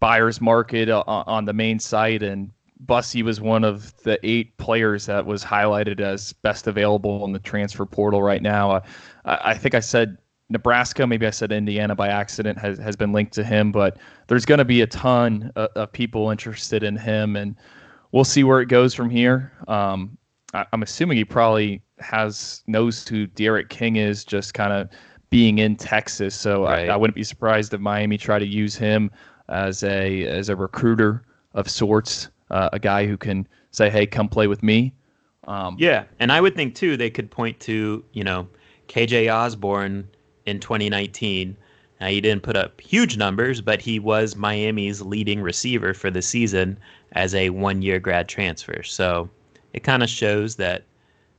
buyer's 0.01 0.41
market 0.41 0.89
uh, 0.89 1.03
on 1.07 1.45
the 1.45 1.53
main 1.53 1.79
site, 1.79 2.23
and 2.23 2.51
Bussey 2.81 3.23
was 3.23 3.41
one 3.41 3.65
of 3.65 3.97
the 4.03 4.19
eight 4.23 4.57
players 4.59 5.07
that 5.07 5.27
was 5.27 5.45
highlighted 5.45 6.01
as 6.01 6.33
best 6.33 6.67
available 6.67 7.25
in 7.25 7.33
the 7.33 7.41
transfer 7.41 7.85
portal 7.85 8.23
right 8.23 8.43
now. 8.43 8.71
Uh, 8.71 8.81
I 9.25 9.55
think 9.55 9.75
I 9.75 9.81
said 9.81 10.19
Nebraska, 10.51 11.07
maybe 11.07 11.27
I 11.27 11.31
said 11.31 11.51
Indiana 11.51 11.95
by 11.95 12.09
accident, 12.09 12.59
has, 12.59 12.79
has 12.79 12.97
been 12.97 13.13
linked 13.13 13.33
to 13.35 13.45
him, 13.45 13.73
but 13.73 13.99
there's 14.29 14.47
going 14.47 14.59
to 14.59 14.65
be 14.65 14.83
a 14.83 14.87
ton 14.87 15.51
of, 15.57 15.71
of, 15.75 15.93
people 15.93 16.31
interested 16.31 16.83
in 16.83 16.97
him, 16.97 17.37
and 17.37 17.57
we'll 18.13 18.25
see 18.25 18.45
where 18.45 18.61
it 18.61 18.67
goes 18.67 18.95
from 18.95 19.11
here. 19.11 19.53
Um, 19.67 20.17
I, 20.55 20.67
am 20.73 20.83
assuming 20.83 21.17
he 21.17 21.25
probably 21.25 21.83
has 21.99 22.63
knows 22.67 23.07
who 23.07 23.27
D'Eriq 23.27 23.69
King 23.69 23.97
is, 23.97 24.25
just 24.25 24.55
kind 24.55 24.73
of 24.73 24.89
being 25.31 25.59
in 25.59 25.77
Texas. 25.77 26.35
So 26.35 26.65
right. 26.65 26.89
I, 26.89 26.95
I, 26.95 26.97
wouldn't 26.97 27.15
be 27.15 27.25
surprised 27.25 27.75
if 27.75 27.81
Miami 27.81 28.17
try 28.17 28.39
to 28.39 28.47
use 28.47 28.75
him 28.75 29.11
as 29.49 29.83
a 29.83 30.27
as 30.27 30.49
a 30.49 30.57
recruiter 30.57 31.23
of 31.55 31.69
sorts, 31.71 32.29
uh, 32.51 32.71
a 32.73 32.79
guy 32.79 33.07
who 33.07 33.17
can 33.17 33.47
say, 33.71 33.91
"Hey, 33.91 34.07
come 34.07 34.29
play 34.29 34.47
with 34.47 34.63
me." 34.63 34.93
Um, 35.47 35.77
yeah, 35.79 36.05
and 36.19 36.31
I 36.31 36.41
would 36.41 36.55
think 36.55 36.75
too 36.75 36.97
they 36.97 37.11
could 37.11 37.31
point 37.31 37.59
to 37.61 38.05
you 38.13 38.25
know 38.25 38.49
KJ 38.89 39.33
Osborn 39.33 40.09
in 40.47 40.61
2019. 40.61 41.57
Now, 42.01 42.07
he 42.07 42.21
didn't 42.21 42.45
put 42.45 42.57
up 42.57 42.81
huge 42.81 43.17
numbers, 43.17 43.61
but 43.61 43.81
he 43.81 43.99
was 43.99 44.37
Miami's 44.37 45.03
leading 45.03 45.41
receiver 45.41 45.95
for 45.95 46.11
the 46.11 46.23
season 46.23 46.79
as 47.13 47.35
a 47.35 47.51
one 47.51 47.83
year 47.83 47.99
grad 47.99 48.29
transfer. 48.29 48.83
So 48.85 49.29
it 49.79 49.85
kind 49.85 50.03
of 50.03 50.11
shows 50.11 50.57
that, 50.57 50.83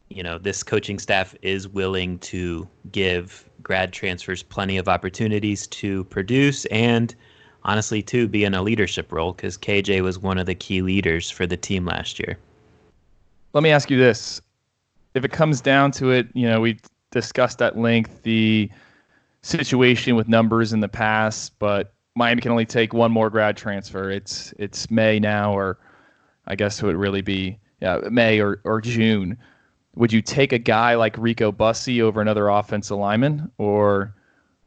you 0.07 0.23
know, 0.23 0.37
this 0.37 0.63
coaching 0.63 0.97
staff 0.97 1.35
is 1.41 1.67
willing 1.67 2.17
to 2.19 2.65
give 2.89 3.43
grad 3.61 3.91
transfers 3.91 4.43
plenty 4.43 4.77
of 4.77 4.87
opportunities 4.87 5.67
to 5.67 6.05
produce 6.05 6.63
and 6.67 7.13
honestly, 7.65 8.01
to 8.01 8.29
be 8.29 8.45
in 8.45 8.53
a 8.53 8.61
leadership 8.61 9.11
role 9.11 9.33
because 9.33 9.57
KJ 9.57 10.01
was 10.01 10.17
one 10.17 10.37
of 10.37 10.45
the 10.45 10.55
key 10.55 10.81
leaders 10.81 11.29
for 11.29 11.45
the 11.45 11.57
team 11.57 11.85
last 11.85 12.17
year. 12.17 12.37
Let 13.51 13.61
me 13.61 13.71
ask 13.71 13.91
you 13.91 13.97
this. 13.97 14.41
If 15.15 15.25
it 15.25 15.33
comes 15.33 15.59
down 15.59 15.91
to 15.91 16.11
it, 16.11 16.29
you 16.33 16.47
know, 16.47 16.61
we 16.61 16.79
discussed 17.11 17.61
at 17.61 17.77
length 17.77 18.23
the 18.23 18.69
situation 19.41 20.15
with 20.15 20.29
numbers 20.29 20.71
in 20.71 20.79
the 20.79 20.87
past, 20.87 21.59
but 21.59 21.93
Miami 22.15 22.41
can 22.41 22.51
only 22.51 22.65
take 22.65 22.93
one 22.93 23.11
more 23.11 23.29
grad 23.29 23.57
transfer. 23.57 24.09
It's 24.09 24.53
it's 24.57 24.89
May 24.89 25.19
now, 25.19 25.51
or 25.51 25.77
I 26.47 26.55
guess 26.55 26.81
it 26.81 26.85
would 26.85 26.95
really 26.95 27.21
be 27.21 27.59
yeah 27.81 27.99
May 28.09 28.39
or 28.39 28.61
or 28.63 28.81
June. 28.81 29.37
Would 29.95 30.13
you 30.13 30.21
take 30.21 30.53
a 30.53 30.59
guy 30.59 30.95
like 30.95 31.17
Rico 31.17 31.51
Bussey 31.51 32.01
over 32.01 32.21
another 32.21 32.47
offensive 32.47 32.97
lineman, 32.97 33.51
or 33.57 34.13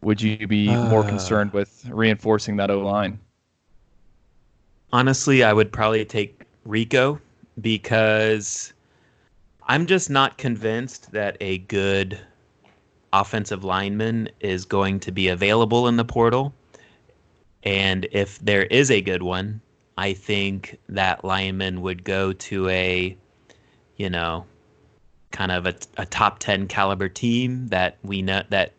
would 0.02 0.20
you 0.20 0.46
be 0.46 0.68
uh, 0.68 0.90
more 0.90 1.04
concerned 1.04 1.52
with 1.52 1.88
reinforcing 1.88 2.56
that 2.56 2.70
O 2.70 2.80
line? 2.80 3.18
Honestly, 4.92 5.42
I 5.42 5.52
would 5.52 5.72
probably 5.72 6.04
take 6.04 6.42
Rico 6.64 7.20
because 7.60 8.72
I'm 9.68 9.86
just 9.86 10.10
not 10.10 10.38
convinced 10.38 11.12
that 11.12 11.36
a 11.40 11.58
good 11.58 12.18
offensive 13.12 13.64
lineman 13.64 14.28
is 14.40 14.64
going 14.64 15.00
to 15.00 15.12
be 15.12 15.28
available 15.28 15.88
in 15.88 15.96
the 15.96 16.04
portal. 16.04 16.52
And 17.62 18.06
if 18.10 18.38
there 18.40 18.64
is 18.64 18.90
a 18.90 19.00
good 19.00 19.22
one, 19.22 19.60
I 19.96 20.12
think 20.14 20.78
that 20.88 21.24
lineman 21.24 21.82
would 21.82 22.04
go 22.04 22.32
to 22.32 22.68
a, 22.68 23.16
you 23.96 24.10
know, 24.10 24.46
kind 25.30 25.52
of 25.52 25.66
a, 25.66 25.74
a 25.96 26.06
top 26.06 26.38
10 26.38 26.68
caliber 26.68 27.08
team 27.08 27.68
that 27.68 27.98
we 28.02 28.22
know 28.22 28.42
that 28.50 28.72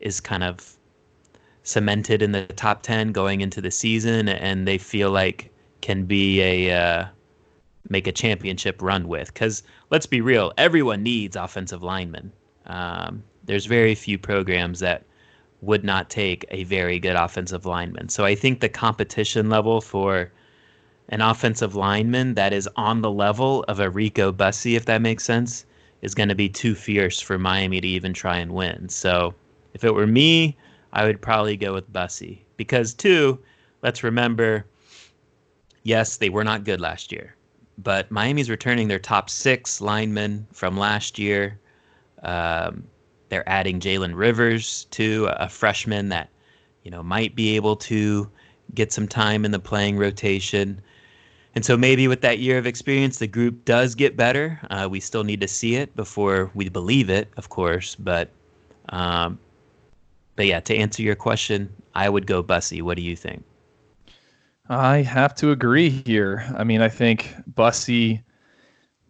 is 0.00 0.20
kind 0.20 0.44
of 0.44 0.76
cemented 1.62 2.22
in 2.22 2.32
the 2.32 2.46
top 2.46 2.82
10 2.82 3.12
going 3.12 3.40
into 3.40 3.60
the 3.60 3.70
season 3.70 4.28
and 4.28 4.66
they 4.66 4.78
feel 4.78 5.10
like 5.10 5.52
can 5.82 6.04
be 6.04 6.40
a 6.40 6.76
uh, 6.76 7.06
make 7.88 8.06
a 8.06 8.12
championship 8.12 8.80
run 8.80 9.08
with 9.08 9.32
because 9.32 9.62
let's 9.90 10.06
be 10.06 10.20
real 10.20 10.52
everyone 10.56 11.02
needs 11.02 11.36
offensive 11.36 11.82
linemen 11.82 12.32
um, 12.66 13.22
there's 13.44 13.66
very 13.66 13.94
few 13.94 14.16
programs 14.18 14.80
that 14.80 15.04
would 15.60 15.84
not 15.84 16.08
take 16.08 16.44
a 16.50 16.64
very 16.64 16.98
good 16.98 17.16
offensive 17.16 17.66
lineman. 17.66 18.08
So 18.08 18.24
I 18.24 18.34
think 18.34 18.60
the 18.60 18.68
competition 18.68 19.50
level 19.50 19.80
for 19.80 20.30
an 21.10 21.20
offensive 21.20 21.74
lineman 21.74 22.34
that 22.34 22.52
is 22.52 22.68
on 22.76 23.02
the 23.02 23.10
level 23.10 23.64
of 23.68 23.80
a 23.80 23.90
Rico 23.90 24.32
Bussey, 24.32 24.76
if 24.76 24.86
that 24.86 25.02
makes 25.02 25.24
sense, 25.24 25.66
is 26.02 26.14
going 26.14 26.28
to 26.28 26.34
be 26.34 26.48
too 26.48 26.74
fierce 26.74 27.20
for 27.20 27.38
Miami 27.38 27.80
to 27.80 27.86
even 27.86 28.14
try 28.14 28.38
and 28.38 28.52
win. 28.52 28.88
So 28.88 29.34
if 29.74 29.84
it 29.84 29.94
were 29.94 30.06
me, 30.06 30.56
I 30.92 31.04
would 31.04 31.20
probably 31.20 31.56
go 31.56 31.74
with 31.74 31.92
Bussey 31.92 32.44
because 32.56 32.94
two, 32.94 33.38
let's 33.82 34.02
remember, 34.02 34.64
yes, 35.82 36.16
they 36.16 36.30
were 36.30 36.44
not 36.44 36.64
good 36.64 36.80
last 36.80 37.12
year, 37.12 37.34
but 37.78 38.10
Miami's 38.10 38.50
returning 38.50 38.88
their 38.88 38.98
top 38.98 39.28
six 39.30 39.80
linemen 39.80 40.46
from 40.52 40.76
last 40.78 41.18
year. 41.18 41.58
Um, 42.22 42.84
they're 43.28 43.48
adding 43.48 43.80
Jalen 43.80 44.14
Rivers 44.14 44.86
to 44.90 45.28
a 45.30 45.48
freshman 45.48 46.08
that 46.08 46.28
you 46.82 46.90
know 46.90 47.02
might 47.02 47.34
be 47.34 47.56
able 47.56 47.76
to 47.76 48.28
get 48.74 48.92
some 48.92 49.08
time 49.08 49.44
in 49.44 49.50
the 49.50 49.58
playing 49.58 49.96
rotation. 49.96 50.80
And 51.54 51.64
so 51.64 51.76
maybe 51.76 52.06
with 52.06 52.20
that 52.20 52.38
year 52.38 52.58
of 52.58 52.66
experience, 52.66 53.18
the 53.18 53.26
group 53.26 53.64
does 53.64 53.94
get 53.94 54.16
better. 54.16 54.60
Uh, 54.70 54.88
we 54.90 55.00
still 55.00 55.24
need 55.24 55.40
to 55.40 55.48
see 55.48 55.74
it 55.76 55.94
before 55.96 56.50
we 56.54 56.68
believe 56.68 57.10
it, 57.10 57.28
of 57.36 57.48
course. 57.48 57.96
But, 57.96 58.30
um, 58.90 59.38
but 60.36 60.46
yeah, 60.46 60.60
to 60.60 60.76
answer 60.76 61.02
your 61.02 61.16
question, 61.16 61.72
I 61.94 62.08
would 62.08 62.26
go 62.26 62.42
Bussey. 62.42 62.82
What 62.82 62.96
do 62.96 63.02
you 63.02 63.16
think? 63.16 63.42
I 64.68 64.98
have 65.02 65.34
to 65.36 65.50
agree 65.50 65.90
here. 65.90 66.46
I 66.56 66.62
mean, 66.62 66.80
I 66.80 66.88
think 66.88 67.34
Bussey 67.56 68.22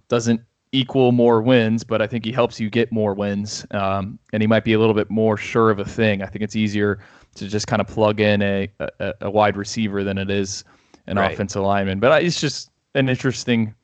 doesn't 0.08 0.40
equal 0.72 1.12
more 1.12 1.42
wins, 1.42 1.84
but 1.84 2.00
I 2.00 2.06
think 2.06 2.24
he 2.24 2.32
helps 2.32 2.58
you 2.58 2.70
get 2.70 2.90
more 2.90 3.12
wins. 3.12 3.66
Um, 3.72 4.18
and 4.32 4.42
he 4.42 4.46
might 4.46 4.64
be 4.64 4.72
a 4.72 4.78
little 4.78 4.94
bit 4.94 5.10
more 5.10 5.36
sure 5.36 5.68
of 5.70 5.78
a 5.78 5.84
thing. 5.84 6.22
I 6.22 6.26
think 6.26 6.42
it's 6.42 6.56
easier 6.56 7.00
to 7.34 7.48
just 7.48 7.66
kind 7.66 7.80
of 7.80 7.88
plug 7.88 8.20
in 8.20 8.40
a, 8.40 8.70
a, 8.78 9.14
a 9.22 9.30
wide 9.30 9.58
receiver 9.58 10.02
than 10.02 10.16
it 10.16 10.30
is 10.30 10.64
an 11.06 11.16
right. 11.16 11.32
offensive 11.32 11.62
lineman. 11.62 12.00
But 12.00 12.22
it's 12.22 12.40
just 12.40 12.70
an 12.94 13.08
interesting 13.08 13.74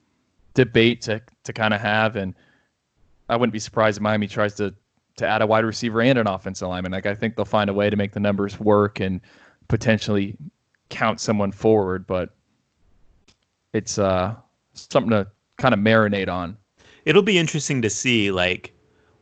debate 0.55 1.03
to, 1.03 1.23
to 1.45 1.53
kind 1.53 1.75
of 1.75 1.81
have. 1.81 2.17
And 2.17 2.35
I 3.29 3.37
wouldn't 3.37 3.53
be 3.53 3.59
surprised 3.59 3.99
if 3.99 4.03
Miami 4.03 4.27
tries 4.27 4.55
to, 4.55 4.75
to 5.17 5.27
add 5.27 5.43
a 5.43 5.47
wide 5.47 5.65
receiver 5.65 6.01
and 6.01 6.19
an 6.19 6.27
offensive 6.27 6.69
lineman. 6.69 6.93
Like 6.93 7.07
I 7.07 7.15
think 7.15 7.37
they'll 7.37 7.45
find 7.45 7.71
a 7.71 7.75
way 7.75 7.91
to 7.91 7.97
make 7.97 8.13
the 8.13 8.21
numbers 8.21 8.59
work 8.61 9.01
and 9.01 9.21
potentially 9.69 10.37
count 10.89 11.21
someone 11.21 11.53
forward, 11.53 12.07
but 12.07 12.35
it's 13.73 13.99
uh, 13.99 14.35
something 14.75 15.11
to 15.11 15.27
kind 15.59 15.75
of 15.75 15.81
marinate 15.81 16.29
on. 16.29 16.57
It'll 17.05 17.23
be 17.23 17.39
interesting 17.39 17.83
to 17.83 17.91
see 17.91 18.31
like 18.31 18.73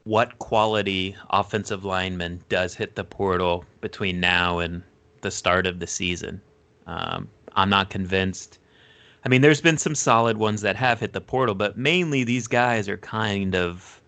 what 0.04 0.38
quality 0.38 1.16
offensive 1.30 1.84
lineman 1.84 2.42
does 2.48 2.74
hit 2.74 2.94
the 2.94 3.04
portal 3.04 3.64
between 3.80 4.20
now 4.20 4.58
and 4.58 4.82
the 5.22 5.30
start 5.30 5.66
of 5.66 5.80
the 5.80 5.86
season. 5.86 6.40
Um, 6.86 7.28
I'm 7.56 7.70
not 7.70 7.90
convinced. 7.90 8.58
I 9.24 9.28
mean, 9.28 9.40
there's 9.40 9.60
been 9.60 9.78
some 9.78 9.94
solid 9.94 10.36
ones 10.36 10.60
that 10.60 10.76
have 10.76 11.00
hit 11.00 11.12
the 11.12 11.20
portal, 11.20 11.54
but 11.54 11.78
mainly 11.78 12.24
these 12.24 12.46
guys 12.46 12.88
are 12.88 12.98
kind 12.98 13.54
of 13.54 14.00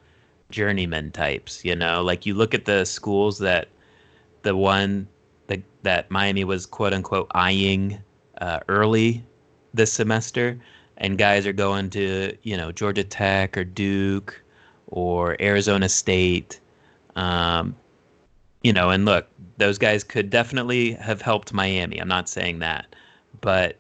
journeyman 0.51 1.11
types. 1.11 1.65
You 1.65 1.75
know, 1.75 2.03
like 2.03 2.27
you 2.27 2.35
look 2.35 2.55
at 2.55 2.65
the 2.65 2.85
schools 2.85 3.39
that 3.39 3.69
the 4.43 4.57
one 4.57 5.09
that 5.47 5.63
that 5.83 6.11
Miami 6.11 6.45
was 6.45 6.67
quote 6.67 6.93
unquote 6.93 7.31
eyeing 7.35 7.99
uh, 8.41 8.61
early 8.69 9.25
this 9.75 9.93
semester, 9.93 10.59
and 10.99 11.19
guys 11.19 11.47
are 11.47 11.53
going 11.53 11.91
to 11.91 12.37
you 12.43 12.57
know 12.57 12.73
Georgia 12.73 13.05
Tech 13.05 13.57
or 13.57 13.65
Duke 13.65 14.43
or 14.89 15.37
Arizona 15.41 15.89
State. 15.89 16.61
Um, 17.17 17.75
you 18.63 18.73
know, 18.73 18.91
and 18.91 19.05
look, 19.05 19.29
those 19.59 19.79
guys 19.79 20.05
could 20.05 20.29
definitely 20.29 20.93
have 20.93 21.23
helped 21.23 21.53
Miami. 21.53 21.99
I'm 21.99 22.09
not 22.09 22.29
saying 22.29 22.59
that, 22.61 22.87
but 23.41 23.79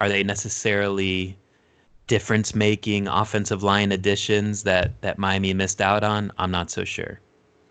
are 0.00 0.08
they 0.08 0.22
necessarily 0.22 1.36
difference 2.06 2.54
making 2.54 3.06
offensive 3.06 3.62
line 3.62 3.92
additions 3.92 4.64
that 4.64 5.00
that 5.02 5.18
Miami 5.18 5.54
missed 5.54 5.80
out 5.80 6.02
on? 6.02 6.32
I'm 6.38 6.50
not 6.50 6.70
so 6.70 6.84
sure. 6.84 7.20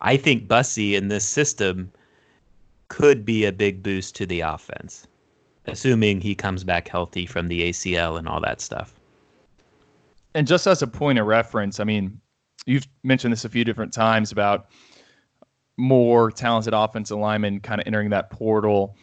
I 0.02 0.16
think 0.18 0.48
Bussey 0.48 0.96
in 0.96 1.10
this 1.10 1.28
system 1.28 1.92
could 2.88 3.26
be 3.26 3.46
a 3.46 3.52
big 3.52 3.84
boost 3.84 4.16
to 4.16 4.26
the 4.26 4.42
offense, 4.42 5.08
assuming 5.66 6.22
he 6.22 6.36
comes 6.36 6.64
back 6.64 6.88
healthy 6.88 7.26
from 7.26 7.48
the 7.48 7.70
ACL 7.70 8.18
and 8.18 8.28
all 8.28 8.42
that 8.42 8.62
stuff. 8.62 9.00
And 10.36 10.48
just 10.48 10.68
as 10.68 10.82
a 10.82 10.88
point 10.88 11.20
of 11.20 11.28
reference, 11.28 11.80
I 11.80 11.84
mean, 11.84 12.20
you've 12.66 12.88
mentioned 13.04 13.34
this 13.34 13.46
a 13.46 13.50
few 13.50 13.64
different 13.64 13.94
times 13.94 14.32
about 14.32 14.68
more 15.78 16.30
talented 16.32 16.74
offensive 16.74 17.18
linemen 17.18 17.60
kind 17.60 17.80
of 17.82 17.88
entering 17.88 18.10
that 18.10 18.30
portal 18.30 18.96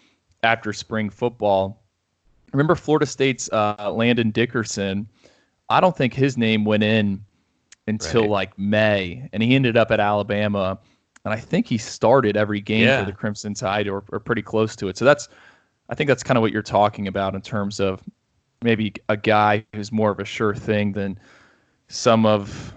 after 0.42 0.72
spring 0.72 1.10
football. 1.10 1.82
Remember 2.56 2.74
Florida 2.74 3.04
State's 3.04 3.50
uh, 3.52 3.92
Landon 3.92 4.30
Dickerson? 4.30 5.06
I 5.68 5.80
don't 5.80 5.94
think 5.94 6.14
his 6.14 6.38
name 6.38 6.64
went 6.64 6.82
in 6.82 7.22
until 7.86 8.22
right. 8.22 8.30
like 8.30 8.58
May, 8.58 9.28
and 9.32 9.42
he 9.42 9.54
ended 9.54 9.76
up 9.76 9.90
at 9.90 10.00
Alabama. 10.00 10.78
And 11.24 11.34
I 11.34 11.38
think 11.38 11.66
he 11.66 11.76
started 11.76 12.36
every 12.36 12.60
game 12.60 12.84
yeah. 12.84 13.00
for 13.00 13.10
the 13.10 13.16
Crimson 13.16 13.52
Tide 13.52 13.88
or, 13.88 14.04
or 14.10 14.20
pretty 14.20 14.42
close 14.42 14.74
to 14.76 14.88
it. 14.88 14.96
So 14.96 15.04
that's, 15.04 15.28
I 15.90 15.94
think 15.94 16.08
that's 16.08 16.22
kind 16.22 16.38
of 16.38 16.42
what 16.42 16.50
you're 16.50 16.62
talking 16.62 17.08
about 17.08 17.34
in 17.34 17.42
terms 17.42 17.78
of 17.78 18.02
maybe 18.62 18.94
a 19.08 19.16
guy 19.16 19.64
who's 19.74 19.92
more 19.92 20.10
of 20.10 20.18
a 20.18 20.24
sure 20.24 20.54
thing 20.54 20.92
than 20.92 21.18
some 21.88 22.24
of 22.24 22.72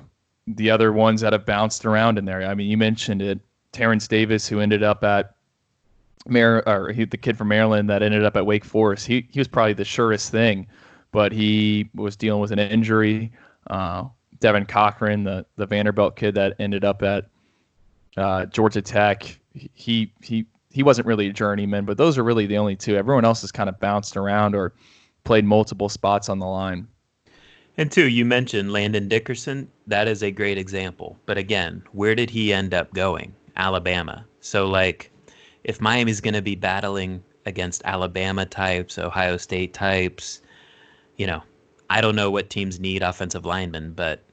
the 0.46 0.70
other 0.70 0.92
ones 0.92 1.22
that 1.22 1.32
have 1.32 1.46
bounced 1.46 1.86
around 1.86 2.18
in 2.18 2.26
there. 2.26 2.44
I 2.44 2.54
mean, 2.54 2.70
you 2.70 2.78
mentioned 2.78 3.22
it, 3.22 3.40
Terrence 3.72 4.08
Davis, 4.08 4.48
who 4.48 4.60
ended 4.60 4.84
up 4.84 5.04
at 5.06 5.36
Mar- 6.28 6.64
or 6.68 6.92
he, 6.92 7.06
the 7.06 7.18
kid 7.18 7.38
from 7.38 7.48
Maryland 7.48 7.90
that 7.90 8.04
ended 8.04 8.24
up 8.24 8.36
at 8.36 8.46
Wake 8.46 8.66
Forest. 8.66 9.08
He 9.08 9.28
he 9.32 9.40
was 9.40 9.48
probably 9.48 9.74
the 9.74 9.86
surest 9.86 10.32
thing, 10.32 10.68
but 11.12 11.32
he 11.32 11.90
was 11.96 12.16
dealing 12.16 12.42
with 12.42 12.52
an 12.52 12.60
injury. 12.60 13.32
Uh, 13.68 14.06
Devin 14.40 14.66
Cochran, 14.66 15.24
the 15.24 15.46
the 15.56 15.66
Vanderbilt 15.66 16.16
kid 16.16 16.36
that 16.36 16.56
ended 16.60 16.84
up 16.84 17.02
at 17.04 17.30
uh, 18.18 18.46
Georgia 18.48 18.82
Tech, 18.82 19.40
he 19.54 20.12
he 20.22 20.46
he 20.72 20.84
wasn't 20.84 21.08
really 21.08 21.28
a 21.28 21.34
journeyman, 21.34 21.86
but 21.86 21.98
those 21.98 22.18
are 22.18 22.24
really 22.24 22.46
the 22.46 22.58
only 22.58 22.76
two. 22.76 22.96
Everyone 22.96 23.26
else 23.26 23.42
has 23.42 23.52
kind 23.52 23.70
of 23.70 23.80
bounced 23.80 24.18
around 24.18 24.56
or 24.56 24.74
played 25.24 25.46
multiple 25.46 25.90
spots 25.90 26.30
on 26.30 26.40
the 26.40 26.46
line. 26.46 26.88
And 27.78 27.92
two, 27.92 28.10
you 28.10 28.26
mentioned 28.26 28.74
Landon 28.74 29.08
Dickerson. 29.08 29.70
That 29.88 30.08
is 30.08 30.22
a 30.22 30.32
great 30.32 30.58
example. 30.58 31.18
But 31.26 31.38
again, 31.38 31.82
where 31.94 32.14
did 32.14 32.30
he 32.30 32.52
end 32.52 32.74
up 32.74 32.94
going? 32.94 33.34
Alabama. 33.56 34.26
So 34.42 34.68
like, 34.68 35.12
if 35.64 35.82
Miami's 35.82 36.22
going 36.22 36.34
to 36.34 36.42
be 36.42 36.56
battling 36.56 37.24
against 37.46 37.82
Alabama 37.86 38.46
types, 38.46 38.98
Ohio 38.98 39.38
State 39.38 39.74
types, 39.74 40.42
you 41.18 41.28
know, 41.28 41.42
I 41.90 42.02
don't 42.02 42.16
know 42.16 42.32
what 42.32 42.50
teams 42.50 42.80
need 42.80 43.02
offensive 43.02 43.46
linemen, 43.46 43.94
but 43.94 44.24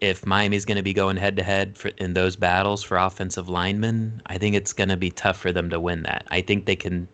if 0.00 0.26
Miami's 0.26 0.64
going 0.64 0.76
to 0.76 0.82
be 0.82 0.92
going 0.92 1.16
head 1.16 1.36
to 1.36 1.42
head 1.42 1.76
in 1.98 2.14
those 2.14 2.36
battles 2.36 2.82
for 2.82 2.96
offensive 2.96 3.48
linemen, 3.48 4.22
I 4.26 4.38
think 4.38 4.56
it's 4.56 4.72
going 4.72 4.88
to 4.88 4.96
be 4.96 5.10
tough 5.10 5.38
for 5.38 5.52
them 5.52 5.70
to 5.70 5.80
win 5.80 6.02
that. 6.02 6.26
I 6.30 6.40
think 6.40 6.66
they 6.66 6.76
can 6.76 7.08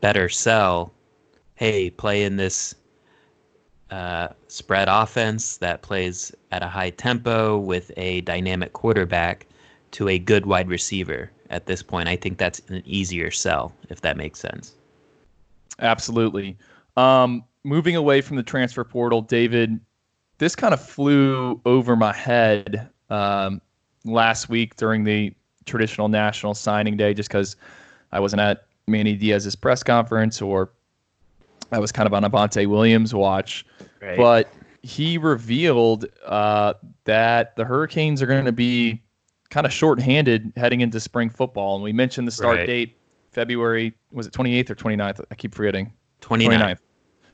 better 0.00 0.28
sell, 0.28 0.92
hey, 1.54 1.90
play 1.90 2.24
in 2.24 2.36
this 2.36 2.74
uh, 3.90 4.28
spread 4.48 4.88
offense 4.88 5.56
that 5.58 5.82
plays 5.82 6.32
at 6.52 6.62
a 6.62 6.68
high 6.68 6.90
tempo 6.90 7.58
with 7.58 7.90
a 7.96 8.20
dynamic 8.22 8.72
quarterback 8.72 9.46
to 9.92 10.08
a 10.08 10.18
good 10.18 10.46
wide 10.46 10.68
receiver 10.68 11.30
at 11.50 11.66
this 11.66 11.82
point. 11.82 12.08
I 12.08 12.16
think 12.16 12.38
that's 12.38 12.60
an 12.68 12.82
easier 12.86 13.30
sell, 13.30 13.72
if 13.88 14.00
that 14.00 14.16
makes 14.16 14.40
sense. 14.40 14.74
Absolutely. 15.80 16.56
Um, 16.96 17.44
moving 17.64 17.96
away 17.96 18.20
from 18.20 18.36
the 18.36 18.42
transfer 18.42 18.84
portal, 18.84 19.20
David, 19.20 19.78
this 20.38 20.56
kind 20.56 20.72
of 20.72 20.80
flew 20.80 21.60
over 21.66 21.96
my 21.96 22.12
head 22.12 22.88
um, 23.10 23.60
last 24.04 24.48
week 24.48 24.76
during 24.76 25.04
the 25.04 25.34
traditional 25.66 26.08
national 26.08 26.54
signing 26.54 26.96
day 26.96 27.12
just 27.12 27.28
because 27.28 27.56
I 28.12 28.20
wasn't 28.20 28.40
at 28.40 28.64
Manny 28.86 29.14
Diaz's 29.14 29.54
press 29.54 29.82
conference 29.82 30.40
or 30.40 30.70
I 31.72 31.78
was 31.78 31.92
kind 31.92 32.06
of 32.06 32.14
on 32.14 32.24
Avantae 32.24 32.66
Williams 32.66 33.14
watch. 33.14 33.64
Right. 34.00 34.16
But 34.16 34.52
he 34.82 35.18
revealed 35.18 36.06
uh, 36.24 36.74
that 37.04 37.54
the 37.56 37.64
Hurricanes 37.64 38.22
are 38.22 38.26
going 38.26 38.46
to 38.46 38.52
be 38.52 39.02
kind 39.50 39.66
of 39.66 39.72
short-handed 39.72 40.52
heading 40.56 40.80
into 40.80 41.00
spring 41.00 41.28
football. 41.28 41.74
And 41.74 41.84
we 41.84 41.92
mentioned 41.92 42.26
the 42.26 42.32
start 42.32 42.58
right. 42.58 42.66
date, 42.66 42.96
February, 43.32 43.92
was 44.12 44.26
it 44.26 44.32
28th 44.32 44.70
or 44.70 44.74
29th? 44.74 45.24
I 45.30 45.34
keep 45.34 45.54
forgetting. 45.54 45.92
29th. 46.20 46.48
29th. 46.48 46.78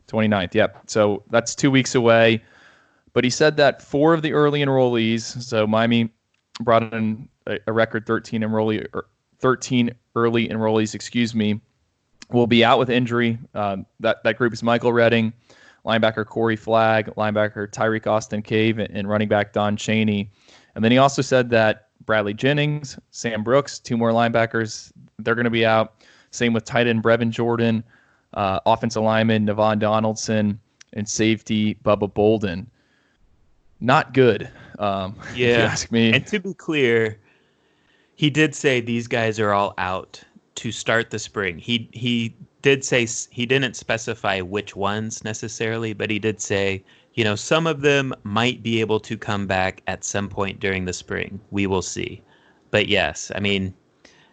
29th, 0.08 0.54
yep. 0.54 0.82
So 0.86 1.24
that's 1.30 1.54
two 1.54 1.70
weeks 1.70 1.94
away. 1.94 2.42
But 3.12 3.24
he 3.24 3.30
said 3.30 3.56
that 3.56 3.82
four 3.82 4.14
of 4.14 4.22
the 4.22 4.32
early 4.32 4.60
enrollees, 4.60 5.42
so 5.42 5.66
Miami 5.66 6.10
brought 6.60 6.92
in 6.92 7.28
a, 7.46 7.58
a 7.66 7.72
record 7.72 8.06
13 8.06 8.42
enrollee, 8.42 8.86
er, 8.94 9.08
13 9.40 9.90
early 10.14 10.48
enrollees, 10.48 10.94
excuse 10.94 11.34
me, 11.34 11.60
will 12.30 12.46
be 12.46 12.64
out 12.64 12.78
with 12.78 12.90
injury. 12.90 13.38
Um, 13.54 13.86
that 14.00 14.22
that 14.24 14.36
group 14.36 14.52
is 14.52 14.62
Michael 14.62 14.92
Redding, 14.92 15.32
linebacker 15.84 16.26
Corey 16.26 16.56
Flagg, 16.56 17.06
linebacker 17.16 17.68
Tirek 17.70 18.06
Austin 18.06 18.42
Cave, 18.42 18.78
and 18.78 19.08
running 19.08 19.28
back 19.28 19.52
Don 19.52 19.76
Chaney. 19.76 20.30
And 20.74 20.84
then 20.84 20.92
he 20.92 20.98
also 20.98 21.22
said 21.22 21.48
that 21.50 21.85
Bradley 22.06 22.34
Jennings, 22.34 22.98
Sam 23.10 23.42
Brooks, 23.42 23.78
two 23.78 23.96
more 23.96 24.10
linebackers, 24.10 24.92
they're 25.18 25.34
going 25.34 25.44
to 25.44 25.50
be 25.50 25.66
out. 25.66 25.94
Same 26.30 26.52
with 26.52 26.64
tight 26.64 26.86
end 26.86 27.02
Brevin 27.02 27.30
Jordan, 27.30 27.82
uh, 28.34 28.60
offensive 28.66 29.02
lineman 29.02 29.46
Navaughn 29.46 29.78
Donaldson, 29.78 30.60
and 30.92 31.08
safety 31.08 31.74
Bubba 31.84 32.12
Bolden. 32.12 32.70
Not 33.80 34.14
good. 34.14 34.48
Um, 34.78 35.16
yeah. 35.34 35.68
ask 35.70 35.90
me. 35.90 36.12
And 36.12 36.26
to 36.28 36.38
be 36.38 36.54
clear, 36.54 37.18
he 38.14 38.30
did 38.30 38.54
say 38.54 38.80
these 38.80 39.06
guys 39.06 39.38
are 39.38 39.52
all 39.52 39.74
out 39.78 40.22
to 40.56 40.72
start 40.72 41.10
the 41.10 41.18
spring. 41.18 41.58
He 41.58 41.88
he 41.92 42.34
did 42.62 42.84
say 42.84 43.06
he 43.30 43.46
didn't 43.46 43.76
specify 43.76 44.40
which 44.40 44.74
ones 44.74 45.22
necessarily, 45.22 45.92
but 45.92 46.10
he 46.10 46.18
did 46.18 46.40
say, 46.40 46.82
you 47.16 47.24
know, 47.24 47.34
some 47.34 47.66
of 47.66 47.80
them 47.80 48.14
might 48.22 48.62
be 48.62 48.80
able 48.80 49.00
to 49.00 49.16
come 49.16 49.46
back 49.46 49.82
at 49.86 50.04
some 50.04 50.28
point 50.28 50.60
during 50.60 50.84
the 50.84 50.92
spring. 50.92 51.40
We 51.50 51.66
will 51.66 51.82
see. 51.82 52.22
But 52.70 52.88
yes, 52.88 53.32
I 53.34 53.40
mean, 53.40 53.74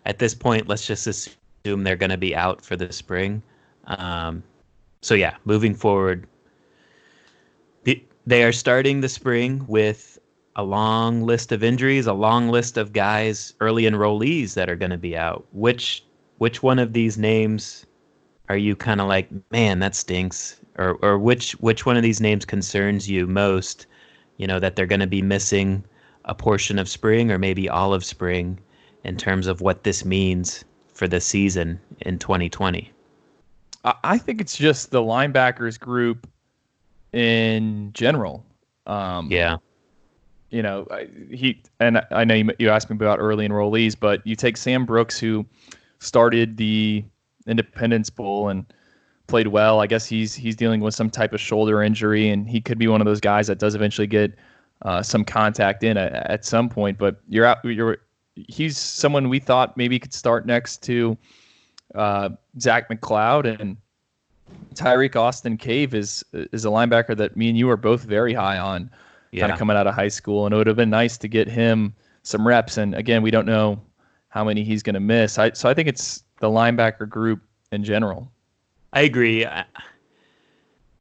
at 0.06 0.20
this 0.20 0.36
point, 0.36 0.68
let's 0.68 0.86
just 0.86 1.08
assume 1.08 1.84
they're 1.84 1.96
going 1.96 2.10
to 2.12 2.18
be 2.18 2.36
out 2.36 2.64
for 2.64 2.76
the 2.76 2.92
spring. 2.92 3.42
Um, 3.86 4.44
so 5.02 5.16
yeah, 5.16 5.36
moving 5.46 5.74
forward, 5.74 6.28
they 8.26 8.44
are 8.44 8.52
starting 8.52 9.02
the 9.02 9.10
spring 9.10 9.66
with 9.68 10.18
a 10.56 10.64
long 10.64 11.24
list 11.24 11.52
of 11.52 11.64
injuries, 11.64 12.08
a 12.08 12.14
long 12.14 12.50
list 12.50 12.78
of 12.78 12.94
guys, 12.94 13.54
early 13.60 13.84
enrollees 13.84 14.54
that 14.54 14.70
are 14.70 14.76
going 14.76 14.92
to 14.92 14.98
be 14.98 15.18
out. 15.18 15.46
Which 15.52 16.06
which 16.38 16.64
one 16.64 16.80
of 16.80 16.94
these 16.94 17.18
names 17.18 17.86
are 18.50 18.58
you 18.58 18.76
kind 18.76 19.02
of 19.02 19.08
like, 19.08 19.30
man, 19.52 19.80
that 19.80 19.96
stinks? 19.96 20.60
Or 20.78 20.98
or 21.02 21.20
which 21.20 21.54
which 21.54 21.86
one 21.86 21.98
of 21.98 22.04
these 22.04 22.22
names 22.22 22.46
concerns 22.46 23.10
you 23.10 23.28
most? 23.28 23.86
You 24.38 24.48
know 24.48 24.60
that 24.60 24.76
they're 24.76 24.88
going 24.88 25.02
to 25.02 25.08
be 25.08 25.22
missing 25.22 25.84
a 26.26 26.34
portion 26.34 26.80
of 26.80 26.90
spring 26.90 27.32
or 27.32 27.38
maybe 27.38 27.70
all 27.70 27.94
of 27.94 28.04
spring 28.04 28.60
in 29.04 29.18
terms 29.18 29.48
of 29.48 29.62
what 29.62 29.84
this 29.84 30.06
means 30.06 30.64
for 30.94 31.08
the 31.08 31.20
season 31.20 31.80
in 32.02 32.18
2020. 32.18 32.92
I 34.04 34.18
think 34.18 34.40
it's 34.40 34.56
just 34.56 34.92
the 34.92 35.02
linebackers 35.02 35.78
group 35.78 36.28
in 37.12 37.92
general. 37.94 38.46
Um, 38.88 39.30
yeah. 39.30 39.58
You 40.50 40.62
know, 40.62 40.88
he 41.32 41.62
and 41.80 42.02
I 42.12 42.24
know 42.24 42.36
you, 42.36 42.52
you 42.60 42.70
asked 42.70 42.90
me 42.90 42.96
about 42.96 43.20
early 43.20 43.48
enrollees, 43.48 44.00
but 44.00 44.26
you 44.26 44.36
take 44.36 44.56
Sam 44.56 44.86
Brooks, 44.86 45.20
who 45.20 45.46
started 46.00 46.58
the 46.58 47.04
Independence 47.48 48.10
Bowl 48.10 48.50
and 48.50 48.66
played 49.28 49.48
well. 49.48 49.80
I 49.80 49.88
guess 49.88 50.06
he's 50.06 50.34
he's 50.34 50.56
dealing 50.56 50.82
with 50.82 50.94
some 50.94 51.10
type 51.10 51.34
of 51.34 51.42
shoulder 51.42 51.82
injury, 51.82 52.30
and 52.30 52.48
he 52.48 52.62
could 52.62 52.78
be 52.78 52.88
one 52.88 53.02
of 53.02 53.06
those 53.06 53.22
guys 53.22 53.48
that 53.48 53.60
does 53.60 53.76
eventually 53.76 54.08
get 54.08 54.34
uh, 54.84 55.02
some 55.02 55.24
contact 55.24 55.84
in 55.84 55.98
at, 55.98 56.14
at 56.14 56.46
some 56.46 56.70
point. 56.70 56.98
But 56.98 57.22
you're 57.28 57.46
out. 57.46 57.64
You're 57.64 57.98
he's 58.36 58.78
someone 58.78 59.30
we 59.30 59.40
thought 59.40 59.78
maybe 59.78 60.00
could 60.00 60.14
start 60.14 60.46
next 60.46 60.82
to 60.84 61.18
uh, 61.96 62.30
Zach 62.60 62.90
McCloud 62.90 63.60
and 63.60 63.78
Tirek 64.76 65.16
Austin 65.16 65.58
Cave 65.58 65.94
is 65.94 66.24
is 66.34 66.66
a 66.66 66.70
linebacker 66.70 67.16
that 67.18 67.38
me 67.38 67.50
and 67.50 67.58
you 67.58 67.70
are 67.70 67.78
both 67.78 68.04
very 68.04 68.34
high 68.34 68.58
on, 68.58 68.90
yeah. 69.32 69.42
kind 69.42 69.52
of 69.52 69.60
coming 69.60 69.78
out 69.78 69.88
of 69.88 69.96
high 69.96 70.08
school, 70.08 70.46
and 70.46 70.54
it 70.54 70.58
would 70.58 70.68
have 70.68 70.76
been 70.76 70.90
nice 70.90 71.18
to 71.18 71.28
get 71.28 71.48
him 71.48 71.94
some 72.24 72.48
reps. 72.48 72.78
And 72.78 72.96
again, 72.96 73.22
we 73.22 73.32
don't 73.32 73.46
know 73.46 73.82
how 74.30 74.44
many 74.44 74.64
he's 74.64 74.82
going 74.82 74.96
to 74.96 75.00
miss. 75.00 75.38
I, 75.38 75.52
so 75.52 75.70
I 75.70 75.74
think 75.74 75.88
it's 75.88 76.24
the 76.40 76.50
linebacker 76.50 77.08
group 77.08 77.42
in 77.72 77.84
general. 77.84 78.32
I 78.94 79.02
agree. 79.02 79.46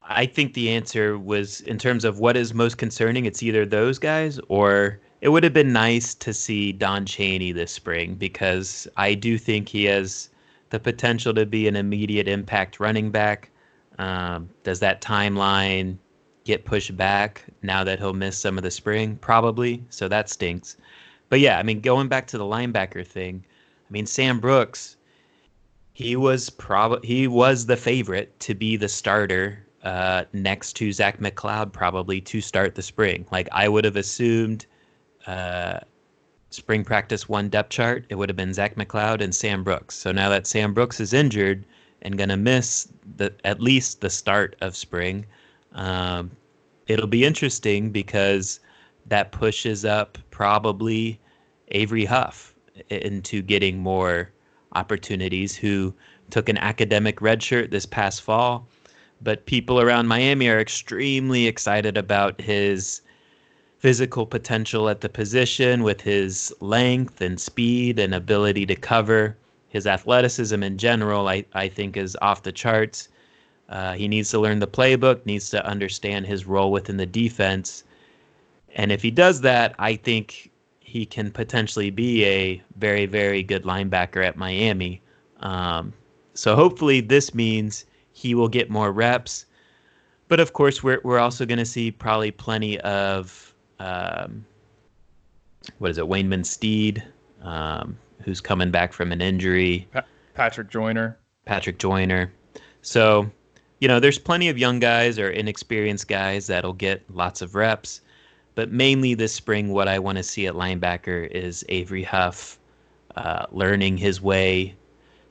I, 0.03 0.25
think 0.27 0.55
the 0.55 0.71
answer 0.71 1.19
was 1.19 1.61
in 1.61 1.77
terms 1.77 2.07
of 2.07 2.19
what 2.19 2.39
is 2.39 2.55
most 2.55 2.79
concerning. 2.79 3.27
It's 3.27 3.43
either 3.43 3.67
those 3.67 3.99
guys 3.99 4.41
or 4.49 4.99
it 5.21 5.29
would 5.29 5.45
have 5.45 5.53
been 5.53 5.75
nice 5.75 6.15
to 6.15 6.33
see 6.33 6.73
Don 6.73 7.05
Chaney 7.05 7.53
this 7.53 7.71
spring 7.71 8.15
because 8.15 8.89
I 8.97 9.13
do 9.13 9.37
think 9.37 9.69
he 9.69 9.85
has 9.85 10.31
the 10.71 10.81
potential 10.81 11.35
to 11.35 11.45
be 11.45 11.69
an 11.69 11.77
immediate 11.77 12.29
impact 12.29 12.81
running 12.81 13.11
back. 13.11 13.51
Um, 13.99 14.49
does 14.65 14.81
that 14.81 15.03
timeline 15.03 15.99
get 16.45 16.65
pushed 16.65 16.97
back 16.97 17.45
now 17.61 17.85
that 17.85 17.99
he'll 17.99 18.15
miss 18.15 18.39
some 18.39 18.57
of 18.57 18.65
the 18.65 18.71
spring? 18.71 19.17
Probably. 19.17 19.85
So 19.91 20.09
that 20.09 20.31
stinks. 20.31 20.79
But 21.29 21.41
yeah, 21.41 21.59
I 21.59 21.63
mean, 21.63 21.81
going 21.81 22.09
back 22.09 22.27
to 22.29 22.39
the 22.39 22.45
linebacker 22.45 23.07
thing, 23.07 23.45
I 23.47 23.93
mean, 23.93 24.07
Sam 24.07 24.41
Brooks, 24.41 24.97
he 25.93 26.17
was 26.17 26.51
probably 26.51 27.07
he 27.07 27.27
was 27.27 27.67
the 27.67 27.77
favorite 27.77 28.39
to 28.41 28.55
be 28.55 28.77
the 28.77 28.89
starter 28.89 29.65
uh, 29.83 30.25
next 30.33 30.75
to 30.75 30.93
Zach 30.93 31.19
McCloud, 31.19 31.73
probably 31.73 32.21
to 32.23 32.41
start 32.41 32.75
the 32.75 32.83
spring. 32.83 33.27
Like 33.31 33.49
I 33.53 33.69
would 33.69 33.85
have 33.85 33.97
assumed, 33.97 34.67
uh, 35.27 35.81
spring 36.51 36.85
practice 36.85 37.29
one 37.29 37.49
depth 37.49 37.71
chart, 37.71 38.05
it 38.09 38.15
would 38.15 38.29
have 38.29 38.37
been 38.37 38.55
Zach 38.55 38.77
McCloud 38.77 39.21
and 39.21 39.35
Sam 39.35 39.63
Brooks. 39.65 39.97
So 39.97 40.13
now 40.13 40.29
that 40.29 40.47
Sam 40.47 40.73
Brooks 40.73 41.01
is 41.01 41.13
injured 41.13 41.65
and 42.03 42.17
gonna 42.17 42.37
miss 42.37 42.89
the 43.17 43.35
at 43.45 43.61
least 43.61 44.01
the 44.01 44.11
start 44.11 44.57
of 44.61 44.77
spring, 44.77 45.27
um, 45.73 46.31
it'll 46.87 47.07
be 47.07 47.25
interesting 47.25 47.91
because 47.91 48.61
that 49.07 49.33
pushes 49.33 49.85
up 49.85 50.17
probably 50.31 51.21
Avery 51.69 52.05
Huff 52.05 52.55
into 52.89 53.43
getting 53.43 53.79
more 53.79 54.32
opportunities. 54.75 55.57
Who 55.57 55.95
took 56.31 56.49
an 56.49 56.59
academic 56.59 57.21
redshirt 57.21 57.71
this 57.71 57.87
past 57.87 58.23
fall 58.23 58.67
but 59.23 59.47
people 59.47 59.81
around 59.81 60.09
Miami 60.09 60.49
are 60.49 60.59
extremely 60.59 61.47
excited 61.47 61.97
about 61.97 62.41
his 62.41 63.03
physical 63.79 64.27
potential 64.27 64.89
at 64.89 65.01
the 65.01 65.09
position 65.09 65.83
with 65.83 66.01
his 66.01 66.53
length 66.61 67.21
and 67.21 67.41
speed 67.41 67.99
and 67.99 68.15
ability 68.15 68.67
to 68.67 68.77
cover. 68.77 69.37
His 69.69 69.87
athleticism 69.87 70.63
in 70.63 70.77
general, 70.77 71.29
I, 71.29 71.45
I 71.55 71.69
think, 71.69 71.97
is 71.97 72.17
off 72.21 72.43
the 72.43 72.53
charts. 72.53 73.09
Uh, 73.69 73.95
he 73.95 74.07
needs 74.07 74.31
to 74.31 74.39
learn 74.39 74.59
the 74.59 74.67
playbook, 74.67 75.25
needs 75.25 75.51
to 75.51 75.65
understand 75.67 76.27
his 76.27 76.47
role 76.47 76.71
within 76.71 76.97
the 76.97 77.07
defense. 77.07 77.85
And 78.75 78.93
if 78.93 79.03
he 79.03 79.11
does 79.11 79.41
that, 79.43 79.75
I 79.79 79.97
think 79.97 80.51
he 80.93 81.07
can 81.07 81.31
potentially 81.31 81.89
be 81.89 82.23
a 82.27 82.63
very, 82.77 83.07
very 83.07 83.43
good 83.43 83.63
linebacker 83.63 84.23
at 84.23 84.37
Miami. 84.37 85.01
Um, 85.41 85.95
so 86.35 86.55
hopefully, 86.55 87.01
this 87.01 87.35
means 87.35 87.87
he 88.13 88.35
will 88.35 88.47
get 88.47 88.69
more 88.69 88.93
reps. 88.93 89.47
But 90.29 90.39
of 90.39 90.53
course, 90.53 90.83
we're 90.83 91.01
we're 91.03 91.19
also 91.19 91.47
going 91.47 91.59
to 91.59 91.65
see 91.65 91.91
probably 91.91 92.31
plenty 92.31 92.79
of 92.81 93.55
um, 93.79 94.45
what 95.79 95.91
is 95.91 95.97
it, 95.97 96.05
Waynmon 96.05 96.45
Steed, 96.45 97.03
um, 97.41 97.97
who's 98.23 98.43
coming 98.43 98.71
back 98.71 98.93
from 98.93 99.13
an 99.13 99.23
injury. 99.23 99.89
Pa- 99.95 100.05
Patrick 100.35 100.69
Joyner. 100.69 101.17
Patrick 101.47 101.79
Joyner. 101.79 102.31
So, 102.83 103.31
you 103.81 103.89
know, 103.89 103.99
there's 103.99 104.19
plenty 104.19 104.51
of 104.51 104.59
young 104.59 104.79
guys 104.79 105.19
or 105.19 105.31
inexperienced 105.31 106.07
guys 106.07 106.49
that'll 106.49 106.75
get 106.75 107.03
lots 107.09 107.41
of 107.41 107.55
reps. 107.55 108.03
But 108.55 108.71
mainly 108.71 109.15
this 109.15 109.33
spring, 109.33 109.73
what 109.73 109.89
I 109.89 109.99
want 109.99 110.19
to 110.19 110.23
see 110.23 110.47
at 110.47 110.55
linebacker 110.55 111.31
is 111.31 111.65
Avery 111.69 112.03
Huff 112.03 112.59
uh, 113.17 113.47
learning 113.51 113.97
his 113.97 114.21
way 114.21 114.75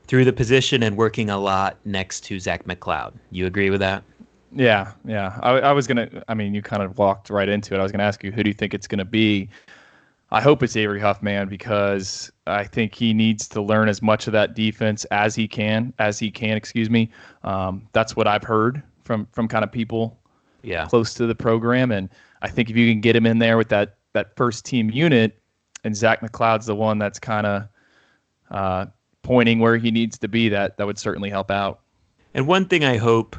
through 0.07 0.25
the 0.25 0.33
position 0.33 0.83
and 0.83 0.97
working 0.97 1.29
a 1.29 1.37
lot 1.37 1.77
next 1.85 2.21
to 2.25 2.39
Zach 2.39 2.65
McCloud. 2.65 3.13
You 3.29 3.45
agree 3.45 3.69
with 3.69 3.79
that? 3.79 4.03
Yeah, 4.53 4.91
yeah. 5.05 5.39
I, 5.41 5.51
I 5.59 5.71
was 5.71 5.87
gonna. 5.87 6.23
I 6.27 6.33
mean, 6.33 6.53
you 6.53 6.61
kind 6.61 6.83
of 6.83 6.97
walked 6.97 7.29
right 7.29 7.47
into 7.47 7.73
it. 7.73 7.79
I 7.79 7.83
was 7.83 7.91
gonna 7.91 8.03
ask 8.03 8.23
you, 8.23 8.31
who 8.31 8.43
do 8.43 8.49
you 8.49 8.53
think 8.53 8.73
it's 8.73 8.87
gonna 8.87 9.05
be? 9.05 9.49
I 10.31 10.41
hope 10.41 10.63
it's 10.63 10.75
Avery 10.75 10.99
Huffman 10.99 11.47
because 11.49 12.31
I 12.47 12.63
think 12.63 12.95
he 12.95 13.13
needs 13.13 13.47
to 13.49 13.61
learn 13.61 13.89
as 13.89 14.01
much 14.01 14.27
of 14.27 14.33
that 14.33 14.53
defense 14.53 15.05
as 15.05 15.35
he 15.35 15.47
can, 15.47 15.93
as 15.99 16.19
he 16.19 16.31
can. 16.31 16.57
Excuse 16.57 16.89
me. 16.89 17.09
Um, 17.43 17.87
that's 17.93 18.15
what 18.15 18.27
I've 18.27 18.43
heard 18.43 18.83
from 19.03 19.27
from 19.31 19.47
kind 19.47 19.63
of 19.63 19.71
people, 19.71 20.17
yeah, 20.63 20.85
close 20.85 21.13
to 21.15 21.27
the 21.27 21.35
program. 21.35 21.91
And 21.91 22.09
I 22.41 22.49
think 22.49 22.69
if 22.69 22.75
you 22.75 22.91
can 22.91 23.01
get 23.01 23.15
him 23.15 23.25
in 23.25 23.39
there 23.39 23.57
with 23.57 23.69
that 23.69 23.97
that 24.13 24.35
first 24.35 24.65
team 24.65 24.89
unit, 24.89 25.39
and 25.83 25.95
Zach 25.95 26.21
McCloud's 26.21 26.65
the 26.65 26.75
one 26.75 26.97
that's 26.97 27.19
kind 27.19 27.47
of 27.47 27.67
uh, 28.49 28.85
pointing 29.21 29.59
where 29.59 29.77
he 29.77 29.91
needs 29.91 30.17
to 30.19 30.27
be, 30.27 30.49
that 30.49 30.77
that 30.77 30.85
would 30.85 30.99
certainly 30.99 31.29
help 31.29 31.51
out. 31.51 31.81
And 32.33 32.47
one 32.47 32.65
thing 32.65 32.83
I 32.83 32.97
hope 32.97 33.35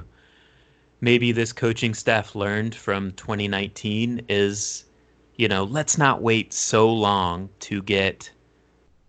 maybe 1.00 1.32
this 1.32 1.52
coaching 1.52 1.94
staff 1.94 2.34
learned 2.34 2.74
from 2.74 3.12
2019 3.12 4.24
is, 4.28 4.84
you 5.36 5.48
know, 5.48 5.64
let's 5.64 5.98
not 5.98 6.22
wait 6.22 6.52
so 6.52 6.90
long 6.90 7.48
to 7.60 7.82
get, 7.82 8.30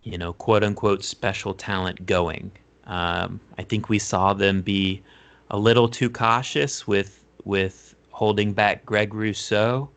you 0.02 0.18
know, 0.18 0.34
quote 0.34 0.64
unquote 0.64 1.04
special 1.04 1.54
talent 1.54 2.06
going. 2.06 2.52
Um, 2.86 3.40
I 3.58 3.64
think 3.64 3.88
we 3.88 4.00
saw 4.00 4.34
them 4.34 4.62
be 4.62 5.02
a 5.50 5.58
little 5.58 5.88
too 5.88 6.10
cautious 6.10 6.88
with 6.88 7.24
with 7.46 7.93
holding 8.14 8.54
back 8.54 8.86
Greg 8.86 9.14
Rousseau 9.14 9.90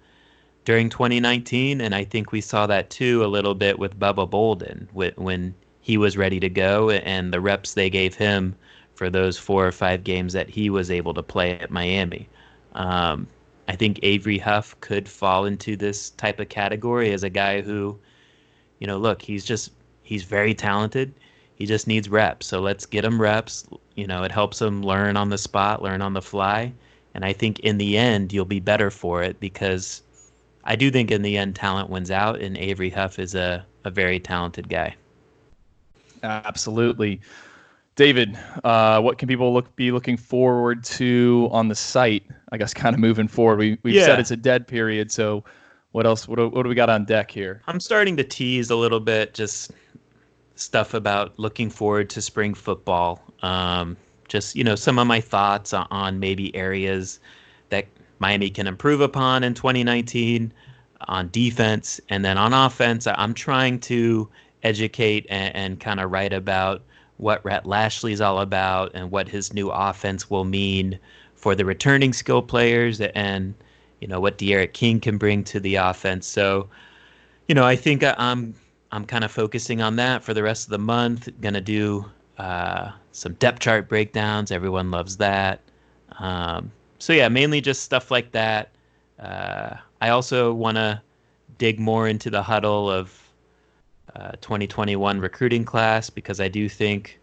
during 0.64 0.88
2019, 0.88 1.80
and 1.80 1.94
I 1.94 2.02
think 2.02 2.32
we 2.32 2.40
saw 2.40 2.66
that 2.66 2.90
too 2.90 3.24
a 3.24 3.28
little 3.28 3.54
bit 3.54 3.78
with 3.78 4.00
Bubba 4.00 4.28
Bolden 4.28 4.88
when 4.92 5.54
he 5.80 5.96
was 5.96 6.16
ready 6.16 6.40
to 6.40 6.48
go 6.48 6.90
and 6.90 7.32
the 7.32 7.40
reps 7.40 7.74
they 7.74 7.88
gave 7.88 8.16
him 8.16 8.56
for 8.94 9.08
those 9.08 9.38
four 9.38 9.66
or 9.66 9.70
five 9.70 10.02
games 10.02 10.32
that 10.32 10.48
he 10.48 10.68
was 10.70 10.90
able 10.90 11.14
to 11.14 11.22
play 11.22 11.52
at 11.52 11.70
Miami. 11.70 12.28
Um, 12.74 13.28
I 13.68 13.76
think 13.76 14.00
Avery 14.02 14.38
Huff 14.38 14.74
could 14.80 15.08
fall 15.08 15.44
into 15.44 15.76
this 15.76 16.10
type 16.10 16.40
of 16.40 16.48
category 16.48 17.12
as 17.12 17.22
a 17.22 17.30
guy 17.30 17.60
who, 17.60 17.98
you 18.78 18.86
know, 18.86 18.96
look, 18.96 19.22
he's 19.22 19.44
just 19.44 19.72
he's 20.02 20.24
very 20.24 20.54
talented. 20.54 21.14
He 21.54 21.66
just 21.66 21.86
needs 21.86 22.08
reps. 22.08 22.46
So 22.46 22.60
let's 22.60 22.86
get 22.86 23.04
him 23.04 23.20
reps. 23.20 23.66
You 23.94 24.06
know, 24.06 24.22
it 24.22 24.32
helps 24.32 24.60
him 24.60 24.82
learn 24.82 25.16
on 25.16 25.28
the 25.28 25.38
spot, 25.38 25.82
learn 25.82 26.02
on 26.02 26.14
the 26.14 26.22
fly. 26.22 26.72
And 27.16 27.24
I 27.24 27.32
think 27.32 27.58
in 27.60 27.78
the 27.78 27.96
end 27.96 28.32
you'll 28.32 28.44
be 28.44 28.60
better 28.60 28.90
for 28.90 29.22
it 29.22 29.40
because 29.40 30.02
I 30.64 30.76
do 30.76 30.90
think 30.90 31.10
in 31.10 31.22
the 31.22 31.38
end 31.38 31.56
talent 31.56 31.88
wins 31.88 32.10
out 32.10 32.40
and 32.40 32.58
Avery 32.58 32.90
Huff 32.90 33.18
is 33.18 33.34
a, 33.34 33.64
a 33.84 33.90
very 33.90 34.20
talented 34.20 34.68
guy. 34.68 34.94
Absolutely. 36.22 37.22
David, 37.94 38.38
uh, 38.64 39.00
what 39.00 39.16
can 39.16 39.28
people 39.28 39.54
look 39.54 39.74
be 39.76 39.90
looking 39.92 40.18
forward 40.18 40.84
to 40.84 41.48
on 41.50 41.68
the 41.68 41.74
site? 41.74 42.24
I 42.52 42.58
guess 42.58 42.74
kind 42.74 42.94
of 42.94 43.00
moving 43.00 43.28
forward. 43.28 43.58
We 43.58 43.78
we've 43.82 43.94
yeah. 43.94 44.04
said 44.04 44.20
it's 44.20 44.30
a 44.30 44.36
dead 44.36 44.66
period, 44.66 45.10
so 45.10 45.42
what 45.92 46.04
else? 46.04 46.28
What, 46.28 46.38
what 46.52 46.64
do 46.64 46.68
we 46.68 46.74
got 46.74 46.90
on 46.90 47.06
deck 47.06 47.30
here? 47.30 47.62
I'm 47.66 47.80
starting 47.80 48.14
to 48.18 48.24
tease 48.24 48.68
a 48.68 48.76
little 48.76 49.00
bit, 49.00 49.32
just 49.32 49.70
stuff 50.56 50.92
about 50.92 51.38
looking 51.38 51.70
forward 51.70 52.10
to 52.10 52.20
spring 52.20 52.52
football. 52.52 53.22
Um, 53.40 53.96
just 54.29 54.57
you 54.57 54.64
know, 54.64 54.74
some 54.74 54.99
of 54.99 55.07
my 55.07 55.20
thoughts 55.20 55.72
on 55.72 56.20
maybe 56.20 56.55
areas 56.55 57.20
that 57.70 57.87
Miami 58.18 58.51
can 58.51 58.66
improve 58.66 59.01
upon 59.01 59.45
in 59.45 59.55
2019 59.55 60.53
on 61.09 61.29
defense, 61.31 62.01
and 62.09 62.24
then 62.24 62.39
on 62.39 62.53
offense. 62.53 63.07
I'm 63.07 63.35
trying 63.35 63.81
to 63.81 64.29
educate 64.62 65.27
and, 65.29 65.55
and 65.55 65.81
kind 65.81 66.01
of 66.01 66.11
write 66.11 66.33
about 66.33 66.83
what 67.18 67.45
Rhett 67.45 67.64
Lashlee's 67.64 68.20
all 68.20 68.41
about 68.41 68.91
and 68.95 69.11
what 69.11 69.29
his 69.29 69.53
new 69.53 69.70
offense 69.70 70.29
will 70.31 70.45
mean 70.45 70.99
for 71.35 71.55
the 71.55 71.64
returning 71.64 72.12
skill 72.12 72.43
players 72.43 73.01
and 73.01 73.55
you 74.01 74.09
know 74.09 74.20
what 74.20 74.39
D'Eriq 74.39 74.72
King 74.72 75.01
can 75.01 75.16
bring 75.18 75.45
to 75.45 75.61
the 75.61 75.77
offense. 75.77 76.27
So, 76.27 76.68
you 77.49 77.55
know, 77.55 77.64
I 77.64 77.77
think 77.77 78.03
uh, 78.03 78.14
I'm 78.18 78.55
I'm 78.93 79.05
kind 79.05 79.24
of 79.24 79.31
focusing 79.31 79.81
on 79.81 79.97
that 79.97 80.22
for 80.22 80.35
the 80.35 80.43
rest 80.43 80.66
of 80.66 80.70
the 80.70 80.79
month. 80.79 81.29
Gonna 81.41 81.61
do 81.61 82.05
uh, 82.39 82.93
some 83.12 83.34
depth 83.34 83.61
chart 83.61 83.89
breakdowns. 83.89 84.51
Everyone 84.51 84.91
loves 84.91 85.16
that. 85.18 85.61
Um, 86.18 86.70
so 86.99 87.12
yeah, 87.12 87.28
mainly 87.28 87.61
just 87.61 87.82
stuff 87.82 88.11
like 88.11 88.32
that. 88.32 88.70
Uh, 89.18 89.76
I 90.01 90.11
also 90.11 90.53
want 90.53 90.76
to 90.76 91.01
dig 91.59 91.80
more 91.80 92.07
into 92.09 92.30
the 92.30 92.43
huddle 92.43 92.91
of 92.91 93.22
uh, 94.14 94.32
2021 94.41 95.20
recruiting 95.20 95.64
class 95.64 96.11
because 96.11 96.41
I 96.41 96.49
do 96.49 96.68
think 96.68 97.18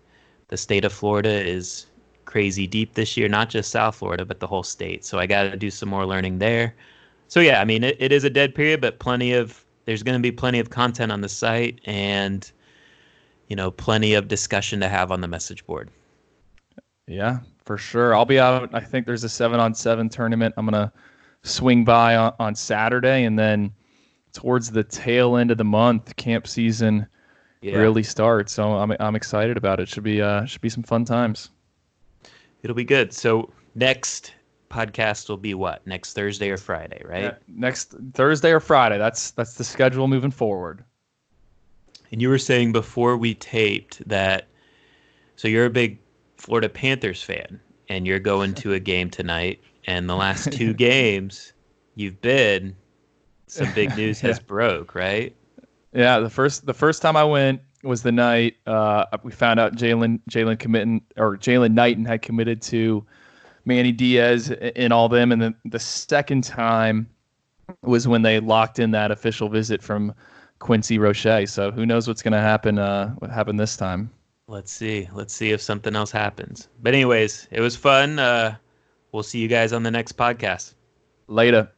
the 0.48 0.58
state 0.58 0.86
of 0.86 0.94
Florida 0.94 1.30
is 1.30 1.88
crazy 2.26 2.68
deep 2.68 2.94
this 2.94 3.16
year, 3.16 3.28
not 3.28 3.50
just 3.50 3.72
South 3.72 3.96
Florida, 3.96 4.26
but 4.26 4.40
the 4.40 4.48
whole 4.48 4.64
state. 4.64 5.06
So 5.06 5.20
I 5.20 5.28
got 5.28 5.44
to 5.44 5.58
do 5.58 5.70
some 5.70 5.90
more 5.90 6.06
learning 6.06 6.40
there. 6.40 6.74
So 7.28 7.40
yeah, 7.40 7.62
I 7.62 7.66
mean, 7.66 7.84
it, 7.84 7.96
it 8.00 8.12
is 8.12 8.24
a 8.24 8.30
dead 8.30 8.54
period, 8.56 8.82
but 8.82 9.00
plenty 9.00 9.34
of 9.34 9.64
there's 9.86 10.04
going 10.04 10.18
to 10.18 10.22
be 10.22 10.32
plenty 10.32 10.60
of 10.60 10.70
content 10.70 11.12
on 11.12 11.22
the 11.22 11.30
site 11.30 11.80
and 11.86 12.52
you 13.48 13.56
know 13.56 13.72
plenty 13.72 14.14
of 14.14 14.28
discussion 14.28 14.80
to 14.80 14.90
have 14.90 15.12
on 15.12 15.22
the 15.22 15.28
message 15.28 15.66
board. 15.66 15.90
Yeah, 17.08 17.40
for 17.66 17.78
sure. 17.78 18.16
I'll 18.16 18.26
be 18.26 18.40
out. 18.40 18.70
I 18.74 18.80
think 18.80 19.06
there's 19.06 19.24
a 19.24 19.30
seven 19.30 19.60
on 19.60 19.74
seven 19.74 20.10
tournament. 20.10 20.54
I'm 20.58 20.66
gonna 20.66 20.92
swing 21.44 21.84
by 21.84 22.16
on, 22.16 22.34
on 22.40 22.56
Saturday, 22.56 23.24
and 23.24 23.38
then 23.38 23.72
towards 24.32 24.72
the 24.72 24.84
tail 24.84 25.38
end 25.38 25.52
of 25.52 25.58
the 25.58 25.64
month, 25.64 26.16
camp 26.16 26.48
season 26.48 27.08
yeah. 27.62 27.78
really 27.78 28.04
starts. 28.04 28.54
So 28.54 28.74
I'm 28.74 28.96
I'm 29.00 29.16
excited 29.16 29.58
about 29.58 29.80
it. 29.80 29.88
Should 29.88 30.04
be 30.04 30.22
uh 30.22 30.46
should 30.46 30.62
be 30.62 30.70
some 30.70 30.84
fun 30.84 31.06
times. 31.06 31.50
It'll 32.62 32.76
be 32.76 32.84
good. 32.84 33.14
So 33.14 33.52
next 33.76 34.34
podcast 34.70 35.30
will 35.30 35.38
be 35.38 35.54
what 35.54 35.86
next 35.86 36.14
Thursday 36.14 36.50
or 36.50 36.58
Friday, 36.58 37.02
right? 37.06 37.24
Yeah, 37.24 37.36
next 37.48 37.94
Thursday 38.14 38.52
or 38.52 38.60
Friday. 38.60 38.98
That's 38.98 39.32
that's 39.32 39.56
the 39.56 39.64
schedule 39.64 40.08
moving 40.08 40.32
forward. 40.32 40.84
And 42.14 42.22
you 42.22 42.30
were 42.30 42.38
saying 42.38 42.74
before 42.74 43.18
we 43.18 43.34
taped 43.34 44.08
that, 44.08 44.46
so 45.36 45.48
you're 45.48 45.66
a 45.66 45.72
big 45.72 45.98
Florida 46.38 46.70
Panthers 46.70 47.24
fan, 47.24 47.60
and 47.90 48.06
you're 48.06 48.20
going 48.20 48.54
to 48.54 48.74
a 48.74 48.80
game 48.80 49.10
tonight, 49.10 49.60
and 49.86 50.08
the 50.08 50.16
last 50.16 50.52
two 50.52 50.74
games 50.76 51.54
you've 51.96 52.22
been, 52.22 52.76
some 53.48 53.74
big 53.74 53.98
news 53.98 54.20
has 54.20 54.38
yeah. 54.38 54.44
broke, 54.46 54.94
right? 54.94 55.36
Yeah, 55.92 56.20
the 56.20 56.30
first 56.30 56.68
the 56.68 56.74
first 56.76 57.02
time 57.02 57.18
I 57.18 57.24
went 57.24 57.62
was 57.82 58.04
the 58.04 58.12
night 58.12 58.58
uh, 58.68 59.06
we 59.24 59.32
found 59.32 59.60
out 59.60 59.76
Jaylan 59.76 60.20
Jaylan 60.30 60.60
committing 60.60 61.02
or 61.18 61.36
Jaylan 61.38 61.74
Knighton 61.74 62.06
had 62.06 62.22
committed 62.22 62.62
to 62.64 63.04
Manny 63.66 63.92
Diaz 63.92 64.52
and 64.52 64.94
all 64.94 65.10
them. 65.10 65.32
And 65.32 65.42
then 65.42 65.56
the 65.66 65.80
second 65.80 66.44
time 66.44 67.10
was 67.82 68.08
when 68.08 68.22
they 68.22 68.40
locked 68.40 68.78
in 68.78 68.92
that 68.92 69.10
official 69.10 69.50
visit 69.50 69.82
from 69.82 70.14
Quincy 70.64 70.98
Roche. 70.98 71.46
So 71.46 71.72
who 71.72 71.86
knows 71.86 72.08
what's 72.08 72.22
going 72.22 72.32
to 72.32 72.40
happen? 72.40 72.80
Uh, 72.80 73.10
what 73.16 73.30
happened 73.30 73.60
this 73.60 73.76
time? 73.76 74.10
Let's 74.48 74.72
see. 74.72 75.10
Let's 75.14 75.34
see 75.34 75.52
if 75.52 75.62
something 75.62 75.94
else 75.94 76.10
happens. 76.10 76.70
But 76.82 76.94
anyways, 76.94 77.50
it 77.52 77.60
was 77.60 77.76
fun. 77.76 78.18
Uh, 78.18 78.56
we'll 79.12 79.24
see 79.24 79.40
you 79.40 79.50
guys 79.50 79.74
on 79.74 79.84
the 79.84 79.92
next 79.92 80.18
podcast. 80.18 80.76
Later. 81.28 81.70